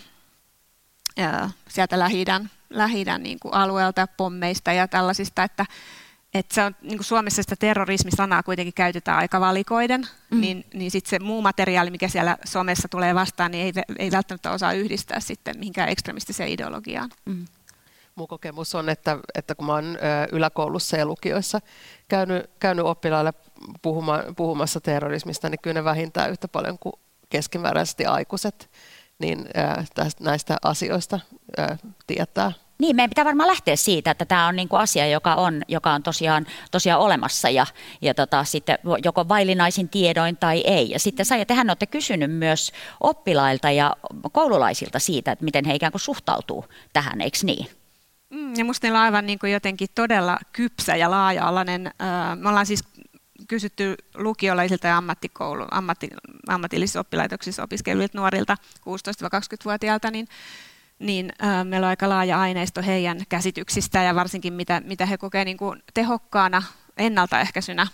ää, 1.18 1.50
sieltä 1.68 1.98
Lähi-idän, 1.98 2.50
Lähi-idän 2.70 3.22
niin 3.22 3.38
kuin 3.40 3.54
alueelta, 3.54 4.06
pommeista 4.06 4.72
ja 4.72 4.88
tällaisista, 4.88 5.42
että, 5.42 5.66
että 6.34 6.54
se 6.54 6.62
on, 6.62 6.76
niin 6.82 7.04
Suomessa 7.04 7.42
sitä 7.42 7.56
terrorismisanaa 7.56 8.42
kuitenkin 8.42 8.74
käytetään 8.74 9.18
aika 9.18 9.40
valikoiden, 9.40 10.08
mm. 10.30 10.40
niin, 10.40 10.64
niin 10.74 10.90
sitten 10.90 11.10
se 11.10 11.18
muu 11.18 11.42
materiaali, 11.42 11.90
mikä 11.90 12.08
siellä 12.08 12.36
somessa 12.44 12.88
tulee 12.88 13.14
vastaan, 13.14 13.50
niin 13.50 13.64
ei, 13.64 13.82
ei 13.98 14.10
välttämättä 14.10 14.50
osaa 14.50 14.72
yhdistää 14.72 15.20
sitten 15.20 15.58
mihinkään 15.58 15.88
ekstremistiseen 15.88 16.48
ideologiaan. 16.48 17.10
Mm. 17.24 17.44
Mun 18.18 18.28
kokemus 18.28 18.74
on, 18.74 18.88
että, 18.88 19.18
että 19.34 19.54
kun 19.54 19.66
mä 19.66 19.72
yläkoulussa 20.32 20.96
ja 20.96 21.06
lukioissa 21.06 21.60
käynyt, 22.08 22.50
käynyt 22.60 22.84
oppilaille 22.84 23.32
puhuma, 23.82 24.22
puhumassa 24.36 24.80
terrorismista, 24.80 25.48
niin 25.48 25.58
kyllä 25.62 25.74
ne 25.74 25.84
vähintään 25.84 26.30
yhtä 26.30 26.48
paljon 26.48 26.78
kuin 26.78 26.92
keskimääräisesti 27.30 28.06
aikuiset 28.06 28.70
niin 29.18 29.48
tästä, 29.94 30.24
näistä 30.24 30.56
asioista 30.62 31.20
tietää. 32.06 32.52
Niin, 32.78 32.96
meidän 32.96 33.10
pitää 33.10 33.24
varmaan 33.24 33.48
lähteä 33.48 33.76
siitä, 33.76 34.10
että 34.10 34.24
tämä 34.24 34.46
on 34.46 34.56
niin 34.56 34.68
kuin 34.68 34.80
asia, 34.80 35.06
joka 35.06 35.34
on, 35.34 35.62
joka 35.68 35.92
on 35.92 36.02
tosiaan, 36.02 36.46
tosiaan 36.70 37.00
olemassa 37.00 37.50
ja, 37.50 37.66
ja 38.00 38.14
tota, 38.14 38.44
sitten 38.44 38.78
joko 39.04 39.28
vaillinaisin 39.28 39.88
tiedoin 39.88 40.36
tai 40.36 40.60
ei. 40.66 40.90
Ja 40.90 40.98
sitten 40.98 41.26
ja 41.38 41.46
tehän 41.46 41.70
olette 41.70 41.86
kysynyt 41.86 42.30
myös 42.30 42.72
oppilailta 43.00 43.70
ja 43.70 43.96
koululaisilta 44.32 44.98
siitä, 44.98 45.32
että 45.32 45.44
miten 45.44 45.64
he 45.64 45.74
ikään 45.74 45.92
kuin 45.92 46.00
suhtautuu 46.00 46.64
tähän, 46.92 47.20
eikö 47.20 47.38
niin? 47.42 47.77
Mm, 48.30 48.54
ja 48.56 48.64
musta 48.64 48.88
on 48.88 48.96
aivan 48.96 49.26
niin 49.26 49.38
kuin 49.38 49.52
jotenkin 49.52 49.88
todella 49.94 50.38
kypsä 50.52 50.96
ja 50.96 51.10
laaja-alainen. 51.10 51.90
Me 52.36 52.48
ollaan 52.48 52.66
siis 52.66 52.84
kysytty 53.48 53.96
lukiolaisilta 54.14 54.86
ja 54.86 54.96
ammattikoulu, 54.96 55.64
ammatti, 55.70 56.08
ammatillisissa 56.48 57.00
oppilaitoksissa 57.00 57.62
opiskelijoilta 57.62 58.18
nuorilta 58.18 58.56
16-20-vuotiailta, 58.80 60.10
niin, 60.10 60.28
niin 60.98 61.32
meillä 61.64 61.84
on 61.84 61.88
aika 61.88 62.08
laaja 62.08 62.40
aineisto 62.40 62.82
heidän 62.82 63.18
käsityksistä 63.28 64.02
ja 64.02 64.14
varsinkin 64.14 64.52
mitä, 64.52 64.82
mitä 64.84 65.06
he 65.06 65.18
kokevat 65.18 65.44
niin 65.44 65.56
kuin 65.56 65.82
tehokkaana 65.94 66.62
ennaltaehkäisynä 66.96 67.86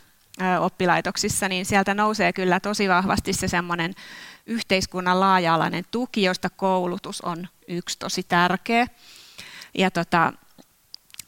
oppilaitoksissa, 0.60 1.48
niin 1.48 1.66
sieltä 1.66 1.94
nousee 1.94 2.32
kyllä 2.32 2.60
tosi 2.60 2.88
vahvasti 2.88 3.32
se 3.32 3.48
semmoinen 3.48 3.94
yhteiskunnan 4.46 5.20
laaja-alainen 5.20 5.84
tuki, 5.90 6.22
josta 6.22 6.50
koulutus 6.50 7.20
on 7.20 7.48
yksi 7.68 7.98
tosi 7.98 8.22
tärkeä. 8.22 8.86
Ja 9.74 9.90
tota, 9.90 10.32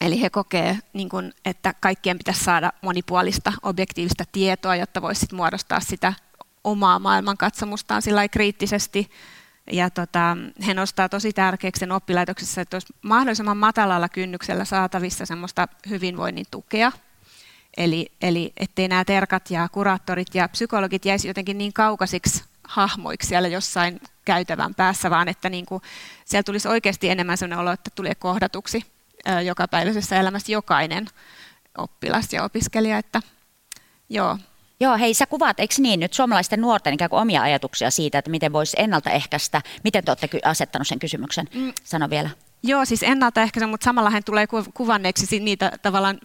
Eli 0.01 0.21
he 0.21 0.29
kokee, 0.29 0.79
niin 0.93 1.09
kun, 1.09 1.33
että 1.45 1.73
kaikkien 1.79 2.17
pitäisi 2.17 2.43
saada 2.43 2.71
monipuolista 2.81 3.53
objektiivista 3.63 4.23
tietoa, 4.31 4.75
jotta 4.75 5.01
voisi 5.01 5.25
muodostaa 5.33 5.79
sitä 5.79 6.13
omaa 6.63 6.99
maailmankatsomustaan 6.99 8.01
sillä 8.01 8.27
kriittisesti. 8.27 9.09
Ja 9.71 9.89
tota, 9.89 10.37
he 10.67 10.73
nostaa 10.73 11.09
tosi 11.09 11.33
tärkeäksi 11.33 11.79
sen 11.79 11.91
oppilaitoksessa, 11.91 12.61
että 12.61 12.75
olisi 12.75 12.93
mahdollisimman 13.01 13.57
matalalla 13.57 14.09
kynnyksellä 14.09 14.65
saatavissa 14.65 15.25
semmoista 15.25 15.67
hyvinvoinnin 15.89 16.45
tukea. 16.51 16.91
Eli, 17.77 18.11
eli 18.21 18.53
ettei 18.57 18.87
nämä 18.87 19.05
terkat 19.05 19.51
ja 19.51 19.69
kuraattorit 19.69 20.35
ja 20.35 20.49
psykologit 20.49 21.05
jäisi 21.05 21.27
jotenkin 21.27 21.57
niin 21.57 21.73
kaukaisiksi 21.73 22.43
hahmoiksi 22.63 23.27
siellä 23.27 23.47
jossain 23.47 24.01
käytävän 24.27 24.75
päässä, 24.75 25.09
vaan 25.09 25.27
että 25.27 25.49
niin 25.49 25.65
kuin, 25.65 25.81
siellä 26.25 26.43
tulisi 26.43 26.67
oikeasti 26.67 27.09
enemmän 27.09 27.37
sellainen 27.37 27.59
olo, 27.59 27.71
että 27.71 27.91
tulee 27.95 28.15
kohdatuksi 28.15 28.85
jokapäiväisessä 29.45 30.19
elämässä 30.19 30.51
jokainen 30.51 31.07
oppilas 31.77 32.33
ja 32.33 32.43
opiskelija. 32.43 32.97
Että, 32.97 33.21
joo. 34.09 34.37
Joo, 34.79 34.97
hei 34.97 35.13
sä 35.13 35.25
kuvaat, 35.25 35.59
eikö 35.59 35.75
niin, 35.77 35.99
nyt 35.99 36.13
suomalaisten 36.13 36.61
nuorten 36.61 36.93
ikään 36.93 37.09
kuin 37.09 37.21
omia 37.21 37.41
ajatuksia 37.41 37.91
siitä, 37.91 38.19
että 38.19 38.31
miten 38.31 38.53
voisi 38.53 38.77
ennaltaehkäistä. 38.79 39.61
Miten 39.83 40.05
te 40.05 40.11
olette 40.11 40.29
asettanut 40.45 40.87
sen 40.87 40.99
kysymyksen? 40.99 41.47
Mm. 41.53 41.73
Sano 41.83 42.09
vielä. 42.09 42.29
Joo, 42.63 42.85
siis 42.85 43.03
ennaltaehkäisy, 43.03 43.65
mutta 43.65 43.85
samalla 43.85 44.09
hän 44.09 44.23
tulee 44.23 44.47
kuvanneeksi 44.73 45.39
niitä 45.39 45.71
tavallaan 45.81 46.19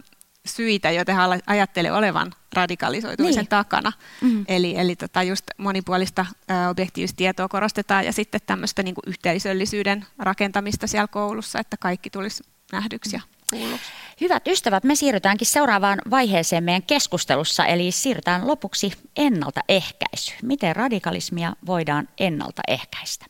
syitä, 0.47 0.91
joita 0.91 1.13
hän 1.13 1.41
ajattelee 1.47 1.93
olevan 1.93 2.33
radikalisoitumisen 2.53 3.41
niin. 3.41 3.49
takana. 3.49 3.93
Mm. 4.21 4.45
Eli, 4.49 4.79
eli 4.79 4.97
tota 4.97 5.23
just 5.23 5.45
monipuolista 5.59 6.27
ä, 6.51 6.69
objektiivista 6.69 7.17
tietoa 7.17 7.49
korostetaan 7.49 8.05
ja 8.05 8.13
sitten 8.13 8.41
tämmöistä 8.47 8.83
niin 8.83 8.95
yhteisöllisyyden 9.07 10.07
rakentamista 10.19 10.87
siellä 10.87 11.09
koulussa, 11.09 11.59
että 11.61 11.77
kaikki 11.77 12.11
tulisi 12.11 12.43
nähdyksi 12.73 13.17
ja 13.17 13.21
kuulluksi. 13.51 13.93
Hyvät 14.21 14.49
ystävät, 14.49 14.85
me 14.85 14.95
siirrytäänkin 14.95 15.47
seuraavaan 15.47 15.99
vaiheeseen 16.11 16.65
meidän 16.65 16.83
keskustelussa, 16.83 17.67
eli 17.67 17.91
siirrytään 17.91 18.47
lopuksi 18.47 18.93
ennaltaehkäisy. 19.17 20.33
Miten 20.43 20.77
radikalismia 20.77 21.53
voidaan 21.67 22.09
ennaltaehkäistä? 22.19 23.27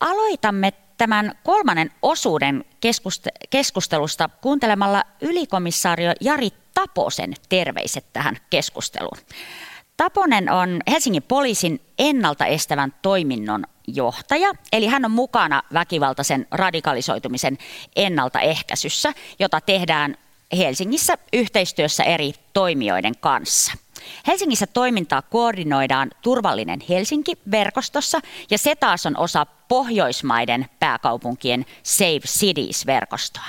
Aloitamme 0.00 0.72
tämän 1.02 1.34
kolmannen 1.44 1.90
osuuden 2.02 2.64
keskustelusta 3.50 4.28
kuuntelemalla 4.40 5.04
ylikomissaario 5.20 6.12
Jari 6.20 6.50
Taposen 6.74 7.34
terveiset 7.48 8.04
tähän 8.12 8.36
keskusteluun. 8.50 9.18
Taponen 9.96 10.50
on 10.50 10.80
Helsingin 10.90 11.22
poliisin 11.22 11.80
ennaltaestävän 11.98 12.94
toiminnon 13.02 13.64
johtaja, 13.86 14.52
eli 14.72 14.86
hän 14.86 15.04
on 15.04 15.10
mukana 15.10 15.62
väkivaltaisen 15.72 16.46
radikalisoitumisen 16.50 17.58
ennaltaehkäisyssä, 17.96 19.12
jota 19.38 19.60
tehdään 19.60 20.16
Helsingissä 20.56 21.18
yhteistyössä 21.32 22.04
eri 22.04 22.32
toimijoiden 22.52 23.18
kanssa. 23.20 23.72
Helsingissä 24.26 24.66
toimintaa 24.66 25.22
koordinoidaan 25.22 26.10
Turvallinen 26.22 26.80
Helsinki-verkostossa 26.88 28.20
ja 28.50 28.58
se 28.58 28.76
taas 28.76 29.06
on 29.06 29.16
osa 29.16 29.46
Pohjoismaiden 29.68 30.66
pääkaupunkien 30.80 31.66
Save 31.82 32.20
Cities-verkostoa. 32.20 33.44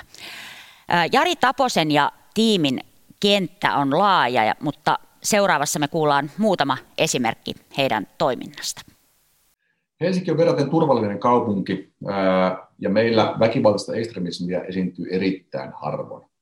Jari 1.12 1.36
Taposen 1.36 1.92
ja 1.92 2.12
tiimin 2.34 2.80
kenttä 3.20 3.76
on 3.76 3.98
laaja, 4.00 4.56
mutta 4.60 5.00
seuraavassa 5.24 5.80
me 5.80 5.88
kuullaan 5.88 6.32
muutama 6.38 6.78
esimerkki 6.98 7.54
heidän 7.78 8.08
toiminnasta. 8.18 8.82
Helsinki 10.02 10.32
on 10.32 10.38
verraten 10.38 10.70
turvallinen 10.70 11.20
kaupunki 11.20 11.94
ja 12.80 12.90
meillä 12.90 13.36
väkivaltaista 13.40 13.96
ekstremismiä 13.96 14.62
esiintyy 14.62 15.06
erittäin 15.12 15.72
harvoin. 15.82 16.33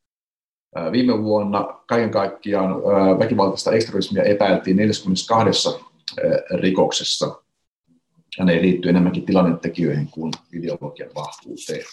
Viime 0.91 1.23
vuonna 1.23 1.79
kaiken 1.87 2.11
kaikkiaan 2.11 2.75
väkivaltaista 3.19 3.71
ekstremismiä 3.71 4.23
epäiltiin 4.23 4.77
42 4.77 5.69
rikoksessa. 6.53 7.41
Ja 8.37 8.45
ne 8.45 8.61
liittyy 8.61 8.89
enemmänkin 8.89 9.25
tilannetekijöihin 9.25 10.07
kuin 10.11 10.31
ideologian 10.53 11.09
vahvuuteen. 11.15 11.85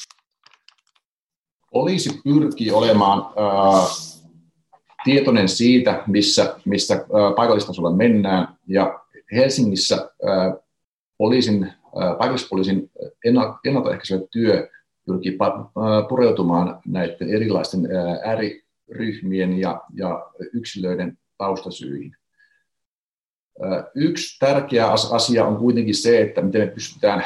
Poliisi 1.73 2.21
pyrkii 2.25 2.71
olemaan 2.71 3.27
tietoinen 5.05 5.49
siitä, 5.49 6.03
missä, 6.07 6.57
missä 6.65 7.05
paikallistasolla 7.37 7.93
mennään. 7.93 8.49
Ja 8.67 9.01
Helsingissä 9.33 10.11
poliisin, 11.19 11.73
paikallispoliisin 12.19 12.91
ennaltaehkäisevä 13.65 14.21
työ 14.31 14.71
pyrkii 15.07 15.39
pureutumaan 16.09 16.81
näiden 16.87 17.35
erilaisten 17.35 17.89
ääriryhmien 18.93 19.59
ja, 19.59 19.83
ja 19.95 20.31
yksilöiden 20.53 21.19
taustasyihin. 21.39 22.17
Yksi 23.95 24.39
tärkeä 24.39 24.91
asia 24.91 25.45
on 25.45 25.57
kuitenkin 25.57 25.95
se, 25.95 26.21
että 26.21 26.43
miten 26.43 26.61
me 26.61 26.67
pystytään 26.67 27.25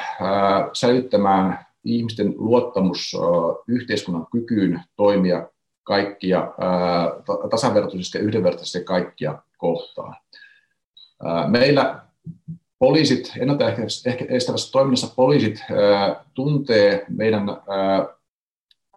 säilyttämään 0.73 1.67
ihmisten 1.85 2.35
luottamus 2.37 3.17
yhteiskunnan 3.69 4.27
kykyyn 4.33 4.83
toimia 4.97 5.49
kaikkia 5.83 6.53
tasavertaisesti 7.51 8.19
ja 8.19 8.25
yhdenvertaisesti 8.25 8.85
kaikkia 8.85 9.43
kohtaan. 9.57 10.17
Meillä 11.49 12.03
poliisit, 12.79 13.33
ennaltaehkäisevässä 13.39 14.73
toiminnassa 14.73 15.15
poliisit 15.17 15.61
tuntee 16.35 17.05
meidän 17.09 17.43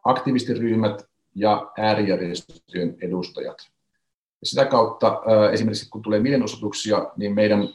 aktivistiryhmät 0.05 1.05
ja 1.36 1.71
äärijärjestöjen 1.77 2.97
edustajat. 3.01 3.57
Ja 4.41 4.47
sitä 4.47 4.65
kautta 4.65 5.21
esimerkiksi 5.51 5.89
kun 5.89 6.01
tulee 6.01 6.19
mielenosoituksia, 6.19 7.11
niin 7.17 7.36
meidän 7.36 7.69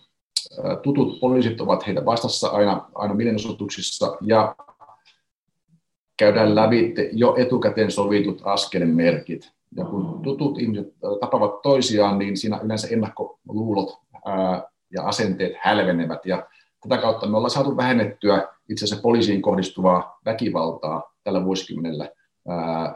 tutut 0.83 1.21
poliisit 1.21 1.61
ovat 1.61 1.87
heidän 1.87 2.07
vastassa 2.07 2.49
aina, 2.49 2.89
aina 2.95 3.15
mielenosoituksissa 3.15 4.17
ja 4.21 4.57
käydään 6.19 6.55
läpi 6.55 6.95
jo 7.13 7.35
etukäteen 7.39 7.91
sovitut 7.91 8.43
askelmerkit. 8.45 9.53
Ja 9.77 9.85
kun 9.85 10.23
tutut 10.23 10.59
ihmiset 10.59 10.95
tapaavat 11.21 11.63
toisiaan, 11.63 12.19
niin 12.19 12.37
siinä 12.37 12.61
yleensä 12.63 12.89
ennakkoluulot 12.89 13.99
ja 14.93 15.03
asenteet 15.03 15.53
hälvenevät. 15.61 16.27
Ja 16.27 16.47
tätä 16.83 17.03
kautta 17.03 17.27
me 17.27 17.37
ollaan 17.37 17.51
saatu 17.51 17.77
vähennettyä 17.77 18.49
itse 18.69 18.85
asiassa 18.85 19.03
poliisiin 19.03 19.43
kohdistuvaa 19.43 20.19
väkivaltaa 20.25 21.15
tällä 21.25 21.45
vuosikymmenellä 21.45 22.09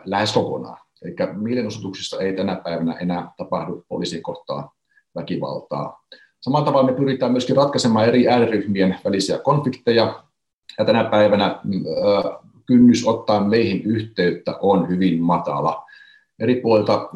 lähes 0.05 0.32
kokonaan. 0.32 0.78
Eli 1.03 1.14
mielenosoituksissa 1.36 2.20
ei 2.20 2.32
tänä 2.32 2.57
päivänä 2.57 2.92
enää 2.92 3.32
tapahdu 3.36 3.84
poliisiin 3.88 4.22
kohtaa 4.22 4.74
väkivaltaa. 5.14 6.05
Samalla 6.40 6.66
tavalla 6.66 6.90
me 6.90 6.97
pyritään 6.97 7.32
myöskin 7.32 7.57
ratkaisemaan 7.57 8.09
eri 8.09 8.28
ääriryhmien 8.28 8.97
välisiä 9.05 9.38
konflikteja. 9.38 10.24
Ja 10.78 10.84
tänä 10.84 11.05
päivänä 11.05 11.61
kynnys 12.66 13.07
ottaa 13.07 13.45
meihin 13.45 13.82
yhteyttä 13.82 14.57
on 14.61 14.88
hyvin 14.88 15.22
matala. 15.22 15.84
Eri 16.38 16.61
puolilta 16.61 17.11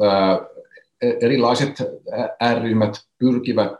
erilaiset 1.01 1.83
ääriryhmät 2.39 2.93
pyrkivät 3.17 3.77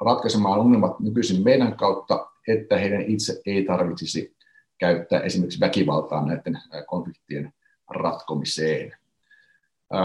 ratkaisemaan 0.00 0.58
ongelmat 0.58 1.00
nykyisin 1.00 1.44
meidän 1.44 1.76
kautta, 1.76 2.26
että 2.48 2.78
heidän 2.78 3.02
itse 3.02 3.40
ei 3.46 3.64
tarvitsisi 3.64 4.31
käyttää 4.82 5.20
esimerkiksi 5.20 5.60
väkivaltaa 5.60 6.26
näiden 6.26 6.58
konfliktien 6.86 7.52
ratkomiseen. 7.90 8.92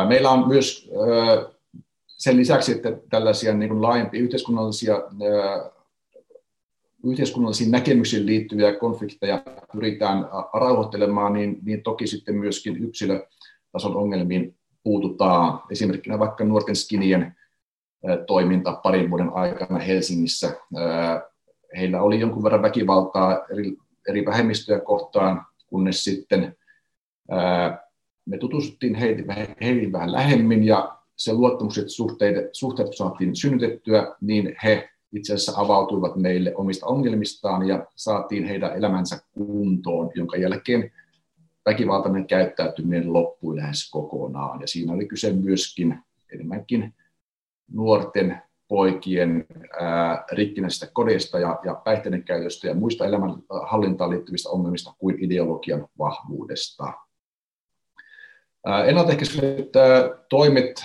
Meillä 0.08 0.30
on 0.30 0.48
myös 0.48 0.92
sen 2.08 2.38
lisäksi, 2.38 2.72
että 2.72 2.98
tällaisia 3.10 3.54
niin 3.54 3.70
kuin 3.70 3.82
laajempia 3.82 4.22
yhteiskunnallisia 4.22 4.96
yhteiskunnallisiin 7.04 7.72
näkemyksiin 7.72 8.26
liittyviä 8.26 8.76
konflikteja 8.76 9.44
pyritään 9.74 10.28
rauhoittelemaan, 10.54 11.34
niin, 11.34 11.60
niin 11.64 11.84
toki 11.84 12.08
sitten 12.08 12.36
myöskin 12.36 12.84
yksilötason 12.84 13.96
ongelmiin 13.96 14.56
puututaan. 14.84 15.62
Esimerkkinä 15.72 16.20
vaikka 16.20 16.44
nuorten 16.44 16.76
skinien 16.76 17.36
toiminta 18.28 18.80
parin 18.84 19.10
vuoden 19.10 19.34
aikana 19.34 19.80
Helsingissä. 19.80 20.54
Heillä 21.78 22.02
oli 22.02 22.20
jonkun 22.20 22.44
verran 22.44 22.62
väkivaltaa 22.62 23.46
eri, 23.52 23.78
eri 24.08 24.26
vähemmistöjä 24.26 24.80
kohtaan, 24.80 25.46
kunnes 25.68 26.04
sitten 26.04 26.58
me 28.26 28.38
tutustuttiin 28.38 28.96
heihin, 28.96 29.26
heihin 29.62 29.92
vähän 29.92 30.12
lähemmin 30.12 30.64
ja 30.64 30.98
se 31.16 31.34
luottamukset 31.34 31.90
suhteet, 31.90 32.50
suhteet 32.54 32.88
saatiin 32.98 33.36
synnytettyä, 33.36 34.16
niin 34.22 34.56
he 34.64 34.90
itse 35.14 35.34
asiassa 35.34 35.62
avautuivat 35.62 36.16
meille 36.16 36.56
omista 36.56 36.86
ongelmistaan 36.86 37.68
ja 37.68 37.86
saatiin 37.96 38.46
heidän 38.46 38.78
elämänsä 38.78 39.20
kuntoon, 39.32 40.12
jonka 40.16 40.38
jälkeen 40.38 40.92
väkivaltainen 41.66 42.28
käyttäytyminen 42.28 43.14
loppui 43.14 43.56
lähes 43.56 43.92
kokonaan. 43.92 44.62
Ja 44.62 44.68
siinä 44.68 44.94
oli 44.94 45.06
kyse 45.06 45.34
myöskin 45.34 46.00
enemmänkin 46.34 46.94
nuorten 47.74 48.42
poikien 48.68 49.46
ää, 49.80 50.26
rikkinäisistä 50.32 50.88
kodeista 50.94 51.40
ja, 51.40 51.60
ja 51.66 51.74
päihteiden 51.76 52.24
käytöstä 52.24 52.68
ja 52.68 52.74
muista 52.74 53.06
elämänhallintaan 53.06 54.10
liittyvistä 54.10 54.50
ongelmista 54.50 54.94
kuin 54.98 55.24
ideologian 55.24 55.88
vahvuudesta. 56.00 56.94
Ennaltaehkäisevät 58.86 59.68
toimet 60.30 60.84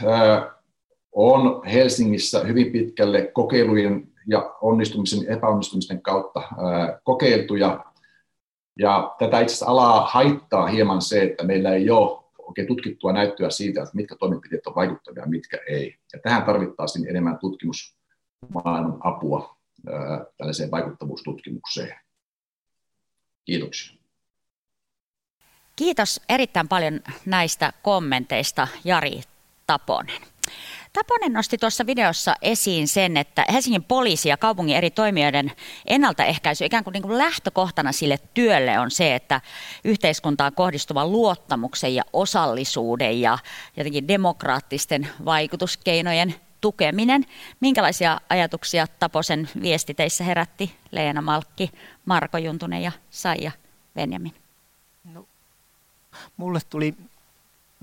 on 1.12 1.62
Helsingissä 1.66 2.41
hyvin 2.41 2.72
pitkälle 2.72 3.30
kokeilujen 3.35 4.09
ja 4.26 4.55
onnistumisen 4.61 5.24
ja 5.24 5.37
epäonnistumisten 5.37 6.03
kautta 6.03 6.43
kokeiltuja. 7.05 7.85
Ja 8.78 9.14
tätä 9.18 9.41
itse 9.41 9.53
asiassa 9.53 9.66
alaa 9.66 10.07
haittaa 10.07 10.66
hieman 10.66 11.03
se, 11.03 11.22
että 11.22 11.45
meillä 11.45 11.74
ei 11.74 11.91
ole 11.91 12.22
oikein 12.53 12.68
tutkittua 12.68 13.12
näyttöä 13.12 13.50
siitä, 13.50 13.82
että 13.82 13.96
mitkä 13.96 14.16
toimenpiteet 14.16 14.66
on 14.66 14.74
vaikuttavia 14.74 15.22
ja 15.22 15.28
mitkä 15.28 15.59
ei. 15.68 15.96
Ja 16.12 16.18
tähän 16.18 16.42
tarvittaisiin 16.42 17.09
enemmän 17.09 17.38
tutkimusmaailman 17.38 18.98
apua 19.00 19.57
tällaiseen 20.36 20.70
vaikuttavuustutkimukseen. 20.70 21.94
Kiitoksia. 23.44 23.98
Kiitos 25.76 26.20
erittäin 26.28 26.68
paljon 26.68 27.00
näistä 27.26 27.72
kommenteista 27.82 28.68
Jari 28.84 29.20
Taponen. 29.66 30.32
Taponen 30.93 31.32
nosti 31.32 31.59
tuossa 31.59 31.86
videossa 31.86 32.34
esiin 32.43 32.88
sen, 32.88 33.16
että 33.16 33.45
Helsingin 33.53 33.84
poliisi 33.84 34.28
ja 34.28 34.36
kaupungin 34.36 34.76
eri 34.76 34.90
toimijoiden 34.90 35.53
ennaltaehkäisy 35.86 36.64
ikään 36.64 36.84
kuin, 36.84 36.93
niin 36.93 37.03
kuin 37.03 37.18
lähtökohtana 37.18 37.93
sille 37.93 38.18
työlle 38.34 38.78
on 38.78 38.90
se, 38.90 39.14
että 39.14 39.40
yhteiskuntaan 39.84 40.55
kohdistuvan 40.55 41.12
luottamuksen 41.12 41.95
ja 41.95 42.03
osallisuuden 42.12 43.20
ja 43.20 43.38
jotenkin 43.76 44.09
demokraattisten 44.09 45.09
vaikutuskeinojen 45.24 46.34
tukeminen. 46.61 47.26
Minkälaisia 47.61 48.20
ajatuksia 48.28 48.86
Taposen 48.86 49.49
viesti 49.62 49.95
teissä 49.95 50.24
herätti 50.24 50.76
Leena 50.90 51.22
Malkki, 51.22 51.70
Marko 52.05 52.38
Juntunen 52.38 52.82
ja 52.82 52.93
Saija 53.11 53.53
Venjamin? 53.97 54.34
No, 55.05 55.26
mulle 56.36 56.61
tuli 56.70 56.95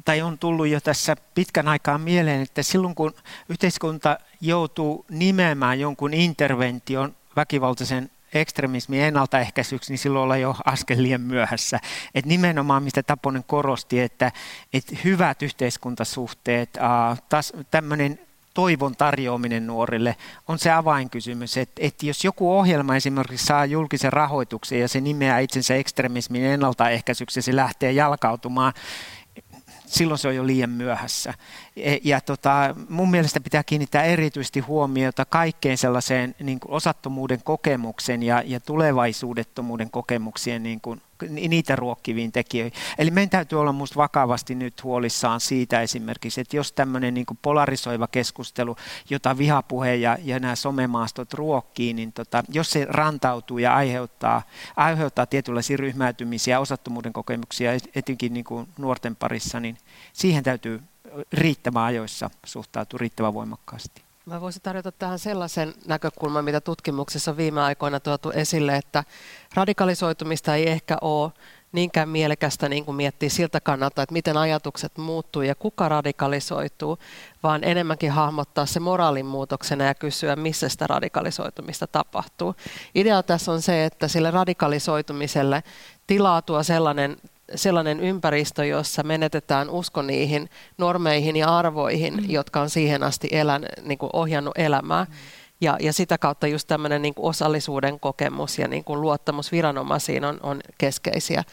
tai 0.05 0.21
on 0.21 0.37
tullut 0.37 0.67
jo 0.67 0.81
tässä 0.81 1.15
pitkän 1.35 1.67
aikaa 1.67 1.97
mieleen, 1.97 2.41
että 2.41 2.63
silloin 2.63 2.95
kun 2.95 3.13
yhteiskunta 3.49 4.17
joutuu 4.41 5.05
nimeämään 5.09 5.79
jonkun 5.79 6.13
intervention 6.13 7.15
väkivaltaisen 7.35 8.11
ekstremismin 8.33 9.01
ennaltaehkäisyksi, 9.01 9.91
niin 9.91 9.97
silloin 9.97 10.23
ollaan 10.23 10.41
jo 10.41 10.55
askel 10.65 11.03
liian 11.03 11.21
myöhässä. 11.21 11.79
Et 12.15 12.25
nimenomaan, 12.25 12.83
mistä 12.83 13.03
Taponen 13.03 13.43
korosti, 13.43 13.99
että, 13.99 14.31
että 14.73 14.95
hyvät 15.03 15.41
yhteiskuntasuhteet, 15.41 16.69
tämmöinen 17.71 18.19
toivon 18.53 18.95
tarjoaminen 18.95 19.67
nuorille 19.67 20.15
on 20.47 20.59
se 20.59 20.71
avainkysymys, 20.71 21.57
että, 21.57 21.75
että 21.79 22.05
jos 22.05 22.23
joku 22.23 22.57
ohjelma 22.57 22.95
esimerkiksi 22.95 23.45
saa 23.45 23.65
julkisen 23.65 24.13
rahoituksen 24.13 24.79
ja 24.79 24.87
se 24.87 25.01
nimeää 25.01 25.39
itsensä 25.39 25.75
ekstremismin 25.75 26.43
ennaltaehkäisyksi 26.43 27.39
ja 27.39 27.43
se 27.43 27.55
lähtee 27.55 27.91
jalkautumaan 27.91 28.73
silloin 29.89 30.17
se 30.17 30.27
on 30.27 30.35
jo 30.35 30.47
liian 30.47 30.69
myöhässä. 30.69 31.33
E, 31.75 31.97
ja 32.03 32.21
tota, 32.21 32.75
mun 32.89 33.11
mielestä 33.11 33.39
pitää 33.39 33.63
kiinnittää 33.63 34.03
erityisesti 34.03 34.59
huomiota 34.59 35.25
kaikkeen 35.25 35.77
sellaiseen 35.77 36.35
niin 36.39 36.59
kuin 36.59 36.71
osattomuuden 36.71 37.43
kokemuksen 37.43 38.23
ja, 38.23 38.43
ja 38.45 38.59
tulevaisuudettomuuden 38.59 39.91
kokemuksien 39.91 40.63
niin 40.63 40.81
kuin 40.81 41.01
niitä 41.29 41.75
ruokkiviin 41.75 42.31
tekijöihin. 42.31 42.73
Eli 42.97 43.11
meidän 43.11 43.29
täytyy 43.29 43.59
olla 43.59 43.73
minusta 43.73 43.95
vakavasti 43.95 44.55
nyt 44.55 44.83
huolissaan 44.83 45.39
siitä 45.39 45.81
esimerkiksi, 45.81 46.41
että 46.41 46.57
jos 46.57 46.71
tämmöinen 46.71 47.13
niin 47.13 47.25
polarisoiva 47.41 48.07
keskustelu, 48.07 48.75
jota 49.09 49.37
vihapuhe 49.37 49.95
ja, 49.95 50.17
ja 50.23 50.39
nämä 50.39 50.55
somemaastot 50.55 51.33
ruokkii, 51.33 51.93
niin 51.93 52.13
tota, 52.13 52.43
jos 52.49 52.71
se 52.71 52.85
rantautuu 52.89 53.57
ja 53.57 53.75
aiheuttaa, 53.75 54.41
aiheuttaa 54.75 55.25
tietynlaisia 55.25 55.77
ryhmäytymisiä, 55.77 56.59
osattomuuden 56.59 57.13
kokemuksia 57.13 57.71
etenkin 57.95 58.33
niin 58.33 58.45
kuin 58.45 58.67
nuorten 58.77 59.15
parissa, 59.15 59.59
niin 59.59 59.77
siihen 60.13 60.43
täytyy 60.43 60.81
riittävän 61.33 61.83
ajoissa 61.83 62.29
suhtautua 62.45 62.97
riittävän 62.97 63.33
voimakkaasti. 63.33 64.08
Mä 64.29 64.41
voisin 64.41 64.61
tarjota 64.61 64.91
tähän 64.91 65.19
sellaisen 65.19 65.73
näkökulman, 65.87 66.45
mitä 66.45 66.61
tutkimuksessa 66.61 67.31
on 67.31 67.37
viime 67.37 67.61
aikoina 67.61 67.99
tuotu 67.99 68.31
esille, 68.31 68.75
että 68.75 69.03
radikalisoitumista 69.53 70.55
ei 70.55 70.69
ehkä 70.69 70.97
ole 71.01 71.31
niinkään 71.71 72.09
mielekästä 72.09 72.69
niin 72.69 72.85
kuin 72.85 72.95
miettiä 72.95 73.29
siltä 73.29 73.61
kannalta, 73.61 74.01
että 74.01 74.13
miten 74.13 74.37
ajatukset 74.37 74.97
muuttuu 74.97 75.41
ja 75.41 75.55
kuka 75.55 75.89
radikalisoituu, 75.89 76.97
vaan 77.43 77.63
enemmänkin 77.63 78.11
hahmottaa 78.11 78.65
se 78.65 78.79
moraalin 78.79 79.25
muutoksena 79.25 79.83
ja 79.83 79.95
kysyä, 79.95 80.35
missä 80.35 80.69
sitä 80.69 80.87
radikalisoitumista 80.87 81.87
tapahtuu. 81.87 82.55
Idea 82.95 83.23
tässä 83.23 83.51
on 83.51 83.61
se, 83.61 83.85
että 83.85 84.07
sille 84.07 84.31
radikalisoitumiselle 84.31 85.63
tilaa 86.07 86.41
tuo 86.41 86.63
sellainen 86.63 87.17
sellainen 87.55 87.99
ympäristö, 87.99 88.65
jossa 88.65 89.03
menetetään 89.03 89.69
usko 89.69 90.01
niihin 90.01 90.49
normeihin 90.77 91.35
ja 91.35 91.57
arvoihin, 91.57 92.13
mm. 92.13 92.29
jotka 92.29 92.61
on 92.61 92.69
siihen 92.69 93.03
asti 93.03 93.27
elän, 93.31 93.65
niin 93.83 93.97
kuin 93.97 94.09
ohjannut 94.13 94.57
elämää. 94.57 95.03
Mm. 95.03 95.13
Ja, 95.61 95.77
ja 95.79 95.93
sitä 95.93 96.17
kautta 96.17 96.47
just 96.47 96.67
tämmöinen 96.67 97.01
niin 97.01 97.13
osallisuuden 97.17 97.99
kokemus 97.99 98.59
ja 98.59 98.67
niin 98.67 98.83
kuin 98.83 99.01
luottamus 99.01 99.51
viranomaisiin 99.51 100.25
on, 100.25 100.39
on 100.43 100.61
keskeisiä 100.77 101.43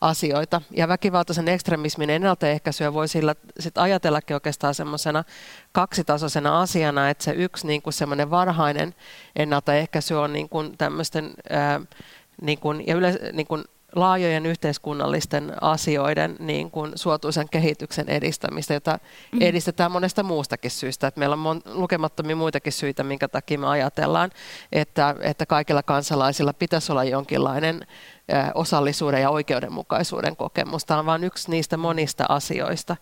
asioita. 0.00 0.62
Ja 0.70 0.88
väkivaltaisen 0.88 1.48
ekstremismin 1.48 2.10
ennaltaehkäisyä 2.10 2.92
voi 2.92 3.08
sillä 3.08 3.34
sit 3.60 3.78
ajatellakin 3.78 4.34
oikeastaan 4.34 4.74
semmoisena 4.74 5.24
kaksitasoisena 5.72 6.60
asiana, 6.60 7.10
että 7.10 7.24
se 7.24 7.30
yksi 7.30 7.66
niin 7.66 7.82
kuin 7.82 7.94
semmoinen 7.94 8.30
varhainen 8.30 8.94
ennaltaehkäisy 9.36 10.14
on 10.14 10.32
niin 10.32 10.48
kuin 10.48 10.78
tämmöisten 10.78 11.34
ää, 11.50 11.80
niin 12.42 12.58
kuin, 12.58 12.86
ja 12.86 12.94
yle, 12.94 13.18
niin 13.32 13.46
kuin 13.46 13.64
laajojen 13.96 14.46
yhteiskunnallisten 14.46 15.52
asioiden 15.60 16.36
niin 16.38 16.70
kuin 16.70 16.92
suotuisen 16.94 17.48
kehityksen 17.50 18.08
edistämistä, 18.08 18.74
jota 18.74 18.98
mm. 19.32 19.42
edistetään 19.42 19.92
monesta 19.92 20.22
muustakin 20.22 20.70
syystä. 20.70 21.06
Että 21.06 21.18
meillä 21.18 21.32
on 21.32 21.38
mon, 21.38 21.62
lukemattomia 21.64 22.36
muitakin 22.36 22.72
syitä, 22.72 23.02
minkä 23.02 23.28
takia 23.28 23.58
me 23.58 23.66
ajatellaan, 23.66 24.30
että, 24.72 25.14
että 25.20 25.46
kaikilla 25.46 25.82
kansalaisilla 25.82 26.52
pitäisi 26.52 26.92
olla 26.92 27.04
jonkinlainen 27.04 27.86
osallisuuden 28.54 29.22
ja 29.22 29.30
oikeudenmukaisuuden 29.30 30.36
kokemus. 30.36 30.84
Tämä 30.84 31.00
on 31.00 31.06
vain 31.06 31.24
yksi 31.24 31.50
niistä 31.50 31.76
monista 31.76 32.24
asioista 32.28 32.96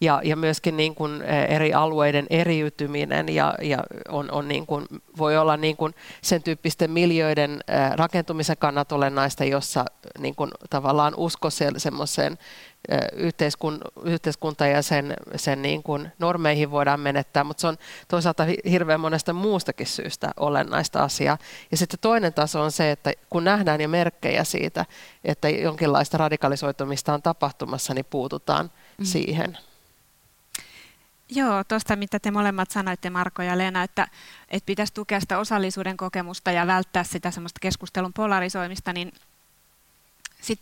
ja, 0.00 0.20
ja 0.24 0.36
myöskin 0.36 0.76
niin 0.76 0.94
kuin 0.94 1.22
eri 1.48 1.74
alueiden 1.74 2.26
eriytyminen 2.30 3.28
ja, 3.28 3.54
ja 3.62 3.78
on, 4.08 4.30
on 4.30 4.48
niin 4.48 4.66
kuin, 4.66 4.86
voi 5.18 5.36
olla 5.36 5.56
niin 5.56 5.76
kuin 5.76 5.94
sen 6.22 6.42
tyyppisten 6.42 6.90
miljöiden 6.90 7.60
rakentumisen 7.94 8.56
kannat 8.58 8.92
olennaista, 8.92 9.44
jossa 9.44 9.84
niin 10.18 10.34
kuin 10.34 10.50
tavallaan 10.70 11.14
usko 11.16 11.50
se, 11.50 11.70
semmoiseen 11.76 12.38
yhteiskun, 13.12 13.80
yhteiskunta 14.04 14.66
ja 14.66 14.82
sen, 14.82 15.14
sen 15.36 15.62
niin 15.62 15.82
kuin 15.82 16.12
normeihin 16.18 16.70
voidaan 16.70 17.00
menettää, 17.00 17.44
mutta 17.44 17.60
se 17.60 17.66
on 17.66 17.76
toisaalta 18.08 18.46
hirveän 18.70 19.00
monesta 19.00 19.32
muustakin 19.32 19.86
syystä 19.86 20.30
olennaista 20.36 21.02
asiaa. 21.02 21.38
Ja 21.70 21.76
sitten 21.76 21.98
toinen 22.00 22.32
taso 22.34 22.62
on 22.62 22.72
se, 22.72 22.90
että 22.90 23.12
kun 23.30 23.44
nähdään 23.44 23.80
jo 23.80 23.88
merkkejä 23.88 24.44
siitä, 24.44 24.84
että 25.24 25.48
jonkinlaista 25.48 26.18
radikalisoitumista 26.18 27.14
on 27.14 27.22
tapahtumassa, 27.22 27.94
niin 27.94 28.06
puututaan 28.10 28.70
mm. 28.98 29.04
siihen. 29.04 29.58
Joo, 31.28 31.64
tuosta 31.64 31.96
mitä 31.96 32.18
te 32.18 32.30
molemmat 32.30 32.70
sanoitte, 32.70 33.10
Marko 33.10 33.42
ja 33.42 33.58
Leena, 33.58 33.82
että, 33.82 34.08
että 34.48 34.66
pitäisi 34.66 34.94
tukea 34.94 35.20
sitä 35.20 35.38
osallisuuden 35.38 35.96
kokemusta 35.96 36.50
ja 36.50 36.66
välttää 36.66 37.04
sitä 37.04 37.30
semmoista 37.30 37.58
keskustelun 37.60 38.12
polarisoimista, 38.12 38.92
niin 38.92 39.12
sit 40.40 40.60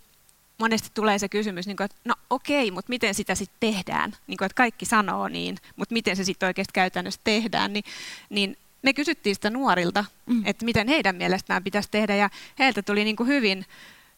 monesti 0.58 0.88
tulee 0.94 1.18
se 1.18 1.28
kysymys, 1.28 1.66
niin 1.66 1.76
kuin, 1.76 1.84
että 1.84 1.96
no 2.04 2.14
okei, 2.30 2.70
mutta 2.70 2.88
miten 2.88 3.14
sitä 3.14 3.34
sitten 3.34 3.56
tehdään? 3.60 4.12
Niin 4.26 4.38
kuin, 4.38 4.46
että 4.46 4.56
kaikki 4.56 4.86
sanoo 4.86 5.28
niin, 5.28 5.56
mutta 5.76 5.92
miten 5.92 6.16
se 6.16 6.24
sitten 6.24 6.46
oikeasti 6.46 6.72
käytännössä 6.72 7.20
tehdään, 7.24 7.72
niin, 7.72 7.84
niin 8.30 8.56
me 8.82 8.92
kysyttiin 8.92 9.34
sitä 9.34 9.50
nuorilta, 9.50 10.04
mm. 10.26 10.42
että 10.46 10.64
miten 10.64 10.88
heidän 10.88 11.16
mielestään 11.16 11.64
pitäisi 11.64 11.88
tehdä 11.90 12.16
ja 12.16 12.30
heiltä 12.58 12.82
tuli 12.82 13.04
niin 13.04 13.16
kuin 13.16 13.26
hyvin, 13.26 13.66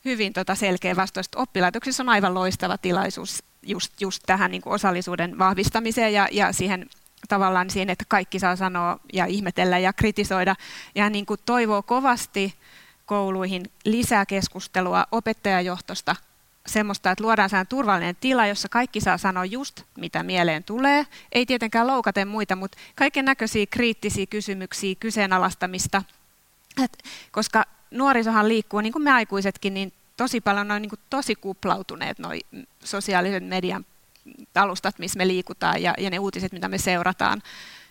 hyvin 0.05 0.33
tota 0.33 0.55
selkeä 0.55 0.97
vastaus, 0.97 1.27
että 1.27 1.39
oppilaitoksissa 1.39 2.03
on 2.03 2.09
aivan 2.09 2.35
loistava 2.35 2.79
tilaisuus 2.79 3.43
just, 3.67 4.01
just 4.01 4.23
tähän 4.27 4.51
niin 4.51 4.63
kuin 4.63 4.73
osallisuuden 4.73 5.39
vahvistamiseen 5.39 6.13
ja, 6.13 6.29
ja 6.33 6.53
siihen 6.53 6.87
tavallaan 7.29 7.71
siihen, 7.71 7.91
että 7.91 8.05
kaikki 8.09 8.39
saa 8.39 8.57
sanoa 8.57 9.01
ja 9.13 9.27
ihmetellä 9.27 9.79
ja 9.79 9.93
kritisoida. 9.93 10.57
Ja 10.95 11.11
niin 11.11 11.27
kuin 11.27 11.41
toivoo 11.47 11.83
kovasti 11.83 12.55
kouluihin 13.07 13.71
lisää 13.85 14.27
keskustelua 14.27 15.07
opettajajohtosta 15.13 16.17
semmoista, 16.67 17.11
että 17.11 17.25
luodaan 17.25 17.51
sehän 17.51 17.67
turvallinen 17.67 18.17
tila, 18.21 18.47
jossa 18.47 18.69
kaikki 18.69 19.01
saa 19.01 19.19
sanoa 19.19 19.45
just, 19.45 19.83
mitä 19.97 20.23
mieleen 20.23 20.65
tulee. 20.65 21.07
Ei 21.33 21.47
tietenkään 21.47 21.87
loukaten 21.87 22.29
muita, 22.29 22.57
mutta 22.57 22.79
kaiken 22.95 23.25
näköisiä 23.25 23.67
kriittisiä 23.67 24.27
kysymyksiä, 24.27 24.95
kyseenalaistamista. 24.95 26.03
Et, 26.85 26.99
koska 27.33 27.65
nuorisohan 27.91 28.49
liikkuu, 28.49 28.81
niin 28.81 28.93
kuin 28.93 29.03
me 29.03 29.13
aikuisetkin, 29.13 29.75
niin 29.75 29.93
tosi 30.17 30.41
paljon 30.41 30.71
on 30.71 30.83
niin 30.83 30.91
tosi 31.11 31.35
kuplautuneet 31.35 32.19
noi 32.19 32.41
sosiaalisen 32.85 33.45
median 33.45 33.87
alustat, 34.55 34.99
missä 34.99 35.19
me 35.19 35.29
liikutaan 35.29 35.83
ja, 35.83 35.95
ja 35.99 36.11
ne 36.11 36.19
uutiset, 36.19 36.53
mitä 36.53 36.69
me 36.69 36.79
seurataan 36.79 37.43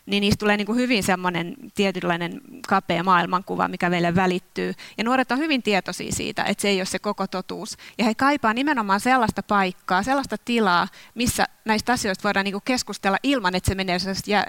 niin 0.06 0.22
niistä 0.22 0.40
tulee 0.40 0.58
niin 0.58 0.66
kuin 0.66 0.78
hyvin 0.78 1.04
semmoinen 1.04 1.56
tietynlainen 1.76 2.42
kapea 2.68 3.04
maailmankuva, 3.04 3.68
mikä 3.68 3.90
meille 3.90 4.16
välittyy. 4.16 4.74
Ja 4.98 5.04
nuoret 5.04 5.32
on 5.32 5.38
hyvin 5.38 5.64
tietoisia 5.64 6.12
siitä, 6.12 6.44
että 6.44 6.62
se 6.62 6.68
ei 6.68 6.80
ole 6.80 6.86
se 6.86 7.00
koko 7.00 7.28
totuus. 7.28 7.78
Ja 7.98 8.06
he 8.06 8.16
kaipaa 8.16 8.54
nimenomaan 8.54 9.00
sellaista 9.00 9.44
paikkaa, 9.44 10.04
sellaista 10.04 10.38
tilaa, 10.46 10.88
missä 11.16 11.46
näistä 11.66 11.94
asioista 11.94 12.24
voidaan 12.24 12.44
niin 12.44 12.54
kuin 12.54 12.62
keskustella 12.66 13.18
ilman, 13.24 13.56
että 13.56 13.68
se 13.68 13.76
menee 13.76 13.98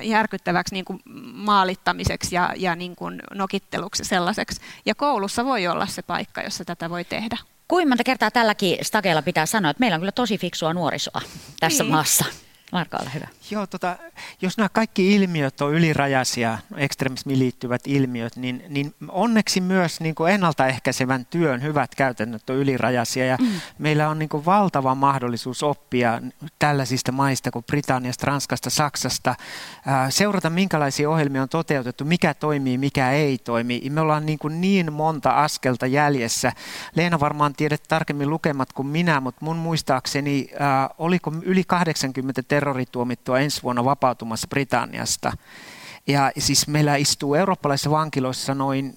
järkyttäväksi 0.03 0.75
niin 0.75 0.85
kuin 0.85 1.01
maalittamiseksi 1.33 2.35
ja, 2.35 2.53
ja 2.57 2.77
niin 2.77 2.97
kuin 2.97 3.23
nokitteluksi 3.35 4.05
sellaiseksi. 4.05 4.61
Ja 4.87 4.95
koulussa 4.95 5.45
voi 5.45 5.67
olla 5.67 5.87
se 5.87 6.03
paikka, 6.03 6.43
jossa 6.43 6.65
tätä 6.65 6.91
voi 6.91 7.05
tehdä. 7.05 7.37
Kuinka 7.69 7.89
monta 7.89 8.05
kertaa 8.05 8.31
tälläkin 8.31 8.79
stakeella 8.83 9.23
pitää 9.23 9.47
sanoa, 9.47 9.71
että 9.71 9.81
meillä 9.81 9.95
on 9.95 10.01
kyllä 10.01 10.13
tosi 10.13 10.39
fiksua 10.39 10.75
nuorisoa 10.75 11.21
tässä 11.61 11.85
niin. 11.85 11.93
maassa? 11.93 12.25
Marko, 12.73 12.97
ole 12.97 13.11
hyvä. 13.15 13.29
Joo, 13.51 13.67
tota, 13.67 13.97
jos 14.43 14.57
nämä 14.57 14.69
kaikki 14.69 15.15
ilmiöt 15.15 15.61
on 15.61 15.75
ylirajaisia, 15.75 16.59
ekstremismiin 16.77 17.39
liittyvät 17.39 17.81
ilmiöt, 17.87 18.37
niin, 18.37 18.65
niin 18.69 18.95
onneksi 19.09 19.61
myös 19.61 20.01
niin 20.01 20.15
kuin 20.15 20.33
ennaltaehkäisevän 20.33 21.27
työn 21.27 21.63
hyvät 21.63 21.95
käytännöt 21.95 22.51
on 22.51 22.57
ylirajaisia. 22.57 23.27
Ja 23.27 23.37
mm. 23.41 23.61
Meillä 23.79 24.09
on 24.09 24.19
niin 24.19 24.29
kuin 24.29 24.45
valtava 24.45 24.95
mahdollisuus 24.95 25.63
oppia 25.63 26.21
tällaisista 26.59 27.13
maista 27.13 27.51
kuin 27.51 27.65
Britanniasta, 27.65 28.27
Ranskasta, 28.27 28.71
Saksasta, 28.71 29.35
ää, 29.87 30.11
seurata 30.11 30.51
minkälaisia 30.51 31.11
ohjelmia 31.11 31.43
on 31.43 31.49
toteutettu, 31.49 32.05
mikä 32.05 32.35
toimii, 32.35 32.79
mikä 32.79 33.11
ei 33.11 33.39
toimi. 33.39 33.83
Me 33.91 34.01
ollaan 34.01 34.27
niin, 34.27 34.39
kuin 34.39 34.61
niin 34.61 34.93
monta 34.93 35.31
askelta 35.31 35.87
jäljessä. 35.87 36.53
Leena 36.95 37.21
varmaan 37.21 37.55
tiedät 37.55 37.83
tarkemmin 37.89 38.31
lukemat 38.31 38.73
kuin 38.73 38.89
minä, 38.89 39.21
mutta 39.21 39.45
mun 39.45 39.57
muistaakseni 39.57 40.49
ää, 40.59 40.91
oliko 40.99 41.33
yli 41.43 41.65
80 41.65 42.43
terrorituomittua 42.43 43.36
ensi 43.41 43.63
vuonna 43.63 43.85
vapautumassa 43.85 44.49
Britanniasta. 44.49 45.33
Ja 46.07 46.33
siis 46.39 46.69
meillä 46.69 46.97
istuu 46.97 47.35
eurooppalaisissa 47.35 47.91
vankiloissa 47.91 48.55
noin 48.55 48.95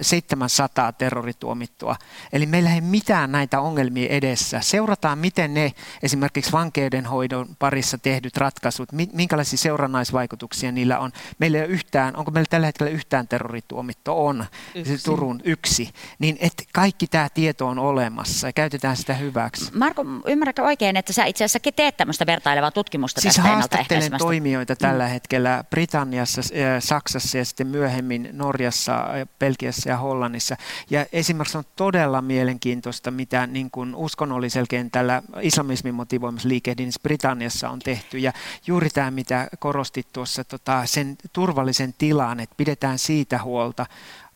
700 0.00 0.92
terrorituomittua. 0.92 1.96
Eli 2.32 2.46
meillä 2.46 2.74
ei 2.74 2.80
mitään 2.80 3.32
näitä 3.32 3.60
ongelmia 3.60 4.08
edessä. 4.08 4.60
Seurataan, 4.60 5.18
miten 5.18 5.54
ne 5.54 5.72
esimerkiksi 6.02 6.52
vankeudenhoidon 6.52 7.56
parissa 7.58 7.98
tehdyt 7.98 8.36
ratkaisut, 8.36 8.88
minkälaisia 9.12 9.58
seurannaisvaikutuksia 9.58 10.72
niillä 10.72 10.98
on. 10.98 11.12
Meillä 11.38 11.58
ei 11.58 11.64
ole 11.64 11.72
yhtään, 11.72 12.16
onko 12.16 12.30
meillä 12.30 12.48
tällä 12.50 12.66
hetkellä 12.66 12.90
yhtään 12.92 13.28
terrorituomitto? 13.28 14.26
On. 14.26 14.46
Yksi. 14.74 15.04
Turun 15.04 15.40
yksi. 15.44 15.90
Niin 16.18 16.36
että 16.40 16.62
kaikki 16.72 17.06
tämä 17.06 17.28
tieto 17.34 17.66
on 17.66 17.78
olemassa 17.78 18.46
ja 18.46 18.52
käytetään 18.52 18.96
sitä 18.96 19.14
hyväksi. 19.14 19.70
Marko, 19.74 20.04
ymmärrätkö 20.26 20.62
oikein, 20.62 20.96
että 20.96 21.12
sä 21.12 21.24
itse 21.24 21.44
asiassa 21.44 21.72
teet 21.76 21.96
tämmöistä 21.96 22.26
vertailevaa 22.26 22.70
tutkimusta 22.70 23.20
siis 23.20 23.34
tästä 23.34 23.48
haastattelen 23.48 24.12
toimijoita 24.18 24.76
tällä 24.76 25.04
mm. 25.04 25.10
hetkellä 25.10 25.64
Britanniassa, 25.70 26.42
Saksassa 26.78 27.38
ja 27.38 27.44
sitten 27.44 27.66
myöhemmin 27.66 28.28
Norjassa, 28.32 29.04
Belgiassa 29.38 29.77
Saksassa 29.78 29.88
ja 29.90 29.96
Hollannissa. 29.96 30.56
Ja 30.90 31.06
esimerkiksi 31.12 31.58
on 31.58 31.64
todella 31.76 32.22
mielenkiintoista, 32.22 33.10
mitä 33.10 33.46
niin 33.46 33.70
kuin 33.70 33.94
uskonnollisella 33.94 34.66
kentällä 34.68 35.22
islamismin 35.40 35.94
motivoimassa 35.94 36.48
liikehdinnissä 36.48 37.00
Britanniassa 37.02 37.70
on 37.70 37.78
tehty. 37.78 38.18
Ja 38.18 38.32
juuri 38.66 38.90
tämä, 38.90 39.10
mitä 39.10 39.48
korostit 39.58 40.12
tuossa, 40.12 40.44
tota, 40.44 40.86
sen 40.86 41.16
turvallisen 41.32 41.94
tilan, 41.98 42.40
että 42.40 42.54
pidetään 42.56 42.98
siitä 42.98 43.42
huolta. 43.42 43.86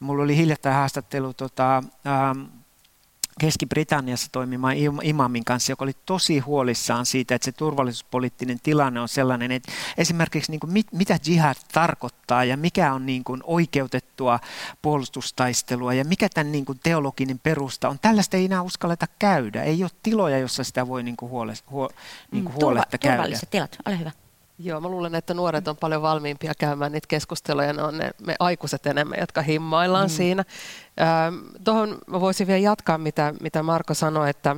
Mulla 0.00 0.22
oli 0.24 0.36
hiljattain 0.36 0.74
haastattelu 0.74 1.34
tota, 1.34 1.76
ähm, 2.06 2.61
Keski-Britanniassa 3.40 4.28
toimimaan 4.32 4.76
imamin 5.02 5.44
kanssa, 5.44 5.72
joka 5.72 5.84
oli 5.84 5.92
tosi 6.06 6.38
huolissaan 6.38 7.06
siitä, 7.06 7.34
että 7.34 7.44
se 7.44 7.52
turvallisuuspoliittinen 7.52 8.60
tilanne 8.62 9.00
on 9.00 9.08
sellainen, 9.08 9.52
että 9.52 9.72
esimerkiksi 9.98 10.50
niin 10.50 10.60
kuin 10.60 10.72
mit, 10.72 10.86
mitä 10.92 11.18
jihad 11.26 11.56
tarkoittaa 11.72 12.44
ja 12.44 12.56
mikä 12.56 12.92
on 12.92 13.06
niin 13.06 13.24
kuin 13.24 13.40
oikeutettua 13.44 14.40
puolustustaistelua 14.82 15.94
ja 15.94 16.04
mikä 16.04 16.28
tämän 16.28 16.52
niin 16.52 16.64
kuin 16.64 16.80
teologinen 16.82 17.38
perusta 17.38 17.88
on. 17.88 17.98
Tällaista 18.02 18.36
ei 18.36 18.44
enää 18.44 18.62
uskalleta 18.62 19.06
käydä. 19.18 19.62
Ei 19.62 19.82
ole 19.82 19.90
tiloja, 20.02 20.38
jossa 20.38 20.64
sitä 20.64 20.88
voi 20.88 21.02
niin 21.02 21.16
kuin 21.16 21.30
huole, 21.30 21.54
huo, 21.70 21.90
niin 22.30 22.44
kuin 22.44 22.54
mm, 22.54 22.60
huoletta 22.62 22.98
käydä. 22.98 23.16
Turvalliset 23.16 23.50
tilat, 23.50 23.76
ole 23.86 23.98
hyvä. 23.98 24.10
Joo, 24.64 24.80
mä 24.80 24.88
luulen, 24.88 25.14
että 25.14 25.34
nuoret 25.34 25.68
on 25.68 25.76
paljon 25.76 26.02
valmiimpia 26.02 26.52
käymään 26.58 26.92
niitä 26.92 27.08
keskusteluja, 27.08 27.72
ne 27.72 27.82
on 27.82 27.98
ne, 27.98 28.10
me 28.26 28.36
aikuiset 28.38 28.86
enemmän, 28.86 29.18
jotka 29.20 29.42
himmaillaan 29.42 30.06
mm. 30.06 30.14
siinä. 30.14 30.44
Tuohon 31.64 31.98
mä 32.06 32.20
voisin 32.20 32.46
vielä 32.46 32.58
jatkaa, 32.58 32.98
mitä, 32.98 33.34
mitä 33.40 33.62
Marko 33.62 33.94
sanoi, 33.94 34.30
että, 34.30 34.56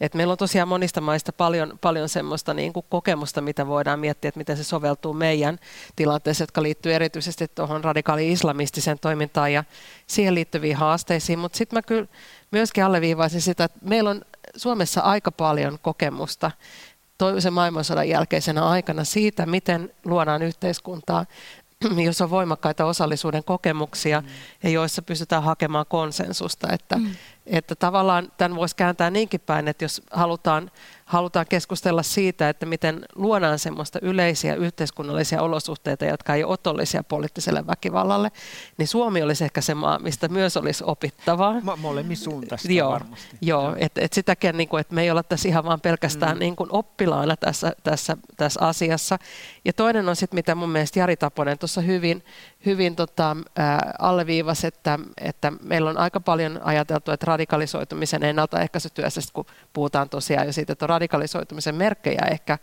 että 0.00 0.16
meillä 0.16 0.32
on 0.32 0.38
tosiaan 0.38 0.68
monista 0.68 1.00
maista 1.00 1.32
paljon, 1.32 1.78
paljon 1.80 2.08
semmoista 2.08 2.54
niin 2.54 2.72
kuin 2.72 2.86
kokemusta, 2.88 3.40
mitä 3.40 3.66
voidaan 3.66 4.00
miettiä, 4.00 4.28
että 4.28 4.38
miten 4.38 4.56
se 4.56 4.64
soveltuu 4.64 5.12
meidän 5.12 5.58
tilanteeseen, 5.96 6.42
jotka 6.42 6.62
liittyy 6.62 6.94
erityisesti 6.94 7.48
tuohon 7.48 7.84
radikaali-islamistiseen 7.84 8.98
toimintaan 9.00 9.52
ja 9.52 9.64
siihen 10.06 10.34
liittyviin 10.34 10.76
haasteisiin. 10.76 11.38
Mutta 11.38 11.58
sitten 11.58 11.76
mä 11.76 11.82
kyllä 11.82 12.06
myöskin 12.50 12.84
alleviivaisin 12.84 13.40
sitä, 13.40 13.64
että 13.64 13.78
meillä 13.82 14.10
on 14.10 14.22
Suomessa 14.56 15.00
aika 15.00 15.32
paljon 15.32 15.78
kokemusta 15.82 16.50
toisen 17.20 17.52
maailmansodan 17.52 18.08
jälkeisenä 18.08 18.68
aikana 18.68 19.04
siitä, 19.04 19.46
miten 19.46 19.92
luodaan 20.04 20.42
yhteiskuntaa, 20.42 21.26
jos 22.06 22.20
on 22.20 22.30
voimakkaita 22.30 22.84
osallisuuden 22.84 23.44
kokemuksia 23.44 24.20
mm. 24.20 24.26
ja 24.62 24.70
joissa 24.70 25.02
pystytään 25.02 25.42
hakemaan 25.42 25.86
konsensusta. 25.88 26.72
Että, 26.72 26.96
mm. 26.96 27.10
että 27.46 27.74
tavallaan 27.74 28.32
tämän 28.36 28.56
voisi 28.56 28.76
kääntää 28.76 29.10
niinkin 29.10 29.40
päin, 29.40 29.68
että 29.68 29.84
jos 29.84 30.02
halutaan 30.10 30.70
halutaan 31.10 31.46
keskustella 31.48 32.02
siitä, 32.02 32.48
että 32.48 32.66
miten 32.66 33.04
luodaan 33.14 33.58
semmoista 33.58 33.98
yleisiä 34.02 34.54
yhteiskunnallisia 34.54 35.42
olosuhteita, 35.42 36.04
jotka 36.04 36.34
ei 36.34 36.44
ole 36.44 36.52
otollisia 36.52 37.04
poliittiselle 37.04 37.66
väkivallalle, 37.66 38.30
niin 38.78 38.88
Suomi 38.88 39.22
olisi 39.22 39.44
ehkä 39.44 39.60
se 39.60 39.74
maa, 39.74 39.98
mistä 39.98 40.28
myös 40.28 40.56
olisi 40.56 40.84
opittavaa. 40.86 41.60
Mo- 41.60 41.76
molemmin 41.76 42.16
suuntaista 42.16 42.72
joo, 42.72 42.90
varmasti. 42.90 43.36
Joo, 43.40 43.76
että 43.78 44.00
et 44.00 44.12
sitäkin, 44.12 44.56
niin 44.56 44.68
kuin, 44.68 44.80
että 44.80 44.94
me 44.94 45.02
ei 45.02 45.10
olla 45.10 45.22
tässä 45.22 45.48
ihan 45.48 45.64
vaan 45.64 45.80
pelkästään 45.80 46.36
mm. 46.36 46.40
niin 46.40 46.56
kuin 46.56 46.68
oppilaana 46.72 47.36
tässä, 47.36 47.72
tässä, 47.82 48.16
tässä 48.36 48.60
asiassa. 48.60 49.18
Ja 49.64 49.72
toinen 49.72 50.08
on 50.08 50.16
sitten, 50.16 50.38
mitä 50.38 50.54
mun 50.54 50.70
mielestä 50.70 50.98
Jari 50.98 51.16
Taponen 51.16 51.58
tuossa 51.58 51.80
hyvin, 51.80 52.24
hyvin 52.66 52.96
tota, 52.96 53.36
alleviivasi, 53.98 54.66
että, 54.66 54.98
että 55.20 55.52
meillä 55.62 55.90
on 55.90 55.98
aika 55.98 56.20
paljon 56.20 56.60
ajateltu, 56.62 57.10
että 57.10 57.26
radikalisoitumisen 57.26 58.22
ennaltaehkäisytyössä, 58.22 59.20
kun 59.32 59.46
puhutaan 59.72 60.08
tosiaan 60.08 60.46
jo 60.46 60.52
siitä, 60.52 60.72
että 60.72 60.84
on 60.84 60.88
radikalisoitumisen 60.88 61.74
merkkejä 61.74 62.22
ehkä, 62.30 62.58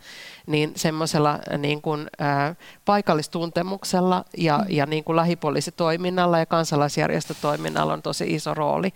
niin 0.46 0.72
semmoisella 0.76 1.38
niin 1.58 1.82
kuin, 1.82 2.06
ää, 2.18 2.54
paikallistuntemuksella 2.84 4.24
ja, 4.36 4.64
ja 4.68 4.86
niin 4.86 5.04
kuin 5.04 5.16
lähipoliisitoiminnalla 5.16 6.38
ja 6.38 6.46
kansalaisjärjestötoiminnalla 6.46 7.92
on 7.92 8.02
tosi 8.02 8.34
iso 8.34 8.54
rooli. 8.54 8.92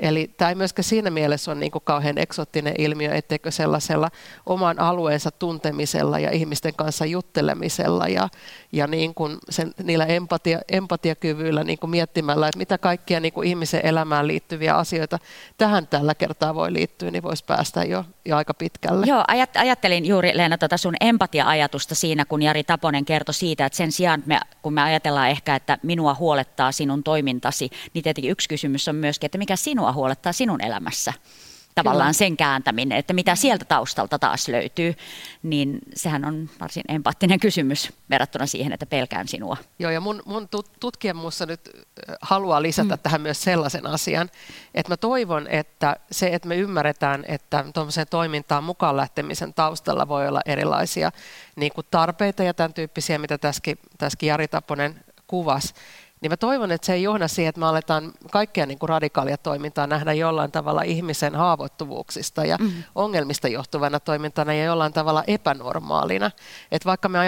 Eli 0.00 0.30
tämä 0.36 0.48
ei 0.48 0.54
myöskään 0.54 0.84
siinä 0.84 1.10
mielessä 1.10 1.50
ole 1.50 1.60
niin 1.60 1.72
kuin 1.72 1.84
kauhean 1.84 2.18
eksottinen 2.18 2.74
ilmiö, 2.78 3.14
etteikö 3.14 3.50
sellaisella 3.50 4.10
oman 4.46 4.80
alueensa 4.80 5.30
tuntemisella 5.30 6.18
ja 6.18 6.30
ihmisten 6.30 6.74
kanssa 6.74 7.06
juttelemisella 7.06 8.08
ja, 8.08 8.28
ja 8.72 8.86
niin 8.86 9.14
kuin 9.14 9.38
sen, 9.50 9.74
niillä 9.82 10.04
empatia, 10.04 10.60
empatiakyvyillä 10.68 11.64
niin 11.64 11.78
kuin 11.78 11.90
miettimällä, 11.90 12.48
että 12.48 12.58
mitä 12.58 12.78
kaikkia 12.78 13.20
niin 13.20 13.32
kuin 13.32 13.48
ihmisen 13.48 13.86
elämään 13.86 14.26
liittyviä 14.26 14.74
asioita 14.74 15.18
tähän 15.58 15.86
tällä 15.86 16.14
kertaa 16.14 16.54
voi 16.54 16.72
liittyä, 16.72 17.10
niin 17.10 17.22
voisi 17.22 17.44
päästä 17.44 17.84
jo, 17.84 18.04
jo 18.24 18.36
aika 18.36 18.54
pitkälle. 18.54 19.06
Joo, 19.06 19.24
ajattelin 19.54 20.06
juuri 20.06 20.36
Leena 20.36 20.58
tuota 20.58 20.76
sun 20.76 20.94
empatia-ajatusta 21.00 21.94
siinä, 21.94 22.24
kun 22.24 22.42
Jari 22.42 22.64
Taponen 22.64 23.04
kertoi 23.04 23.34
siitä, 23.34 23.66
että 23.66 23.76
sen 23.76 23.92
sijaan, 23.92 24.22
me, 24.26 24.40
kun 24.62 24.72
me 24.72 24.82
ajatellaan 24.82 25.30
ehkä, 25.30 25.56
että 25.56 25.78
minua 25.82 26.14
huolettaa 26.14 26.72
sinun 26.72 27.02
toimintasi, 27.02 27.70
niin 27.94 28.02
tietenkin 28.02 28.30
yksi 28.30 28.48
kysymys 28.48 28.88
on 28.88 28.96
myöskin, 28.96 29.26
että 29.26 29.38
mikä 29.38 29.56
sinua 29.56 29.85
huolettaa 29.92 30.32
sinun 30.32 30.64
elämässä. 30.64 31.12
tavallaan 31.74 32.06
Kyllä. 32.06 32.12
sen 32.12 32.36
kääntäminen, 32.36 32.98
että 32.98 33.12
mitä 33.12 33.34
sieltä 33.34 33.64
taustalta 33.64 34.18
taas 34.18 34.48
löytyy, 34.48 34.94
niin 35.42 35.78
sehän 35.94 36.24
on 36.24 36.50
varsin 36.60 36.82
empaattinen 36.88 37.40
kysymys 37.40 37.92
verrattuna 38.10 38.46
siihen, 38.46 38.72
että 38.72 38.86
pelkään 38.86 39.28
sinua. 39.28 39.56
Joo, 39.78 39.90
ja 39.90 40.00
mun, 40.00 40.22
mun 40.26 40.48
tutkimussa 40.80 41.46
nyt 41.46 41.60
haluaa 42.20 42.62
lisätä 42.62 42.96
mm. 42.96 43.02
tähän 43.02 43.20
myös 43.20 43.42
sellaisen 43.42 43.86
asian, 43.86 44.30
että 44.74 44.92
mä 44.92 44.96
toivon, 44.96 45.46
että 45.48 45.96
se, 46.10 46.26
että 46.32 46.48
me 46.48 46.56
ymmärretään, 46.56 47.24
että 47.28 47.64
tuommoiseen 47.74 48.06
toimintaan 48.10 48.64
mukaan 48.64 48.96
lähtemisen 48.96 49.54
taustalla 49.54 50.08
voi 50.08 50.28
olla 50.28 50.40
erilaisia 50.46 51.12
niin 51.56 51.72
kuin 51.72 51.86
tarpeita 51.90 52.42
ja 52.42 52.54
tämän 52.54 52.74
tyyppisiä, 52.74 53.18
mitä 53.18 53.38
tässäkin, 53.38 53.78
tässäkin 53.98 54.26
Jari 54.26 54.48
Taponen 54.48 55.04
kuvasi, 55.26 55.74
niin 56.20 56.32
mä 56.32 56.36
toivon, 56.36 56.72
että 56.72 56.86
se 56.86 56.92
ei 56.92 57.02
johda 57.02 57.28
siihen, 57.28 57.48
että 57.48 57.60
me 57.60 57.66
aletaan 57.66 58.12
kaikkea 58.30 58.66
niin 58.66 58.78
kuin 58.78 58.88
radikaalia 58.88 59.36
toimintaa 59.36 59.86
nähdä 59.86 60.12
jollain 60.12 60.52
tavalla 60.52 60.82
ihmisen 60.82 61.34
haavoittuvuuksista 61.34 62.44
ja 62.44 62.56
mm. 62.60 62.72
ongelmista 62.94 63.48
johtuvana 63.48 64.00
toimintana 64.00 64.54
ja 64.54 64.64
jollain 64.64 64.92
tavalla 64.92 65.24
epänormaalina. 65.26 66.30
Että 66.72 66.86
vaikka 66.86 67.08
me 67.08 67.18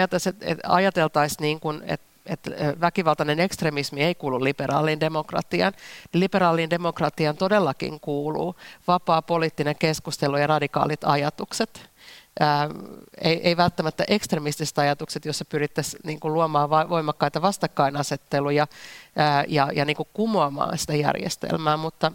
ajateltaisiin, 0.63 1.41
niin 1.41 1.59
kuin, 1.59 1.83
että 1.85 2.09
että 2.25 2.51
väkivaltainen 2.81 3.39
ekstremismi 3.39 4.03
ei 4.03 4.15
kuulu 4.15 4.43
liberaaliin 4.43 4.99
demokratiaan. 4.99 5.73
Niin 6.13 6.19
liberaaliin 6.19 6.69
demokratiaan 6.69 7.37
todellakin 7.37 7.99
kuuluu 7.99 8.55
vapaa 8.87 9.21
poliittinen 9.21 9.75
keskustelu 9.79 10.37
ja 10.37 10.47
radikaalit 10.47 11.03
ajatukset 11.03 11.88
ää, 12.39 12.69
ei, 13.21 13.41
ei 13.47 13.57
välttämättä 13.57 14.03
ekstremistiset 14.07 14.79
ajatukset, 14.79 15.25
joissa 15.25 15.45
pyrittäisiin 15.45 16.01
niin 16.03 16.19
kuin 16.19 16.33
luomaan 16.33 16.69
voimakkaita 16.69 17.41
vastakkainasetteluja 17.41 18.67
ää, 19.15 19.43
ja, 19.47 19.69
ja 19.75 19.85
niin 19.85 19.97
kuin 19.97 20.09
kumoamaan 20.13 20.77
sitä 20.77 20.95
järjestelmää, 20.95 21.77
mutta 21.77 22.11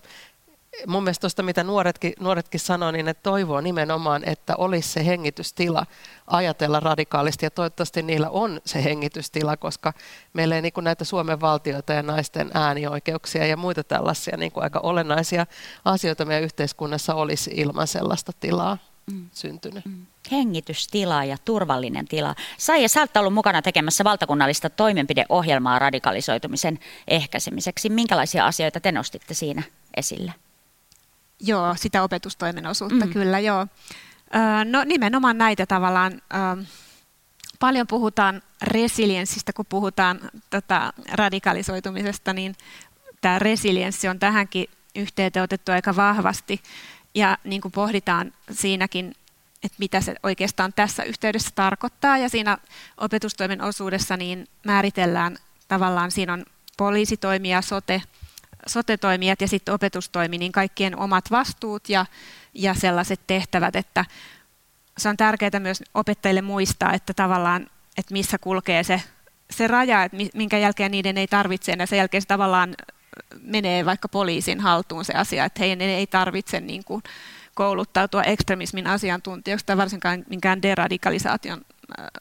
mun 0.87 1.03
mielestä 1.03 1.21
tuosta, 1.21 1.43
mitä 1.43 1.65
nuoretkin, 1.65 2.13
nuoretkin 2.21 2.61
sanoo, 2.61 2.91
niin 2.91 3.07
ne 3.07 3.15
toivoo 3.15 3.61
nimenomaan, 3.61 4.23
että 4.29 4.57
olisi 4.57 4.89
se 4.89 5.07
hengitystila 5.07 5.87
ajatella 6.27 6.81
radikaalisti 6.81 7.47
ja 7.47 7.51
toivottavasti 7.51 8.03
niillä 8.03 8.31
on 8.31 8.61
se 8.65 8.85
hengitystila, 8.85 9.57
koska 9.57 9.93
meillä 10.33 10.55
ei 10.55 10.63
niin 10.63 10.73
kuin 10.73 10.85
näitä 10.85 11.05
Suomen 11.05 11.41
valtioita 11.41 11.93
ja 11.93 12.03
naisten 12.03 12.51
äänioikeuksia 12.55 13.47
ja 13.47 13.57
muita 13.57 13.85
tällaisia 13.85 14.37
niin 14.37 14.53
kuin 14.53 14.65
aika 14.65 14.81
olennaisia 14.81 15.47
asioita 15.85 16.25
meidän 16.25 16.45
yhteiskunnassa 16.45 17.15
olisi 17.15 17.51
ilman 17.55 17.87
sellaista 17.87 18.33
tilaa 18.41 18.79
mm. 19.13 19.29
syntynyt. 19.33 19.85
Mm. 19.85 20.07
Hengitystila 20.33 21.25
ja 21.25 21.37
turvallinen 21.45 22.09
tila. 22.09 22.35
Saija, 22.59 22.89
sä 22.89 23.01
olet 23.01 23.17
ollut 23.17 23.35
mukana 23.35 23.63
tekemässä 23.63 24.05
valtakunnallista 24.05 24.71
toimenpideohjelmaa 24.71 25.79
radikalisoitumisen 25.79 26.79
ehkäisemiseksi. 27.09 27.89
Minkälaisia 27.89 28.47
asioita 28.47 28.81
te 28.81 28.93
nostitte 28.93 29.35
siinä 29.35 29.63
esille? 29.97 30.35
Joo, 31.41 31.75
sitä 31.79 32.03
opetustoimen 32.03 32.67
osuutta 32.67 33.07
mm. 33.07 33.13
kyllä, 33.13 33.39
joo. 33.39 33.67
No 34.65 34.85
nimenomaan 34.85 35.39
näitä 35.39 35.67
tavallaan. 35.67 36.23
Paljon 37.61 37.87
puhutaan 37.87 38.43
resilienssistä, 38.63 39.53
kun 39.53 39.67
puhutaan 39.69 40.21
tota, 40.51 40.93
radikalisoitumisesta, 41.13 42.33
niin 42.33 42.57
tämä 43.21 43.39
resilienssi 43.39 44.09
on 44.09 44.19
tähänkin 44.19 44.67
yhteyteen 44.95 45.49
aika 45.73 45.97
vahvasti. 45.97 46.61
Ja 47.15 47.39
niin 47.45 47.61
kuin 47.61 47.73
pohditaan 47.73 48.33
siinäkin, 48.51 49.15
että 49.63 49.77
mitä 49.79 50.01
se 50.01 50.15
oikeastaan 50.23 50.73
tässä 50.73 51.03
yhteydessä 51.03 51.51
tarkoittaa. 51.55 52.19
Ja 52.19 52.29
siinä 52.29 52.59
opetustoimen 52.97 53.63
osuudessa 53.63 54.17
niin 54.17 54.49
määritellään 54.65 55.37
tavallaan, 55.69 56.11
siinä 56.11 56.33
on 56.33 56.45
poliisitoimija, 56.77 57.63
sote, 57.63 58.03
sote-toimijat 58.67 59.41
ja 59.41 59.49
sitten 59.49 59.75
opetustoimi, 59.75 60.39
niin 60.39 60.53
kaikkien 60.53 60.99
omat 60.99 61.31
vastuut 61.31 61.89
ja, 61.89 62.07
ja 62.55 62.75
sellaiset 62.75 63.21
tehtävät, 63.27 63.77
että 63.77 64.05
se 64.99 65.09
on 65.09 65.17
tärkeää 65.17 65.61
myös 65.61 65.83
opettajille 65.95 66.43
muistaa, 66.43 66.93
että 66.93 67.15
tavallaan, 67.15 67.67
että 67.97 68.13
missä 68.13 68.39
kulkee 68.39 68.83
se, 68.83 69.03
se 69.51 69.67
raja, 69.67 70.05
että 70.05 70.17
minkä 70.35 70.59
jälkeen 70.59 70.91
niiden 70.91 71.19
ei 71.19 71.27
tarvitse, 71.27 71.73
ja 71.79 71.87
sen 71.87 71.97
jälkeen 71.97 72.23
se 72.23 72.29
tavallaan 72.29 72.75
menee 73.43 73.85
vaikka 73.85 74.09
poliisin 74.09 74.61
haltuun 74.61 75.05
se 75.05 75.13
asia, 75.13 75.45
että 75.45 75.61
heidän 75.61 75.81
ei 75.81 76.07
tarvitse 76.07 76.61
niin 76.61 76.85
kuin 76.85 77.03
kouluttautua 77.55 78.23
ekstremismin 78.23 78.87
asiantuntijoiksi 78.87 79.67
tai 79.67 79.77
varsinkaan 79.77 80.25
minkään 80.29 80.63
deradikalisaation 80.63 81.65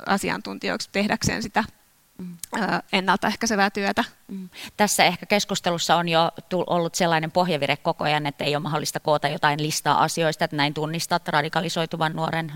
asiantuntijoiksi 0.05 0.89
tehdäkseen 0.91 1.43
sitä 1.43 1.63
mm. 2.17 2.37
ennaltaehkäisevää 2.93 3.69
työtä. 3.69 4.03
Mm. 4.27 4.49
Tässä 4.77 5.03
ehkä 5.03 5.25
keskustelussa 5.25 5.95
on 5.95 6.09
jo 6.09 6.31
ollut 6.51 6.95
sellainen 6.95 7.31
pohjavire 7.31 7.77
koko 7.77 8.03
ajan, 8.03 8.25
että 8.25 8.43
ei 8.43 8.55
ole 8.55 8.63
mahdollista 8.63 8.99
koota 8.99 9.27
jotain 9.27 9.63
listaa 9.63 10.03
asioista, 10.03 10.45
että 10.45 10.57
näin 10.57 10.73
tunnistat 10.73 11.27
radikalisoituvan 11.27 12.13
nuoren 12.13 12.51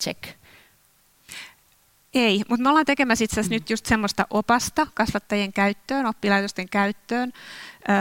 check. 0.00 0.24
Ei, 2.14 2.42
mutta 2.48 2.62
me 2.62 2.68
ollaan 2.68 2.86
tekemässä 2.86 3.24
itse 3.24 3.34
asiassa 3.40 3.54
mm. 3.54 3.54
nyt 3.54 3.70
just 3.70 3.86
semmoista 3.86 4.26
opasta 4.30 4.86
kasvattajien 4.94 5.52
käyttöön, 5.52 6.06
oppilaitosten 6.06 6.68
käyttöön, 6.68 7.32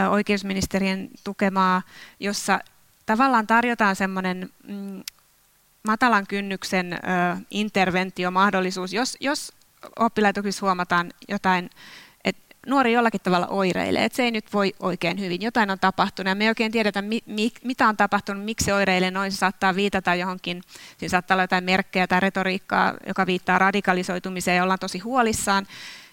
oikeusministeriön 0.09 1.09
tukemaa, 1.23 1.81
jossa 2.19 2.59
tavallaan 3.05 3.47
tarjotaan 3.47 3.95
semmoinen 3.95 4.49
mm, 4.67 5.03
matalan 5.87 6.27
kynnyksen 6.27 6.93
ö, 6.93 6.97
interventiomahdollisuus, 7.51 8.93
jos, 8.93 9.17
jos 9.19 9.53
oppilaitoksissa 9.99 10.65
huomataan 10.65 11.13
jotain 11.29 11.69
nuori 12.67 12.93
jollakin 12.93 13.21
tavalla 13.21 13.47
oireilee, 13.47 14.05
että 14.05 14.15
se 14.15 14.23
ei 14.23 14.31
nyt 14.31 14.53
voi 14.53 14.73
oikein 14.79 15.19
hyvin, 15.19 15.41
jotain 15.41 15.69
on 15.69 15.79
tapahtunut 15.79 16.29
ja 16.29 16.35
me 16.35 16.43
ei 16.43 16.49
oikein 16.49 16.71
tiedetä, 16.71 17.01
mi, 17.01 17.19
mi, 17.25 17.51
mitä 17.63 17.87
on 17.87 17.97
tapahtunut, 17.97 18.45
miksi 18.45 18.65
se 18.65 18.73
oireilee 18.73 19.11
noin, 19.11 19.31
se 19.31 19.37
saattaa 19.37 19.75
viitata 19.75 20.15
johonkin, 20.15 20.61
siinä 20.97 21.09
saattaa 21.09 21.35
olla 21.35 21.43
jotain 21.43 21.63
merkkejä 21.63 22.07
tai 22.07 22.19
retoriikkaa, 22.19 22.93
joka 23.07 23.25
viittaa 23.25 23.59
radikalisoitumiseen 23.59 24.57
ja 24.57 24.63
ollaan 24.63 24.79
tosi 24.79 24.99
huolissaan, 24.99 25.67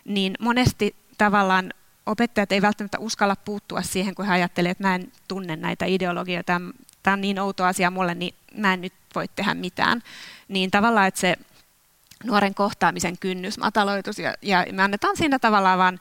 niin 0.05 0.34
monesti 0.40 0.94
tavallaan 1.18 1.72
opettajat 2.07 2.53
ei 2.53 2.62
välttämättä 2.62 2.98
uskalla 2.98 3.36
puuttua 3.36 3.82
siihen, 3.82 4.14
kun 4.14 4.26
he 4.26 4.32
ajattelevat, 4.32 4.70
että 4.70 4.88
mä 4.88 4.94
en 4.94 5.12
tunne 5.28 5.57
näitä 5.57 5.84
ideologioita, 5.84 6.61
tämä 7.03 7.14
on 7.14 7.20
niin 7.20 7.38
outo 7.38 7.64
asia 7.64 7.90
mulle, 7.90 8.14
niin 8.14 8.34
mä 8.55 8.72
en 8.72 8.80
nyt 8.80 8.92
voi 9.14 9.28
tehdä 9.36 9.55
mitään. 9.55 10.03
Niin 10.48 10.70
tavallaan, 10.70 11.09
että 11.09 11.20
se 11.20 11.36
nuoren 12.24 12.55
kohtaamisen 12.55 13.18
kynnys 13.18 13.59
mataloitus 13.59 14.18
ja, 14.18 14.34
ja 14.42 14.66
me 14.72 14.82
annetaan 14.82 15.16
siinä 15.16 15.38
tavallaan 15.38 15.78
vaan 15.78 16.01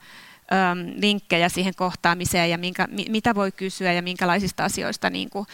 vinkkejä 1.01 1.49
siihen 1.49 1.75
kohtaamiseen 1.75 2.49
ja 2.49 2.57
minkä, 2.57 2.87
mitä 3.09 3.35
voi 3.35 3.51
kysyä 3.51 3.93
ja 3.93 4.01
minkälaisista 4.01 4.63
asioista 4.63 5.09
niin 5.09 5.29
kuin 5.29 5.47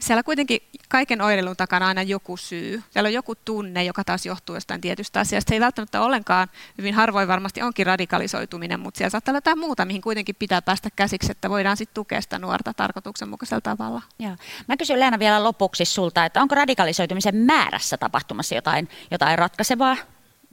siellä 0.00 0.22
kuitenkin 0.22 0.60
kaiken 0.88 1.22
oireilun 1.22 1.56
takana 1.56 1.86
aina 1.86 2.02
joku 2.02 2.36
syy. 2.36 2.82
Siellä 2.90 3.06
on 3.06 3.12
joku 3.12 3.34
tunne, 3.34 3.84
joka 3.84 4.04
taas 4.04 4.26
johtuu 4.26 4.54
jostain 4.54 4.80
tietystä 4.80 5.20
asiasta. 5.20 5.48
Se 5.48 5.54
ei 5.54 5.60
välttämättä 5.60 6.00
ollenkaan, 6.00 6.48
hyvin 6.78 6.94
harvoin 6.94 7.28
varmasti 7.28 7.62
onkin 7.62 7.86
radikalisoituminen, 7.86 8.80
mutta 8.80 8.98
siellä 8.98 9.10
saattaa 9.10 9.32
olla 9.32 9.36
jotain 9.36 9.58
muuta, 9.58 9.84
mihin 9.84 10.02
kuitenkin 10.02 10.34
pitää 10.34 10.62
päästä 10.62 10.88
käsiksi, 10.96 11.30
että 11.32 11.50
voidaan 11.50 11.76
sitten 11.76 11.94
tukea 11.94 12.20
sitä 12.20 12.38
nuorta 12.38 12.74
tarkoituksenmukaisella 12.74 13.60
tavalla. 13.60 14.02
Joo. 14.18 14.36
Mä 14.68 14.76
kysyn 14.76 15.00
Leena 15.00 15.18
vielä 15.18 15.44
lopuksi 15.44 15.84
sulta, 15.84 16.24
että 16.24 16.42
onko 16.42 16.54
radikalisoitumisen 16.54 17.36
määrässä 17.36 17.96
tapahtumassa 17.96 18.54
jotain, 18.54 18.88
jotain 19.10 19.38
ratkaisevaa 19.38 19.96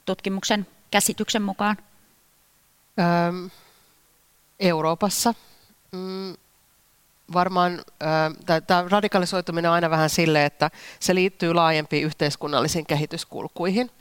tutkimuksen 0.05 0.67
käsityksen 0.91 1.41
mukaan? 1.41 1.77
Euroopassa 4.63 5.33
mm, 5.91 6.33
varmaan 7.33 7.81
tämä 8.67 8.85
radikalisoituminen 8.89 9.71
on 9.71 9.75
aina 9.75 9.89
vähän 9.89 10.09
sille, 10.09 10.45
että 10.45 10.71
se 10.99 11.15
liittyy 11.15 11.53
laajempiin 11.53 12.05
yhteiskunnallisiin 12.05 12.85
kehityskulkuihin. 12.85 13.91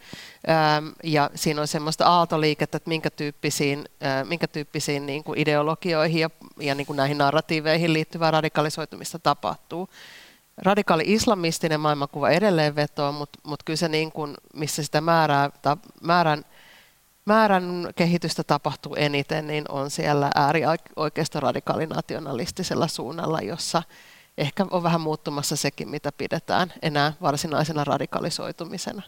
Ja 1.04 1.30
siinä 1.34 1.60
on 1.60 1.68
semmoista 1.68 2.06
aaltoliikettä, 2.06 2.76
että 2.76 2.88
minkä 2.88 3.10
tyyppisiin, 3.10 3.84
minkä 4.24 4.48
tyyppisiin 4.48 5.06
niin 5.06 5.24
kuin 5.24 5.38
ideologioihin 5.38 6.20
ja, 6.20 6.30
ja 6.60 6.74
niin 6.74 6.86
kuin 6.86 6.96
näihin 6.96 7.18
narratiiveihin 7.18 7.92
liittyvää 7.92 8.30
radikalisoitumista 8.30 9.18
tapahtuu. 9.18 9.88
Radikaali 10.56 11.02
islamistinen 11.06 11.80
maailmankuva 11.80 12.30
edelleen 12.30 12.76
vetoo, 12.76 13.12
mutta, 13.12 13.38
mutta 13.42 13.64
kyllä 13.64 13.76
se, 13.76 13.88
niin 13.88 14.12
kuin, 14.12 14.34
missä 14.54 14.82
sitä 14.82 15.00
määrää, 15.00 15.50
ta, 15.62 15.76
määrän 16.00 16.44
määrän 17.25 17.89
kehitystä 17.97 18.45
tapahtuu 18.45 18.95
eniten, 18.95 19.47
niin 19.47 19.64
on 19.68 19.91
siellä 19.91 20.31
äärioikeistoradikaalinationalistisella 20.35 22.89
suunnalla, 22.89 23.41
jossa 23.41 23.83
ehkä 24.39 24.66
on 24.70 24.83
vähän 24.83 25.01
muuttumassa 25.01 25.57
sekin, 25.57 25.89
mitä 25.89 26.12
pidetään 26.12 26.73
enää 26.83 27.12
varsinaisena 27.23 27.85
radikalisoitumisena. 27.85 29.03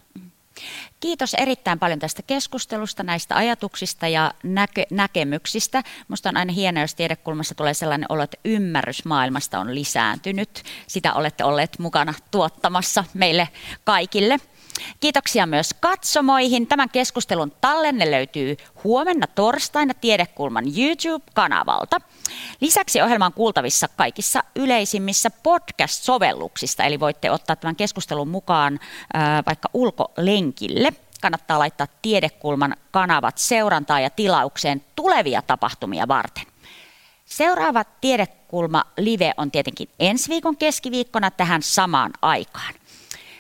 Kiitos 1.01 1.35
erittäin 1.35 1.79
paljon 1.79 1.99
tästä 1.99 2.23
keskustelusta, 2.23 3.03
näistä 3.03 3.37
ajatuksista 3.37 4.09
ja 4.09 4.35
näke- 4.45 4.87
näkemyksistä. 4.91 5.83
Minusta 6.09 6.29
on 6.29 6.37
aina 6.37 6.53
hienoa, 6.53 6.83
jos 6.83 6.95
tiedekulmassa 6.95 7.55
tulee 7.55 7.75
sellainen 7.75 8.07
olo, 8.09 8.23
että 8.23 8.37
ymmärrys 8.45 9.05
maailmasta 9.05 9.59
on 9.59 9.75
lisääntynyt. 9.75 10.63
Sitä 10.87 11.15
olette 11.15 11.45
olleet 11.45 11.79
mukana 11.79 12.15
tuottamassa 12.31 13.05
meille 13.15 13.49
kaikille. 13.85 14.39
Kiitoksia 15.01 15.47
myös 15.47 15.75
katsomoihin. 15.81 16.67
Tämän 16.67 16.91
keskustelun 16.91 17.53
tallenne 17.61 18.11
löytyy 18.11 18.57
huomenna 18.85 19.27
torstaina 19.27 19.95
Tiedekulman 19.95 20.65
YouTube-kanavalta. 20.79 22.01
Lisäksi 22.61 23.03
ohjelma 23.03 23.27
on 23.27 23.33
kuultavissa 23.33 23.89
kaikissa 23.89 24.45
yleisimmissä 24.57 25.31
podcast-sovelluksista, 25.31 26.85
eli 26.85 27.01
voitte 27.01 27.31
ottaa 27.31 27.57
tämän 27.57 27.77
keskustelun 27.77 28.29
mukaan 28.29 28.81
ää, 29.15 29.43
vaikka 29.47 29.69
ulkolenkille. 29.75 30.93
Kannattaa 31.21 31.59
laittaa 31.59 31.87
Tiedekulman 32.03 32.77
kanavat 32.91 33.39
seurantaa 33.39 34.01
ja 34.01 34.11
tilaukseen 34.11 34.85
tulevia 34.97 35.43
tapahtumia 35.43 36.09
varten. 36.09 36.45
Seuraava 37.25 37.85
Tiedekulma 37.85 38.85
Live 38.97 39.33
on 39.37 39.51
tietenkin 39.51 39.89
ensi 40.01 40.29
viikon 40.29 40.57
keskiviikkona 40.57 41.31
tähän 41.31 41.63
samaan 41.63 42.13
aikaan. 42.23 42.75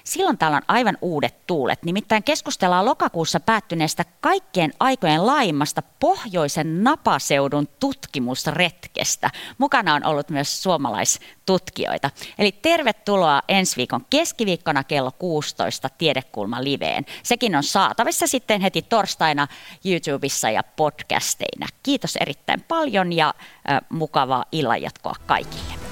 Silloin 0.05 0.38
täällä 0.38 0.57
on 0.57 0.62
aivan 0.68 0.98
uudet 1.00 1.46
tuulet. 1.46 1.82
Nimittäin 1.82 2.22
keskustellaan 2.22 2.84
lokakuussa 2.84 3.40
päättyneestä 3.40 4.05
kaikkien 4.20 4.72
aikojen 4.80 5.26
laimmasta 5.26 5.82
pohjoisen 6.00 6.84
napaseudun 6.84 7.68
tutkimusretkestä. 7.80 9.30
Mukana 9.59 9.94
on 9.94 10.05
ollut 10.05 10.30
myös 10.30 10.62
suomalaistutkijoita. 10.62 12.11
Eli 12.38 12.52
tervetuloa 12.52 13.42
ensi 13.48 13.76
viikon 13.76 14.07
keskiviikkona 14.11 14.84
kello 14.84 15.12
16 15.18 15.88
Tiedekulma 15.88 16.64
liveen. 16.64 17.07
Sekin 17.22 17.57
on 17.57 17.62
saatavissa 17.62 18.26
sitten 18.26 18.61
heti 18.61 18.82
torstaina 18.82 19.46
YouTubessa 19.84 20.50
ja 20.50 20.62
podcasteina. 20.62 21.66
Kiitos 21.82 22.16
erittäin 22.16 22.64
paljon 22.68 23.12
ja 23.12 23.34
äh, 23.70 23.80
mukavaa 23.88 24.44
illanjatkoa 24.52 25.14
kaikille. 25.26 25.84